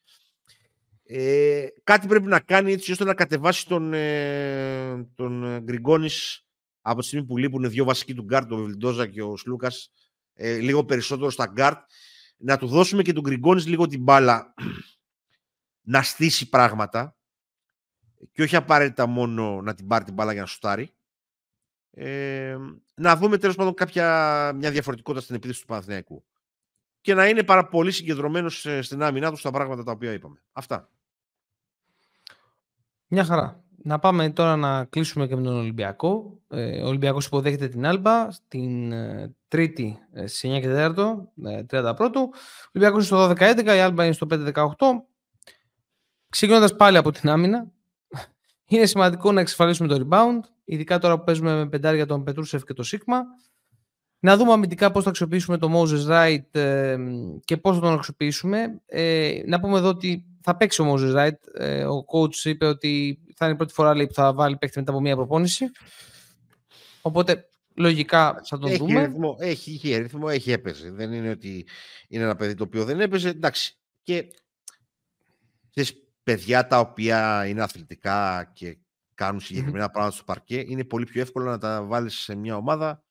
Ε, 1.08 1.68
κάτι 1.84 2.08
πρέπει 2.08 2.28
να 2.28 2.40
κάνει 2.40 2.72
έτσι 2.72 2.92
ώστε 2.92 3.04
να 3.04 3.14
κατεβάσει 3.14 3.68
τον, 3.68 3.94
ε, 3.94 5.08
τον 5.16 5.44
ε, 5.44 5.60
Γκριγκόνης 5.60 6.46
από 6.82 7.00
τη 7.00 7.06
στιγμή 7.06 7.26
που 7.26 7.38
λείπουν 7.38 7.70
δύο 7.70 7.86
βασικοί 7.86 8.14
του 8.14 8.24
γκαρντ, 8.24 8.52
ο 8.52 8.58
Βιλντόζα 8.58 9.08
και 9.08 9.24
ο 9.24 9.38
Σλούκας, 9.38 9.92
ε, 10.34 10.58
λίγο 10.58 10.86
περισσότερο 10.86 11.30
στα 11.30 11.46
γκαρντ, 11.46 11.80
να 12.38 12.58
του 12.58 12.68
δώσουμε 12.68 13.02
και 13.02 13.14
τον 13.14 13.24
Γκριγκόνις 13.24 13.68
λίγο 13.68 13.88
την 13.88 14.02
μπάλα 14.02 14.54
να 15.94 16.02
στήσει 16.04 16.50
πράγματα 16.50 17.16
και 18.32 18.42
όχι 18.42 18.56
απαραίτητα 18.56 19.06
μόνο 19.06 19.62
να 19.62 19.74
την 19.74 19.88
πάρει 19.88 20.04
την 20.04 20.14
μπάλα 20.14 20.32
για 20.32 20.42
να 20.42 20.48
σουτάρει. 20.48 20.94
Ε, 21.92 22.58
να 22.96 23.16
δούμε 23.16 23.38
τέλος 23.38 23.56
πάντων 23.56 23.74
κάποια, 23.74 24.52
μια 24.56 24.72
διαφορετικότητα 24.72 25.24
στην 25.24 25.36
επίθεση 25.36 25.60
του 25.60 25.66
Παναθηναϊκού. 25.66 26.24
Και 27.02 27.14
να 27.14 27.28
είναι 27.28 27.44
πάρα 27.44 27.68
πολύ 27.68 27.92
συγκεντρωμένος 27.92 28.68
στην 28.82 29.04
άμυνά 29.04 29.30
του 29.32 29.38
στα 29.38 29.52
πράγματα 29.52 29.84
τα 29.84 29.92
οποία 29.92 30.12
είπαμε. 30.12 30.42
Αυτά. 30.52 30.90
Μια 33.08 33.26
χαρά. 33.26 33.64
Να 33.88 34.00
πάμε 34.00 34.30
τώρα 34.30 34.56
να 34.56 34.86
κλείσουμε 34.86 35.28
και 35.28 35.36
με 35.36 35.42
τον 35.42 35.56
Ολυμπιακό. 35.56 36.40
Ε, 36.48 36.82
ο 36.82 36.88
Ολυμπιακός 36.88 37.26
υποδέχεται 37.26 37.68
την 37.68 37.86
Άλμπα 37.86 38.32
στην 38.32 38.92
ε, 38.92 39.36
Τρίτη 39.48 40.00
ε, 40.12 40.28
στις 40.28 40.52
9 40.52 40.60
και 40.62 40.68
4, 40.68 40.88
31 41.70 41.96
Ο 41.98 42.30
Ολυμπιακός 42.74 42.94
είναι 42.94 43.02
στο 43.04 43.30
12-11, 43.30 43.66
η 43.66 43.80
Άλμπα 43.80 44.06
είναι 44.06 44.14
στο 44.14 44.28
5-18. 44.30 44.74
Ξεκινώντας 46.30 46.76
πάλι 46.76 46.98
από 46.98 47.12
την 47.12 47.30
άμυνα, 47.30 47.72
είναι 48.68 48.86
σημαντικό 48.86 49.32
να 49.32 49.42
εξασφαλίσουμε 49.42 49.88
το 49.88 50.08
rebound, 50.08 50.40
ειδικά 50.66 51.00
τώρα 51.00 51.18
που 51.18 51.24
παίζουμε 51.24 51.56
με 51.56 51.70
πεντάρια 51.70 52.06
τον 52.06 52.24
Πετρούσεφ 52.24 52.64
και 52.64 52.74
το 52.74 52.84
Σίγμα. 52.84 53.24
Να 54.20 54.38
δούμε 54.38 54.52
αμυντικά 54.52 54.92
πώς 54.92 55.04
θα 55.04 55.10
αξιοποιήσουμε 55.10 55.58
το 55.58 55.70
Moses 55.74 56.10
Wright 56.10 56.60
ε, 56.60 56.98
και 57.46 57.58
πώς 57.58 57.76
θα 57.76 57.82
τον 57.82 57.94
αξιοποιήσουμε. 57.94 58.82
Ε, 58.86 59.42
να 59.46 59.60
πούμε 59.60 59.78
εδώ 59.78 59.88
ότι 59.88 60.26
θα 60.42 60.58
παίξει 60.58 60.82
ο 60.82 60.94
Moses 60.94 61.16
Wright. 61.16 61.38
Ε, 61.54 61.86
ο 61.86 62.06
coach 62.14 62.36
είπε 62.44 62.66
ότι 62.66 63.20
θα 63.36 63.46
είναι 63.46 63.54
η 63.54 63.58
πρώτη 63.58 63.74
φορά 63.74 63.96
λέει, 63.96 64.08
που 64.08 64.14
θα 64.14 64.34
βάλει 64.34 64.58
παίχτη 64.58 64.80
μετά 64.80 64.92
από 64.92 65.02
μία 65.02 65.16
προπόνηση. 65.16 65.72
Οπότε 67.02 67.50
λογικά 67.76 68.42
θα 68.44 68.58
τον 68.58 68.70
έχει 68.70 68.78
δούμε. 68.78 69.06
Ρυθμό, 69.06 69.36
έχει, 69.40 69.72
έχει 69.72 69.98
ρυθμό, 69.98 70.28
έχει 70.30 70.52
έπαιζε. 70.52 70.92
Δεν 70.92 71.14
είναι 71.14 71.30
ότι 71.30 71.68
είναι 72.08 72.24
ένα 72.24 72.36
παιδί 72.36 72.54
το 72.54 72.64
οποίο 72.64 72.86
δεν 72.86 73.00
έπαιζε. 73.02 73.30
Εντάξει. 73.30 73.78
Και 74.04 74.28
τις 75.74 76.05
παιδιά 76.26 76.68
τα 76.68 76.80
οποία 76.80 77.48
είναι 77.48 77.62
αθλητικά 77.62 78.52
και 78.54 78.78
κάνουν 79.14 79.40
συγκεκριμένα 79.40 79.86
mm-hmm. 79.86 79.92
πράγματα 79.92 80.16
στο 80.16 80.24
παρκέ, 80.24 80.64
είναι 80.68 80.84
πολύ 80.84 81.06
πιο 81.06 81.22
εύκολο 81.22 81.50
να 81.50 81.58
τα 81.58 81.84
βάλεις 81.84 82.16
σε 82.16 82.36
μια 82.36 82.56
ομάδα 82.56 83.04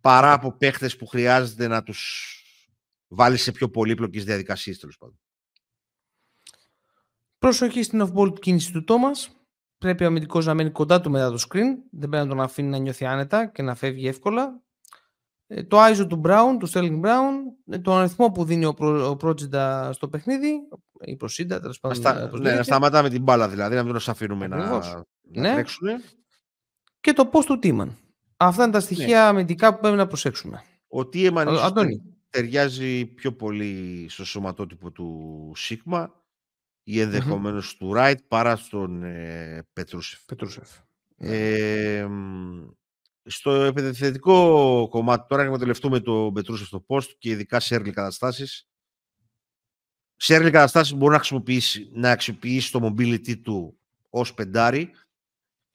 παρά 0.00 0.32
από 0.32 0.56
παίχτες 0.56 0.96
που 0.96 1.06
χρειάζεται 1.06 1.66
να 1.66 1.82
τους 1.82 2.32
βάλεις 3.08 3.42
σε 3.42 3.52
πιο 3.52 3.70
πολύπλοκες 3.70 4.24
διαδικασίες 4.24 4.78
τέλος 4.78 4.98
πάντων. 4.98 5.20
Προσοχή 7.38 7.82
στην 7.82 8.02
off-ball 8.02 8.40
κίνηση 8.40 8.72
του 8.72 8.84
Τόμας. 8.84 9.30
Πρέπει 9.78 10.04
ο 10.04 10.06
αμυντικός 10.06 10.46
να 10.46 10.54
μένει 10.54 10.70
κοντά 10.70 11.00
του 11.00 11.10
μετά 11.10 11.30
το 11.30 11.38
screen. 11.48 11.74
Δεν 11.90 12.08
πρέπει 12.08 12.24
να 12.24 12.26
τον 12.26 12.40
αφήνει 12.40 12.68
να 12.68 12.78
νιώθει 12.78 13.04
άνετα 13.04 13.46
και 13.46 13.62
να 13.62 13.74
φεύγει 13.74 14.08
εύκολα. 14.08 14.62
Ε, 15.50 15.62
το 15.62 15.78
ISO 15.84 16.06
του 16.08 16.20
Brown, 16.24 16.56
του 16.58 16.70
Sterling 16.70 17.00
Brown, 17.00 17.32
ε, 17.70 17.78
τον 17.78 17.98
αριθμό 17.98 18.30
που 18.30 18.44
δίνει 18.44 18.64
ο, 18.64 18.74
προ, 18.74 19.10
ο 19.10 19.92
στο 19.92 20.08
παιχνίδι, 20.08 20.60
η 21.00 21.16
προσύντα, 21.16 21.60
τέλος 21.60 21.80
πάντων. 21.80 21.96
Στα, 21.96 22.30
ναι, 22.38 22.54
να 22.54 22.62
σταματάμε 22.62 23.08
την 23.08 23.22
μπάλα 23.22 23.48
δηλαδή, 23.48 23.74
να 23.74 23.82
μην 23.82 23.94
τους 23.94 24.08
αφήνουμε 24.08 24.46
να, 24.46 24.56
να 24.56 25.04
ναι. 25.22 25.52
τρέξουν. 25.52 25.88
Και 27.00 27.12
το 27.12 27.26
πώ 27.26 27.44
του 27.44 27.58
Τίμαν. 27.58 27.96
Αυτά 28.36 28.62
είναι 28.62 28.72
τα 28.72 28.80
στοιχεία 28.80 29.06
ναι. 29.06 29.26
αμυντικά 29.26 29.74
που 29.74 29.80
πρέπει 29.80 29.96
να 29.96 30.06
προσέξουμε. 30.06 30.62
Ο 30.88 31.06
Τίμαν 31.06 31.48
ταιριάζει 32.30 33.06
πιο 33.06 33.32
πολύ 33.32 34.06
στο 34.08 34.24
σωματότυπο 34.24 34.90
του 34.90 35.52
Σίγμα 35.56 36.12
ή 36.82 37.00
ενδεχομένως 37.00 37.72
mm-hmm. 37.72 37.76
του 37.78 37.92
Ράιτ 37.92 38.18
παρά 38.28 38.56
στον 38.56 39.02
ε, 39.02 39.66
Πετρούσεφ. 39.72 40.24
Πετρούσεφ. 40.24 40.68
Ε, 41.16 42.08
στο 43.28 43.50
επιθετικό 43.50 44.88
κομμάτι, 44.90 45.26
τώρα 45.28 45.42
εκμεταλλευτούμε 45.42 46.00
το 46.00 46.30
Πετρούσεφ 46.34 46.66
στο 46.66 46.84
post 46.88 47.08
και 47.18 47.30
ειδικά 47.30 47.60
σε 47.60 47.76
early 47.76 47.90
καταστάσεις. 47.90 48.68
Σε 50.16 50.36
early 50.36 50.50
καταστάσεις 50.50 50.94
μπορεί 50.94 51.12
να 51.12 51.18
χρησιμοποιήσει, 51.18 51.90
να 51.92 52.10
αξιοποιήσει 52.10 52.72
το 52.72 52.80
mobility 52.86 53.40
του 53.40 53.78
ως 54.10 54.34
πεντάρι. 54.34 54.90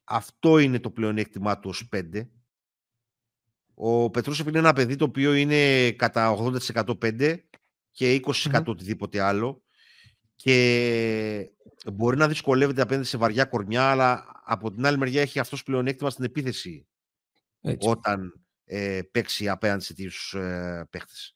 Αυτό 0.04 0.58
είναι 0.58 0.80
το 0.80 0.92
πλεονέκτημά 0.92 1.60
του 1.60 1.70
ως 1.70 1.88
πέντε. 1.90 2.30
Ο 3.74 4.10
Πετρούσεφ 4.10 4.48
είναι 4.48 4.60
ένα 4.60 4.74
παιδί 4.74 4.96
το 4.96 5.06
οποίο 5.06 5.34
είναι 5.34 5.92
κατά 5.92 6.38
80% 6.78 7.00
πέντε 7.00 7.46
και 7.92 8.22
20% 8.26 8.64
οτιδήποτε 8.66 9.22
άλλο 9.22 9.64
και 10.36 11.52
μπορεί 11.94 12.18
να 12.18 12.28
δυσκολεύεται 12.28 12.82
απέναντι 12.82 13.08
σε 13.08 13.18
βαριά 13.18 13.46
κορμιά, 13.46 13.84
αλλά 13.84 14.42
από 14.46 14.72
την 14.72 14.86
άλλη 14.86 14.98
μεριά 14.98 15.22
έχει 15.22 15.40
αυτός 15.40 15.64
πλεονέκτημα 15.64 16.10
στην 16.10 16.24
επίθεση 16.24 16.88
όταν 17.80 18.46
ε, 18.66 19.02
παίξει 19.12 19.50
απέναντι 19.50 19.84
σε 19.84 19.94
τέτοιους 19.94 20.34
ε, 20.34 20.88
παίχτες. 20.90 21.36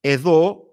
Εδώ 0.00 0.64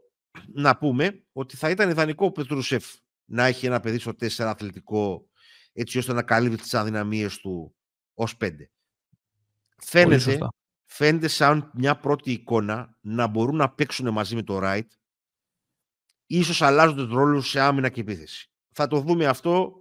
να 0.54 0.78
πούμε 0.78 1.24
ότι 1.32 1.56
θα 1.56 1.70
ήταν 1.70 1.90
ιδανικό 1.90 2.26
ο 2.26 2.32
Πετρούσεφ 2.32 2.86
να 3.26 3.46
έχει 3.46 3.66
ένα 3.66 3.80
παιδί 3.80 4.00
στο 4.00 4.12
4 4.12 4.30
αθλητικό 4.38 5.28
έτσι 5.74 5.98
ώστε 5.98 6.14
να 6.14 6.24
καλύπτει 6.24 6.62
τις 6.62 6.74
αδυναμίες 6.74 7.38
του 7.38 7.76
ως 8.14 8.38
5. 8.42 8.52
Φαίνεται, 9.78 10.38
φαίνεται 10.86 11.28
σαν 11.28 11.72
μια 11.74 12.00
πρώτη 12.00 12.32
εικόνα 12.32 12.98
να 13.02 13.28
μπορούν 13.28 13.56
να 13.56 13.70
παίξουν 13.70 14.10
μαζί 14.10 14.36
με 14.36 14.44
το 14.44 14.60
Right 14.64 14.88
ίσως 16.28 16.62
αλλάζονται 16.62 17.14
ρόλους 17.14 17.50
σε 17.50 17.60
άμυνα 17.60 17.90
και 17.90 18.02
επίθεση. 18.02 18.50
Θα 18.72 18.88
το 18.88 19.00
δούμε 19.00 19.26
αυτό 19.26 19.74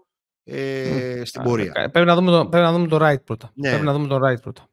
ε, 0.45 1.23
στην 1.25 1.43
πορεία. 1.43 1.73
Πρέπει 1.73 2.07
να 2.07 2.15
δούμε 2.15 2.31
το, 2.31 2.49
πρέπει 2.49 2.65
να 2.65 2.73
δούμε 2.73 2.87
το 2.87 2.99
right 3.01 3.25
πρώτα. 3.25 3.51
Ναι. 3.55 3.69
Πρέπει 3.69 3.85
να 3.85 3.93
δούμε 3.93 4.07
το 4.07 4.17
right 4.17 4.41
πρώτα. 4.43 4.69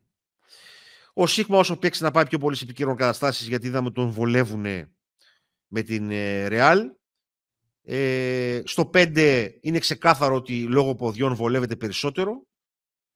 Ο 1.14 1.28
Σίγμα 1.28 1.58
όσο 1.58 1.78
παίξει 1.78 2.04
να 2.04 2.12
πάει 2.12 2.28
πιο 2.28 2.38
πολύ 2.38 2.56
σε 2.56 2.64
επικαιρών 2.64 2.96
καταστάσεις 2.96 3.48
γιατί 3.48 3.68
είδαμε 3.68 3.92
τον 3.92 4.10
βολεύουν 4.10 4.66
με 5.68 5.82
την 5.82 6.12
ε, 6.12 6.48
Real. 6.50 6.80
Ε, 7.86 8.62
στο 8.66 8.90
5 8.94 9.50
είναι 9.62 9.80
ξεκάθαρο 9.80 10.36
ότι 10.36 10.64
λόγω 10.64 10.96
ποδιών 10.96 11.36
βολεύεται 11.36 11.76
περισσότερο. 11.76 12.48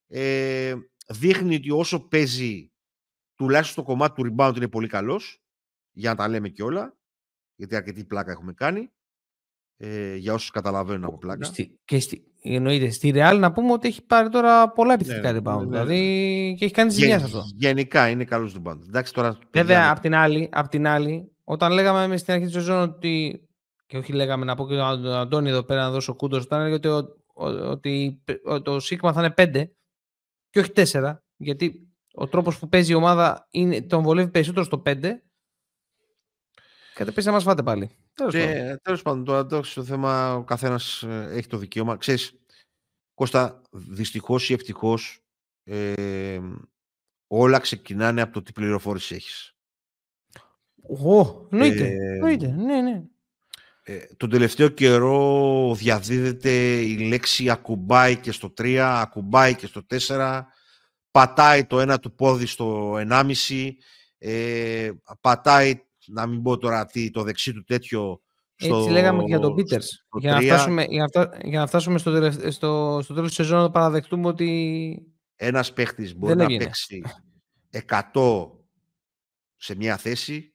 Ε, 0.08 0.76
δείχνει 1.08 1.56
ότι 1.56 1.72
όσο 1.72 2.08
παίζει 2.08 2.72
τουλάχιστον 3.36 3.84
το 3.84 3.90
κομμάτι 3.90 4.22
του 4.22 4.36
rebound 4.36 4.54
είναι 4.56 4.68
πολύ 4.68 4.88
καλός 4.88 5.44
για 5.92 6.10
να 6.10 6.16
τα 6.16 6.28
λέμε 6.28 6.50
και 6.50 6.64
όλα 6.64 6.98
γιατί 7.56 7.76
αρκετή 7.76 8.06
πλάκα 8.06 8.32
έχουμε 8.32 8.54
κάνει. 8.54 8.92
Ε, 9.78 10.16
για 10.16 10.34
όσους 10.34 10.50
καταλαβαίνουν 10.50 11.04
από 11.04 11.18
πλάκα. 11.18 11.46
Στη, 11.46 11.80
και 11.86 12.00
στη, 12.00 12.32
εννοείται, 12.56 12.90
στη 12.90 13.12
Real 13.16 13.38
να 13.40 13.52
πούμε 13.52 13.72
ότι 13.72 13.88
έχει 13.88 14.06
πάρει 14.06 14.30
τώρα 14.30 14.70
πολλά 14.70 14.94
επιθετικά 14.94 15.32
ναι, 15.32 15.40
rebound. 15.40 15.58
Ναι, 15.58 15.64
ναι, 15.64 15.70
δηλαδή 15.70 16.56
και 16.58 16.66
έχει 16.66 16.74
κάνει 16.74 16.92
ζημιά 16.92 17.20
σε 17.20 17.26
αυτό. 17.26 17.44
Γενικά 17.56 18.10
είναι 18.10 18.24
καλός 18.24 18.56
rebound. 18.58 18.80
Εντάξει, 18.88 19.14
τώρα, 19.14 19.38
Βέβαια, 19.52 19.92
απ' 19.92 20.00
την, 20.00 20.16
άλλη, 20.16 20.50
απ 20.52 20.68
την 20.68 20.88
άλλη, 20.88 21.32
όταν 21.44 21.72
λέγαμε 21.72 22.08
με 22.08 22.18
στην 22.18 22.34
αρχή 22.34 22.46
της 22.46 22.54
σεζόν 22.54 22.82
ότι. 22.82 23.42
Και 23.86 23.98
όχι 23.98 24.14
λέγαμε 24.14 24.46
να 24.46 24.56
πω 24.56 24.68
και 24.68 24.76
τον 24.76 25.14
Αντώνη 25.14 25.50
εδώ 25.50 25.64
πέρα 25.64 25.82
να 25.82 25.92
δώσω 25.92 26.16
κούντος, 26.16 26.44
όταν 26.44 26.62
έλεγε 26.62 26.76
ότι, 26.76 26.88
ότι, 27.34 28.22
ότι 28.44 28.62
το 28.62 28.80
Σίγμα 28.80 29.14
θα 29.14 29.24
είναι 29.24 29.34
5 29.38 29.70
και 30.50 30.60
όχι 30.60 30.72
4. 30.76 31.16
Γιατί 31.36 31.88
ο 32.14 32.28
τρόπος 32.28 32.60
που 32.60 32.70
παίζει 32.70 32.92
η 32.92 32.96
ομάδα 32.96 33.48
είναι, 33.50 33.82
τον 33.82 34.04
βολεύει 34.04 34.30
περισσότερο 34.30 34.66
στο 34.66 34.82
5 34.86 35.22
Κάτι 36.98 37.24
να 37.24 37.32
μας 37.32 37.44
φάτε 37.44 37.64
πάλι. 37.64 37.90
Τέλος 38.82 39.02
πάντων, 39.02 39.48
το 39.48 39.62
το 39.62 39.84
θέμα 39.84 40.36
ο 40.36 40.44
καθένας 40.44 41.04
ε, 41.04 41.28
έχει 41.32 41.48
το 41.48 41.58
δικαίωμα. 41.58 41.98
Ξέρεις, 41.98 42.34
Κώστα, 43.18 43.62
δυστυχώς 43.72 44.50
ή 44.50 44.54
ευτυχώς 44.54 45.20
ε, 45.64 46.40
όλα 47.28 47.60
ξεκινάνε 47.60 48.22
από 48.22 48.34
το 48.34 48.42
τι 48.42 48.52
πληροφόρηση 48.52 49.16
έχεις. 49.16 49.56
Ω, 50.82 51.48
εννοείται, 51.52 51.86
ε, 51.86 52.14
εννοείται, 52.14 52.48
ναι, 52.48 52.82
ναι. 52.82 53.04
Ε, 53.84 54.00
τον 54.18 54.30
τελευταίο 54.30 54.68
καιρό 54.68 55.74
διαδίδεται 55.76 56.80
η 56.82 56.98
λέξη 56.98 57.50
ακουμπάει 57.50 58.18
και 58.18 58.32
στο 58.32 58.54
3, 58.58 58.76
ακουμπάει 58.76 59.56
και 59.56 59.68
στο 59.68 59.86
4, 60.08 60.42
πατάει 61.12 61.66
το 61.66 61.80
ένα 61.80 62.00
του 62.00 62.16
πόδι 62.16 62.46
στο 62.46 62.96
1,5, 62.98 63.72
ε, 64.18 64.92
πατάει 65.22 65.87
να 66.08 66.28
μην 66.28 66.42
πω 66.42 66.58
τώρα 66.58 66.86
τι, 66.86 67.12
το 67.12 67.24
δεξί 67.24 67.54
του 67.54 67.64
τέτοιο 67.64 68.22
στο, 68.60 68.78
Έτσι 68.78 68.90
λέγαμε 68.90 69.20
και 69.22 69.28
για 69.28 69.40
τον 69.40 69.56
Πίτερς. 69.56 70.06
Για, 70.20 70.32
να 70.32 70.42
φτάσουμε, 70.42 70.84
για, 70.84 71.10
να, 71.14 71.30
για 71.44 71.60
να 71.60 71.68
φτάσουμε 71.68 71.98
στο, 71.98 72.32
στο, 72.32 73.00
στο 73.04 73.14
τέλος 73.14 73.28
της 73.28 73.36
σεζόν 73.36 73.62
να 73.62 73.72
παραδεχτούμε 73.72 74.28
ότι 74.28 75.14
ένας 75.36 75.74
παίχτης 75.74 76.16
μπορεί 76.16 76.36
να 76.36 76.46
παίξει 76.46 77.02
100 78.14 78.50
σε 79.56 79.76
μια 79.76 79.98
θέση, 79.98 80.54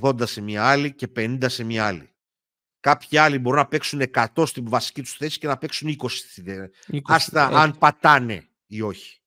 80 0.00 0.26
σε 0.26 0.40
μια 0.40 0.66
άλλη 0.66 0.94
και 0.94 1.08
50 1.16 1.44
σε 1.46 1.64
μια 1.64 1.86
άλλη. 1.86 2.14
Κάποιοι 2.80 3.18
άλλοι 3.18 3.38
μπορούν 3.38 3.58
να 3.58 3.66
παίξουν 3.66 4.02
100 4.34 4.46
στην 4.46 4.68
βασική 4.68 5.02
τους 5.02 5.12
θέση 5.12 5.38
και 5.38 5.46
να 5.46 5.58
παίξουν 5.58 5.96
20. 5.98 6.08
20 6.92 7.00
Άστα 7.04 7.46
αν 7.46 7.78
πατάνε 7.78 8.48
ή 8.66 8.80
όχι. 8.80 9.20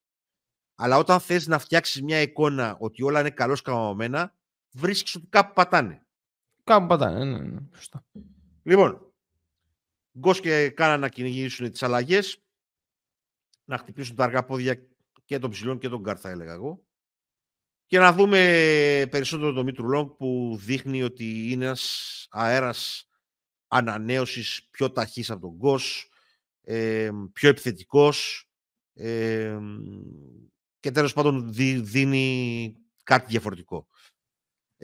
Αλλά 0.74 0.98
όταν 0.98 1.20
θες 1.20 1.46
να 1.46 1.58
φτιάξεις 1.58 2.02
μια 2.02 2.20
εικόνα 2.20 2.76
ότι 2.78 3.02
όλα 3.02 3.20
είναι 3.20 3.30
καλώς 3.30 3.62
καμαμένα, 3.62 4.34
βρίσκεις 4.74 5.14
ότι 5.14 5.26
κάπου 5.28 5.52
πατάνε. 5.52 6.06
Κάπου 6.64 6.86
πατάνε, 6.86 7.24
ναι, 7.24 7.38
ναι, 7.38 7.48
ναι. 7.48 7.60
Σωστά. 7.74 8.04
Λοιπόν, 8.62 9.12
Γκος 10.18 10.40
και 10.40 10.70
κάνα 10.70 10.96
να 10.96 11.08
κυνηγήσουν 11.08 11.70
τις 11.70 11.82
αλλαγές, 11.82 12.44
να 13.64 13.78
χτυπήσουν 13.78 14.16
τα 14.16 14.24
αργά 14.24 14.44
πόδια 14.44 14.86
και 15.24 15.38
των 15.38 15.50
ψηλών 15.50 15.78
και 15.78 15.88
των 15.88 16.00
γκαρντ, 16.00 16.16
θα 16.20 16.30
έλεγα 16.30 16.52
εγώ. 16.52 16.84
Και 17.86 17.98
να 17.98 18.12
δούμε 18.12 18.38
περισσότερο 19.10 19.52
το 19.52 19.64
Μήτρου-Λονγκ 19.64 20.10
που 20.10 20.58
δείχνει 20.60 21.02
ότι 21.02 21.52
είναι 21.52 21.64
ένας 21.64 22.26
αέρας 22.30 23.08
ανανέωσης 23.68 24.68
πιο 24.70 24.92
ταχύς 24.92 25.30
από 25.30 25.40
τον 25.40 25.50
Γκος, 25.56 26.08
ε, 26.62 27.10
πιο 27.32 27.48
επιθετικός, 27.48 28.48
ε, 28.94 29.58
και 30.80 30.90
τέλος 30.90 31.12
πάντων 31.12 31.52
δίνει 31.84 32.76
κάτι 33.02 33.26
διαφορετικό. 33.26 33.88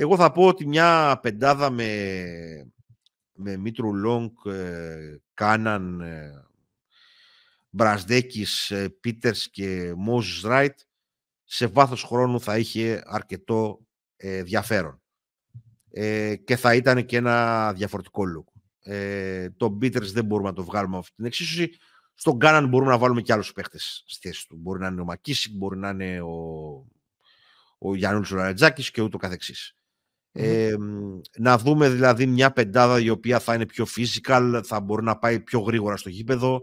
Εγώ 0.01 0.17
θα 0.17 0.33
πω 0.33 0.47
ότι 0.47 0.67
μια 0.67 1.19
πεντάδα 1.23 1.71
με, 1.71 2.73
με 3.33 3.57
Μήτρου-Λονγκ, 3.57 4.45
ε, 4.45 5.21
Κάναν, 5.35 6.01
ε, 6.01 6.45
Μπρασδέκης, 7.71 8.71
ε, 8.71 8.89
Πίτερς 8.89 9.51
και 9.51 9.93
Μόζης 9.97 10.43
Ράιτ 10.43 10.79
σε 11.45 11.67
βάθος 11.67 12.03
χρόνου 12.03 12.41
θα 12.41 12.59
είχε 12.59 13.03
αρκετό 13.05 13.81
ε, 14.17 14.37
ενδιαφέρον. 14.37 15.01
Ε, 15.91 16.37
και 16.37 16.57
θα 16.57 16.75
ήταν 16.75 17.07
και 17.07 17.17
ένα 17.17 17.73
διαφορετικό 17.73 18.23
look. 18.37 18.61
Ε, 18.93 19.51
το 19.51 19.71
Πίτερς 19.71 20.13
δεν 20.13 20.25
μπορούμε 20.25 20.49
να 20.49 20.55
το 20.55 20.65
βγάλουμε 20.65 20.99
αυτή 20.99 21.15
την 21.17 21.25
εξίσωση. 21.25 21.71
Στον 22.15 22.39
Κάναν 22.39 22.69
μπορούμε 22.69 22.91
να 22.91 22.99
βάλουμε 22.99 23.21
και 23.21 23.33
άλλους 23.33 23.53
παίχτες 23.53 24.05
στη 24.07 24.29
θέση 24.29 24.49
του. 24.49 24.57
Μπορεί 24.57 24.81
να 24.81 24.87
είναι 24.87 25.01
ο 25.01 25.05
Μακίσικ, 25.05 25.53
μπορεί 25.57 25.79
να 25.79 25.89
είναι 25.89 26.21
ο, 26.21 26.37
ο 27.79 27.95
Γιάννουλ 27.95 28.25
Λαρετζάκης 28.31 28.91
και 28.91 29.03
ούτω 29.03 29.19
καθεξής. 29.19 29.75
Ε, 30.33 30.75
να 31.39 31.59
δούμε 31.59 31.89
δηλαδή 31.89 32.27
μια 32.27 32.53
πεντάδα 32.53 33.01
η 33.01 33.09
οποία 33.11 33.39
θα 33.39 33.55
είναι 33.55 33.67
πιο 33.67 33.87
physical, 33.97 34.61
θα 34.65 34.81
μπορεί 34.81 35.05
να 35.05 35.19
πάει 35.19 35.41
πιο 35.41 35.61
γρήγορα 35.61 35.97
στο 35.97 36.09
γήπεδο. 36.09 36.63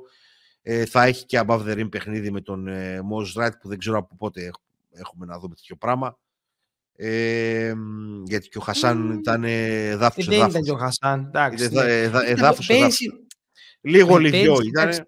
Ε, 0.61 0.85
θα 0.85 1.03
έχει 1.03 1.25
και 1.25 1.41
above 1.47 1.61
the 1.67 1.79
rim 1.79 1.89
παιχνίδι 1.91 2.31
με 2.31 2.41
τον 2.41 2.67
ε, 2.67 2.99
Moz 3.11 3.49
που 3.61 3.67
δεν 3.67 3.77
ξέρω 3.77 3.97
από 3.97 4.15
πότε 4.15 4.51
έχουμε 4.91 5.25
να 5.25 5.39
δούμε 5.39 5.55
τέτοιο 5.55 5.75
πράγμα. 5.75 6.17
Ε, 6.95 7.73
γιατί 8.25 8.49
και 8.49 8.57
ο 8.57 8.61
Χασάν 8.61 9.11
mm. 9.11 9.19
ήταν 9.19 9.45
δάφος 9.97 10.23
σε 10.23 10.29
Δεν 10.31 10.47
ήταν 10.47 10.63
και 10.63 10.71
ο 10.71 10.77
Χασάν, 10.77 11.25
εντάξει. 11.25 11.69
Λίγο 13.81 14.17
λίγο 14.17 14.57
ήταν. 14.61 15.07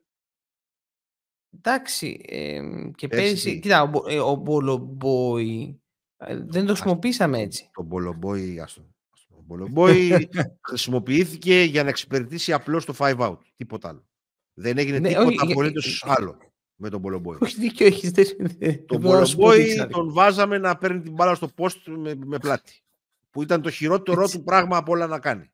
Εντάξει, 1.57 2.22
και 2.95 3.07
πέρυσι, 3.07 3.60
κοίτα, 3.60 3.82
ο, 3.82 4.32
ο 4.32 4.36
Μπολομπόη 4.36 5.82
δεν 6.28 6.65
το 6.65 6.74
χρησιμοποίησαμε 6.74 7.39
έτσι. 7.39 7.70
Το 7.74 7.84
Μπολομπόη, 7.84 8.59
άστο. 8.59 8.82
Ο 9.30 9.41
Μπολομπόη 9.45 10.30
χρησιμοποιήθηκε 10.67 11.61
για 11.61 11.84
να 11.84 11.89
εξυπηρετήσει 11.89 12.53
απλώς 12.53 12.86
το 12.86 12.95
5 12.97 13.17
out, 13.17 13.38
τίποτα 13.55 13.89
άλλο. 13.89 14.07
Δεν 14.53 14.78
έγινε 14.78 14.99
ναι, 14.99 15.09
τίποτα 15.09 15.43
απολύτως 15.43 16.03
άλλο 16.07 16.38
με 16.76 16.89
τον 16.89 16.99
Μπολομπόη. 16.99 17.38
Όχι 17.41 17.59
δίκιο 17.59 17.86
έχεις. 17.86 18.11
Τον 18.86 18.99
Μπολομπόη 18.99 19.88
τον 19.89 20.13
βάζαμε 20.13 20.57
να 20.57 20.78
παίρνει 20.78 21.01
την 21.01 21.13
μπάλα 21.13 21.36
στο 21.36 21.49
post 21.57 21.78
με, 21.86 22.15
με 22.15 22.38
πλάτη. 22.38 22.84
Που 23.32 23.41
ήταν 23.41 23.61
το 23.61 23.70
χειρότερο 23.70 24.30
του 24.30 24.43
πράγμα 24.43 24.78
από 24.78 24.91
όλα 24.91 25.07
να 25.07 25.20
κάνει. 25.20 25.51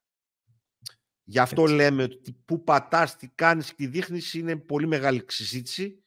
Γι' 1.24 1.40
αυτό 1.40 1.62
Έτσι. 1.62 1.74
λέμε 1.74 2.04
ότι 2.04 2.38
που 2.46 2.64
πατάς, 2.64 3.16
τι 3.16 3.28
κάνεις, 3.28 3.76
τι 3.76 3.88
δείχνεις 3.88 4.34
είναι 4.34 4.56
πολύ 4.56 4.88
μεγάλη 4.88 5.24
συζήτηση. 5.28 6.04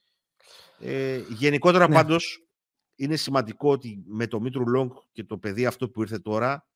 Ε, 0.81 1.21
γενικότερα 1.29 1.89
ναι. 1.89 1.95
πάντως 1.95 2.48
είναι 2.99 3.17
σημαντικό 3.17 3.71
ότι 3.71 4.03
με 4.07 4.27
το 4.27 4.41
Μήτρου 4.41 4.69
Λόγκ 4.69 4.93
και 5.13 5.25
το 5.25 5.39
παιδί 5.39 5.67
αυτό 5.67 5.91
που 5.91 6.03
ήρθε 6.03 6.19
τώρα 6.19 6.67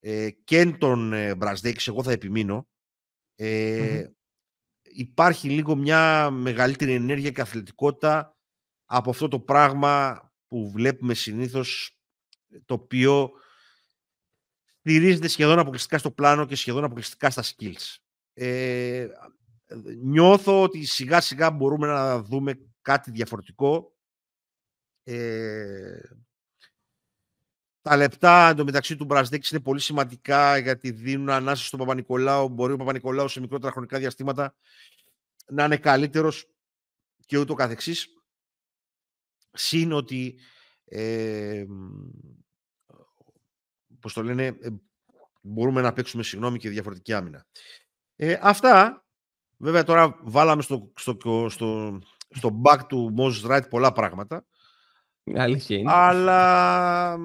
ε, 0.00 0.30
και 0.30 0.66
τον 0.66 1.12
ε, 1.12 1.36
εγώ 1.86 2.02
θα 2.02 2.12
επιμείνω, 2.12 2.68
ε, 3.34 4.06
υπάρχει 4.82 5.48
λίγο 5.48 5.76
μια 5.76 6.30
μεγαλύτερη 6.30 6.92
ενέργεια 6.92 7.30
και 7.30 7.40
αθλητικότητα 7.40 8.36
από 8.84 9.10
αυτό 9.10 9.28
το 9.28 9.40
πράγμα 9.40 10.22
που 10.48 10.70
βλέπουμε 10.70 11.14
συνήθως 11.14 11.98
το 12.64 12.74
οποίο 12.74 13.30
στηρίζεται 14.78 15.28
σχεδόν 15.28 15.58
αποκλειστικά 15.58 15.98
στο 15.98 16.10
πλάνο 16.10 16.46
και 16.46 16.56
σχεδόν 16.56 16.84
αποκλειστικά 16.84 17.30
στα 17.30 17.42
skills. 17.42 17.96
Ε, 18.32 19.08
νιώθω 20.02 20.62
ότι 20.62 20.84
σιγά 20.84 21.20
σιγά 21.20 21.50
μπορούμε 21.50 21.86
να 21.86 22.22
δούμε 22.22 22.60
κάτι 22.80 23.10
διαφορετικό. 23.10 23.93
Ε, 25.04 26.00
τα 27.82 27.96
λεπτά 27.96 28.48
εντωμεταξύ 28.48 28.96
του 28.96 29.04
Μπρασδέκης 29.04 29.50
είναι 29.50 29.60
πολύ 29.60 29.80
σημαντικά 29.80 30.58
γιατί 30.58 30.90
δίνουν 30.90 31.30
ανάσα 31.30 31.64
στον 31.64 31.78
Παπα-Νικολάου. 31.78 32.48
Μπορεί 32.48 32.72
ο 32.72 32.76
Παπα-Νικολάου 32.76 33.28
σε 33.28 33.40
μικρότερα 33.40 33.72
χρονικά 33.72 33.98
διαστήματα 33.98 34.54
να 35.46 35.64
είναι 35.64 35.76
καλύτερος 35.76 36.48
και 37.26 37.38
ούτω 37.38 37.54
καθεξής. 37.54 38.08
Συν 39.52 39.92
ότι 39.92 40.38
ε, 40.84 41.64
πώς 44.00 44.12
το 44.12 44.22
λένε, 44.22 44.46
ε, 44.46 44.68
μπορούμε 45.40 45.80
να 45.80 45.92
παίξουμε 45.92 46.22
συγγνώμη 46.22 46.58
και 46.58 46.68
διαφορετική 46.68 47.12
άμυνα. 47.12 47.46
Ε, 48.16 48.38
αυτά, 48.42 49.04
βέβαια 49.56 49.84
τώρα 49.84 50.18
βάλαμε 50.22 50.62
στο, 50.62 50.92
στο, 50.96 51.46
στο, 51.50 51.98
στο 52.30 52.60
back 52.64 52.78
του 52.88 53.14
Moses 53.18 53.50
Wright 53.50 53.68
πολλά 53.70 53.92
πράγματα. 53.92 54.46
Αλήθεια 55.34 55.78
είναι. 55.78 55.92
Αλλά 55.92 57.16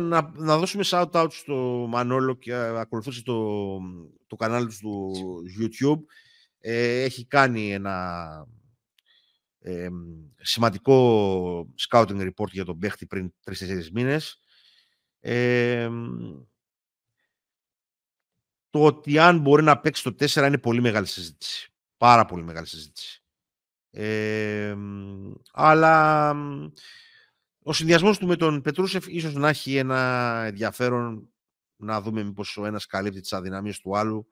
να, 0.00 0.32
να 0.34 0.58
δώσουμε 0.58 0.84
shout-out 0.86 1.28
στο 1.30 1.86
Μανόλο 1.88 2.34
και 2.34 2.54
ακολουθήσει 2.54 3.22
το, 3.22 3.78
το 4.26 4.36
κανάλι 4.36 4.66
του 4.66 4.72
στο 4.72 5.10
YouTube. 5.60 6.00
Ε, 6.58 7.02
έχει 7.02 7.26
κάνει 7.26 7.72
ένα 7.72 8.46
ε, 9.58 9.88
σημαντικό 10.36 11.74
scouting 11.88 12.30
report 12.30 12.50
για 12.50 12.64
τον 12.64 12.78
παίχτη 12.78 13.06
πριν 13.06 13.32
τρεις-τέσσερις 13.44 13.90
μήνες. 13.90 14.40
Ε, 15.20 15.90
το 18.70 18.84
ότι 18.84 19.18
αν 19.18 19.38
μπορεί 19.38 19.62
να 19.62 19.80
παίξει 19.80 20.02
το 20.02 20.14
4 20.18 20.46
είναι 20.46 20.58
πολύ 20.58 20.80
μεγάλη 20.80 21.06
συζήτηση. 21.06 21.72
Πάρα 21.96 22.24
πολύ 22.24 22.42
μεγάλη 22.42 22.66
συζήτηση. 22.66 23.25
Ε, 23.98 24.76
αλλά 25.52 26.30
ο 27.62 27.72
συνδυασμός 27.72 28.18
του 28.18 28.26
με 28.26 28.36
τον 28.36 28.62
Πετρούσεφ 28.62 29.06
ίσως 29.06 29.34
να 29.34 29.48
έχει 29.48 29.76
ένα 29.76 30.42
ενδιαφέρον 30.46 31.28
να 31.76 32.00
δούμε 32.00 32.22
μήπως 32.22 32.56
ο 32.56 32.66
ένας 32.66 32.86
καλύπτει 32.86 33.20
τις 33.20 33.32
αδυναμίες 33.32 33.80
του 33.80 33.96
άλλου. 33.96 34.28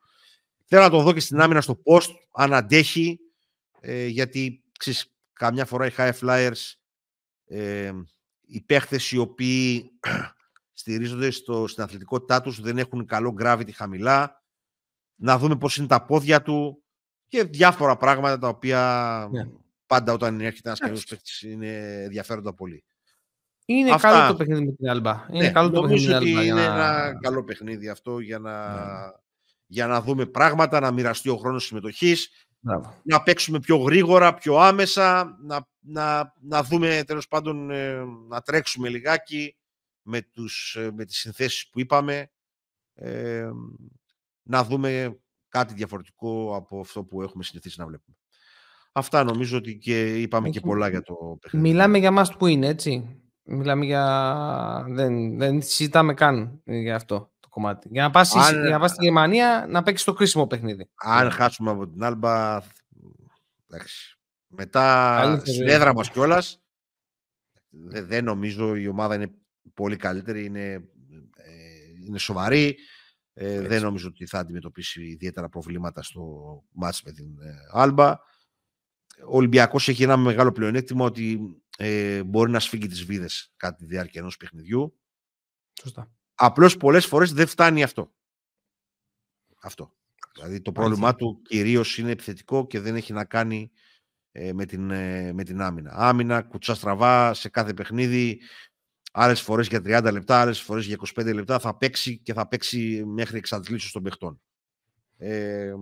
Θέλω 0.64 0.82
να 0.82 0.90
τον 0.90 1.02
δω 1.02 1.12
και 1.12 1.20
στην 1.20 1.40
άμυνα 1.40 1.60
στο 1.60 1.82
post, 1.84 2.10
αν 2.32 2.54
αντέχει, 2.54 3.18
ε, 3.80 4.06
γιατί 4.06 4.62
ξέρεις, 4.78 5.14
καμιά 5.32 5.64
φορά 5.64 5.86
οι 5.86 5.90
high 5.96 6.12
flyers, 6.20 6.72
ε, 7.46 7.92
οι 8.46 8.60
παίχτες 8.60 9.10
οι 9.10 9.18
οποίοι 9.18 9.90
στηρίζονται 10.72 11.30
στο, 11.30 11.66
στην 11.66 11.82
αθλητικότητά 11.82 12.40
τους, 12.40 12.60
δεν 12.60 12.78
έχουν 12.78 13.06
καλό 13.06 13.34
gravity 13.40 13.72
χαμηλά, 13.72 14.42
να 15.14 15.38
δούμε 15.38 15.56
πώς 15.56 15.76
είναι 15.76 15.86
τα 15.86 16.04
πόδια 16.04 16.42
του 16.42 16.83
και 17.28 17.44
διάφορα 17.44 17.96
πράγματα 17.96 18.38
τα 18.38 18.48
οποία 18.48 19.28
ναι. 19.32 19.48
πάντα 19.86 20.12
όταν 20.12 20.40
έρχεται 20.40 20.68
ένας 20.68 20.80
καλός 20.80 21.04
παίχτης 21.04 21.42
είναι 21.42 22.02
ενδιαφέροντα 22.02 22.54
πολύ. 22.54 22.84
Είναι 23.66 23.90
Αυτά... 23.90 24.10
καλό 24.10 24.28
το 24.28 24.36
παιχνίδι 24.36 24.64
με 24.64 24.72
την 24.72 24.88
Άλμπα. 24.88 25.26
Είναι 25.30 25.44
ναι, 25.44 25.50
καλό 25.50 25.70
το 25.70 25.80
παιχνίδι 25.80 26.06
με 26.06 26.18
την 26.18 26.36
Άλμπα. 26.36 26.42
Είναι 26.42 26.62
ένα 26.62 27.18
καλό 27.20 27.44
παιχνίδι 27.44 27.88
αυτό 27.88 28.18
για 28.18 28.38
να, 28.38 28.74
ναι. 28.74 29.10
για 29.66 29.86
να 29.86 30.02
δούμε 30.02 30.26
πράγματα, 30.26 30.80
να 30.80 30.92
μοιραστεί 30.92 31.28
ο 31.28 31.36
χρόνος 31.36 31.64
συμμετοχής, 31.64 32.46
να 33.02 33.22
παίξουμε 33.22 33.60
πιο 33.60 33.76
γρήγορα, 33.76 34.34
πιο 34.34 34.56
άμεσα, 34.56 35.36
να, 35.42 35.68
να, 35.80 36.34
να 36.40 36.62
δούμε 36.62 37.02
τέλος 37.06 37.28
πάντων 37.28 37.70
ε, 37.70 38.04
να 38.28 38.40
τρέξουμε 38.40 38.88
λιγάκι 38.88 39.56
με, 40.02 40.22
τους, 40.22 40.76
ε, 40.78 40.90
με 40.92 41.04
τις 41.04 41.18
συνθέσεις 41.18 41.68
που 41.68 41.80
είπαμε, 41.80 42.30
ε, 42.94 43.50
να 44.42 44.64
δούμε 44.64 45.18
κάτι 45.54 45.74
διαφορετικό 45.74 46.56
από 46.56 46.80
αυτό 46.80 47.04
που 47.04 47.22
έχουμε 47.22 47.44
συνηθίσει 47.44 47.80
να 47.80 47.86
βλέπουμε. 47.86 48.16
Αυτά 48.92 49.24
νομίζω 49.24 49.56
ότι 49.56 49.78
και 49.78 50.20
είπαμε 50.20 50.50
και 50.50 50.60
πολλά 50.60 50.88
για 50.88 51.02
το 51.02 51.38
παιχνίδι. 51.40 51.68
Μιλάμε 51.68 51.98
για 51.98 52.10
μας 52.10 52.36
που 52.36 52.46
είναι, 52.46 52.66
έτσι. 52.66 53.20
Μιλάμε 53.42 53.84
για... 53.84 54.84
Δεν, 54.88 55.38
δεν 55.38 55.62
συζητάμε 55.62 56.14
καν 56.14 56.62
για 56.64 56.94
αυτό 56.96 57.32
το 57.40 57.48
κομμάτι. 57.48 57.88
Για 57.90 58.02
να 58.02 58.10
πας, 58.10 58.34
Αν... 58.34 58.60
για 58.60 58.70
να 58.70 58.78
πας 58.78 58.90
στη 58.90 59.04
Γερμανία 59.04 59.66
να 59.68 59.82
παίξεις 59.82 60.06
το 60.06 60.12
κρίσιμο 60.12 60.46
παιχνίδι. 60.46 60.90
Αν 60.94 61.30
χάσουμε 61.30 61.70
από 61.70 61.88
την 61.88 62.04
Άλμπα... 62.04 62.60
Εντάξει. 63.68 64.18
Μετά 64.46 65.40
στην 65.44 65.68
έδρα 65.68 65.94
μας 65.94 66.10
κιόλας. 66.10 66.62
Δεν, 67.70 68.06
δεν 68.06 68.24
νομίζω 68.24 68.76
η 68.76 68.88
ομάδα 68.88 69.14
είναι 69.14 69.30
πολύ 69.74 69.96
καλύτερη, 69.96 70.44
είναι, 70.44 70.72
ε, 71.36 71.52
είναι 72.06 72.18
σοβαρή. 72.18 72.76
Ε, 73.36 73.60
δεν 73.60 73.82
νομίζω 73.82 74.08
ότι 74.08 74.26
θα 74.26 74.38
αντιμετωπίσει 74.38 75.06
ιδιαίτερα 75.06 75.48
προβλήματα 75.48 76.02
στο 76.02 76.64
μάτς 76.72 77.02
με 77.02 77.12
την 77.12 77.40
ε, 77.40 77.54
Άλμπα. 77.72 78.10
Ο 79.26 79.36
Ολυμπιακός 79.36 79.88
έχει 79.88 80.02
ένα 80.02 80.16
μεγάλο 80.16 80.52
πλεονέκτημα 80.52 81.04
ότι 81.04 81.40
ε, 81.78 82.22
μπορεί 82.22 82.50
να 82.50 82.60
σφίγγει 82.60 82.86
τις 82.86 83.04
βίδες 83.04 83.52
κατά 83.56 83.76
τη 83.76 83.86
διάρκεια 83.86 84.20
ενός 84.20 84.36
παιχνιδιού. 84.36 84.98
Σωστά. 85.80 86.12
Απλώς 86.34 86.76
πολλές 86.76 87.06
φορές 87.06 87.32
δεν 87.32 87.46
φτάνει 87.46 87.82
αυτό. 87.82 88.12
Αυτό. 89.60 89.94
Δηλαδή 90.34 90.60
το 90.60 90.72
πρόβλημά 90.72 91.14
του 91.14 91.42
κυρίως 91.42 91.98
είναι 91.98 92.10
επιθετικό 92.10 92.66
και 92.66 92.80
δεν 92.80 92.96
έχει 92.96 93.12
να 93.12 93.24
κάνει 93.24 93.70
ε, 94.32 94.52
με, 94.52 94.66
την, 94.66 94.90
ε, 94.90 95.32
με 95.32 95.44
την 95.44 95.60
άμυνα. 95.60 95.90
Άμυνα, 95.94 96.42
κουτσά 96.42 96.74
στραβά 96.74 97.34
σε 97.34 97.48
κάθε 97.48 97.74
παιχνίδι, 97.74 98.40
άλλες 99.16 99.40
φορές 99.40 99.66
για 99.68 99.80
30 99.84 100.12
λεπτά, 100.12 100.40
άλλες 100.40 100.60
φορές 100.60 100.86
για 100.86 100.98
25 101.14 101.34
λεπτά 101.34 101.58
θα 101.58 101.76
παίξει 101.76 102.18
και 102.18 102.32
θα 102.32 102.48
παίξει 102.48 103.04
μέχρι 103.06 103.38
εξαντλήσεως 103.38 103.92
των 103.92 104.02
παιχτών. 104.02 104.40
Ε, 105.16 105.74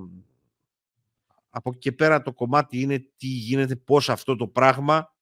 από 1.50 1.70
εκεί 1.70 1.78
και 1.78 1.92
πέρα 1.92 2.22
το 2.22 2.32
κομμάτι 2.32 2.80
είναι 2.80 2.98
τι 2.98 3.26
γίνεται, 3.26 3.76
πώς 3.76 4.08
αυτό 4.08 4.36
το 4.36 4.46
πράγμα 4.46 5.14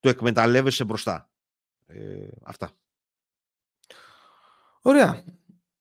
το 0.00 0.08
εκμεταλλεύεσαι 0.08 0.84
μπροστά. 0.84 1.30
Ε, 1.86 2.28
αυτά. 2.42 2.70
Ωραία. 4.80 5.24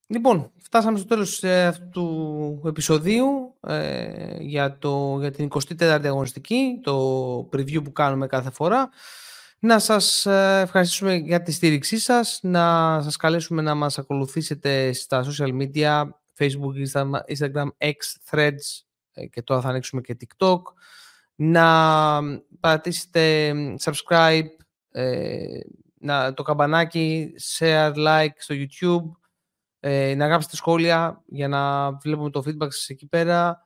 Λοιπόν, 0.07 0.51
φτάσαμε 0.57 0.97
στο 0.97 1.07
τέλος 1.07 1.43
ε, 1.43 1.66
αυτού 1.66 1.89
του 1.89 2.61
επεισοδίου 2.68 3.55
ε, 3.59 4.38
για, 4.39 4.78
το, 4.78 5.18
για 5.20 5.32
την 5.32 5.47
24η 5.51 6.05
αγωνιστική, 6.05 6.80
το 6.84 7.38
preview 7.38 7.84
που 7.84 7.91
κάνουμε 7.91 8.28
κάθε 8.28 8.51
φορά. 8.51 8.89
Να 9.59 9.79
σας 9.79 10.25
ε, 10.25 10.59
ευχαριστήσουμε 10.63 11.15
για 11.15 11.41
τη 11.41 11.51
στήριξή 11.51 11.99
σας, 11.99 12.39
να 12.41 13.01
σας 13.01 13.15
καλέσουμε 13.15 13.61
να 13.61 13.75
μας 13.75 13.97
ακολουθήσετε 13.97 14.93
στα 14.93 15.25
social 15.25 15.61
media, 15.61 16.03
Facebook, 16.37 17.03
Instagram, 17.37 17.67
X, 17.77 17.95
Threads 18.31 18.83
και 19.29 19.41
τώρα 19.41 19.61
θα 19.61 19.69
ανοίξουμε 19.69 20.01
και 20.01 20.17
TikTok. 20.19 20.59
Να 21.35 22.19
πατήσετε 22.59 23.53
subscribe, 23.83 24.47
να, 25.99 26.33
το 26.33 26.43
καμπανάκι, 26.43 27.33
share, 27.57 27.93
like 27.95 28.35
στο 28.37 28.55
YouTube, 28.57 29.11
ε, 29.79 30.13
να 30.15 30.27
γράψετε 30.27 30.55
σχόλια 30.55 31.23
για 31.25 31.47
να 31.47 31.91
βλέπουμε 31.91 32.29
το 32.29 32.43
feedback 32.45 32.71
σας 32.71 32.89
εκεί 32.89 33.07
πέρα, 33.07 33.63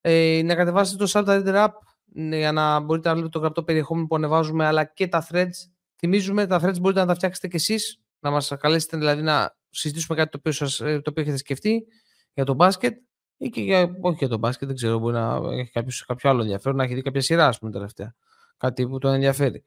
ε, 0.00 0.40
να 0.44 0.54
κατεβάσετε 0.54 1.04
το 1.04 1.10
Subtitle 1.14 1.64
App 1.64 1.72
ναι, 1.72 1.89
για 2.14 2.52
να 2.52 2.80
μπορείτε 2.80 3.08
να 3.08 3.14
βλέπετε 3.14 3.38
το 3.38 3.38
γραπτό 3.38 3.62
περιεχόμενο 3.62 4.06
που 4.06 4.16
ανεβάζουμε, 4.16 4.66
αλλά 4.66 4.84
και 4.84 5.08
τα 5.08 5.26
threads. 5.30 5.70
Θυμίζουμε, 5.96 6.46
τα 6.46 6.60
threads 6.62 6.80
μπορείτε 6.80 7.00
να 7.00 7.06
τα 7.06 7.14
φτιάξετε 7.14 7.48
κι 7.48 7.56
εσείς, 7.56 8.00
να 8.20 8.30
μας 8.30 8.52
καλέσετε 8.60 8.96
δηλαδή 8.96 9.22
να 9.22 9.56
συζητήσουμε 9.70 10.16
κάτι 10.16 10.30
το 10.30 10.36
οποίο, 10.38 10.52
σας, 10.52 10.80
ε, 10.80 11.00
το 11.00 11.10
οποίο 11.10 11.22
έχετε 11.22 11.36
σκεφτεί 11.36 11.86
για 12.34 12.44
το 12.44 12.54
μπάσκετ 12.54 12.98
ή 13.36 13.48
και 13.48 13.60
για, 13.60 13.96
όχι 14.00 14.16
για 14.18 14.28
το 14.28 14.38
μπάσκετ, 14.38 14.66
δεν 14.66 14.76
ξέρω, 14.76 14.98
μπορεί 14.98 15.14
να 15.14 15.40
έχει 15.52 15.70
κάποιος, 15.70 16.04
κάποιο 16.06 16.30
άλλο 16.30 16.40
ενδιαφέρον, 16.40 16.76
να 16.76 16.84
έχει 16.84 16.94
δει 16.94 17.02
κάποια 17.02 17.20
σειρά, 17.20 17.46
ας 17.46 17.58
πούμε, 17.58 17.70
τελευταία. 17.70 18.14
Κάτι 18.56 18.86
που 18.86 18.98
τον 18.98 19.14
ενδιαφέρει. 19.14 19.62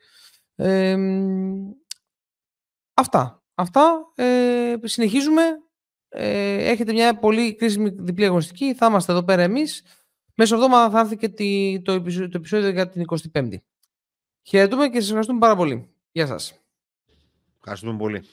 Ε, 0.56 0.98
αυτά. 2.94 3.44
Αυτά. 3.56 4.12
Ε, 4.16 4.76
συνεχίζουμε. 4.84 5.42
Ε, 6.10 6.70
έχετε 6.70 6.94
μια 6.94 7.20
πολύ 7.20 7.56
κρίσιμη 7.56 7.90
διπλή 7.90 8.26
αγωνιστική. 8.26 8.74
Θα 8.74 8.86
είμαστε 8.86 9.12
εδώ 9.12 9.24
πέρα 9.24 9.42
εμείς. 9.42 9.84
Μέσα 10.36 10.56
εβδομάδα 10.56 10.90
θα 10.90 11.00
έρθει 11.00 11.18
και 11.18 11.30
το, 11.80 11.92
επεισόδιο, 11.92 12.30
το 12.30 12.38
επεισόδιο 12.38 12.70
για 12.70 12.90
την 12.90 13.06
25η. 13.34 13.56
Χαιρετούμε 14.42 14.88
και 14.90 14.96
σας 14.96 15.06
ευχαριστούμε 15.06 15.40
πάρα 15.40 15.56
πολύ. 15.56 15.90
Γεια 16.12 16.28
σας. 16.28 16.54
Ευχαριστούμε 17.58 17.98
πολύ. 17.98 18.24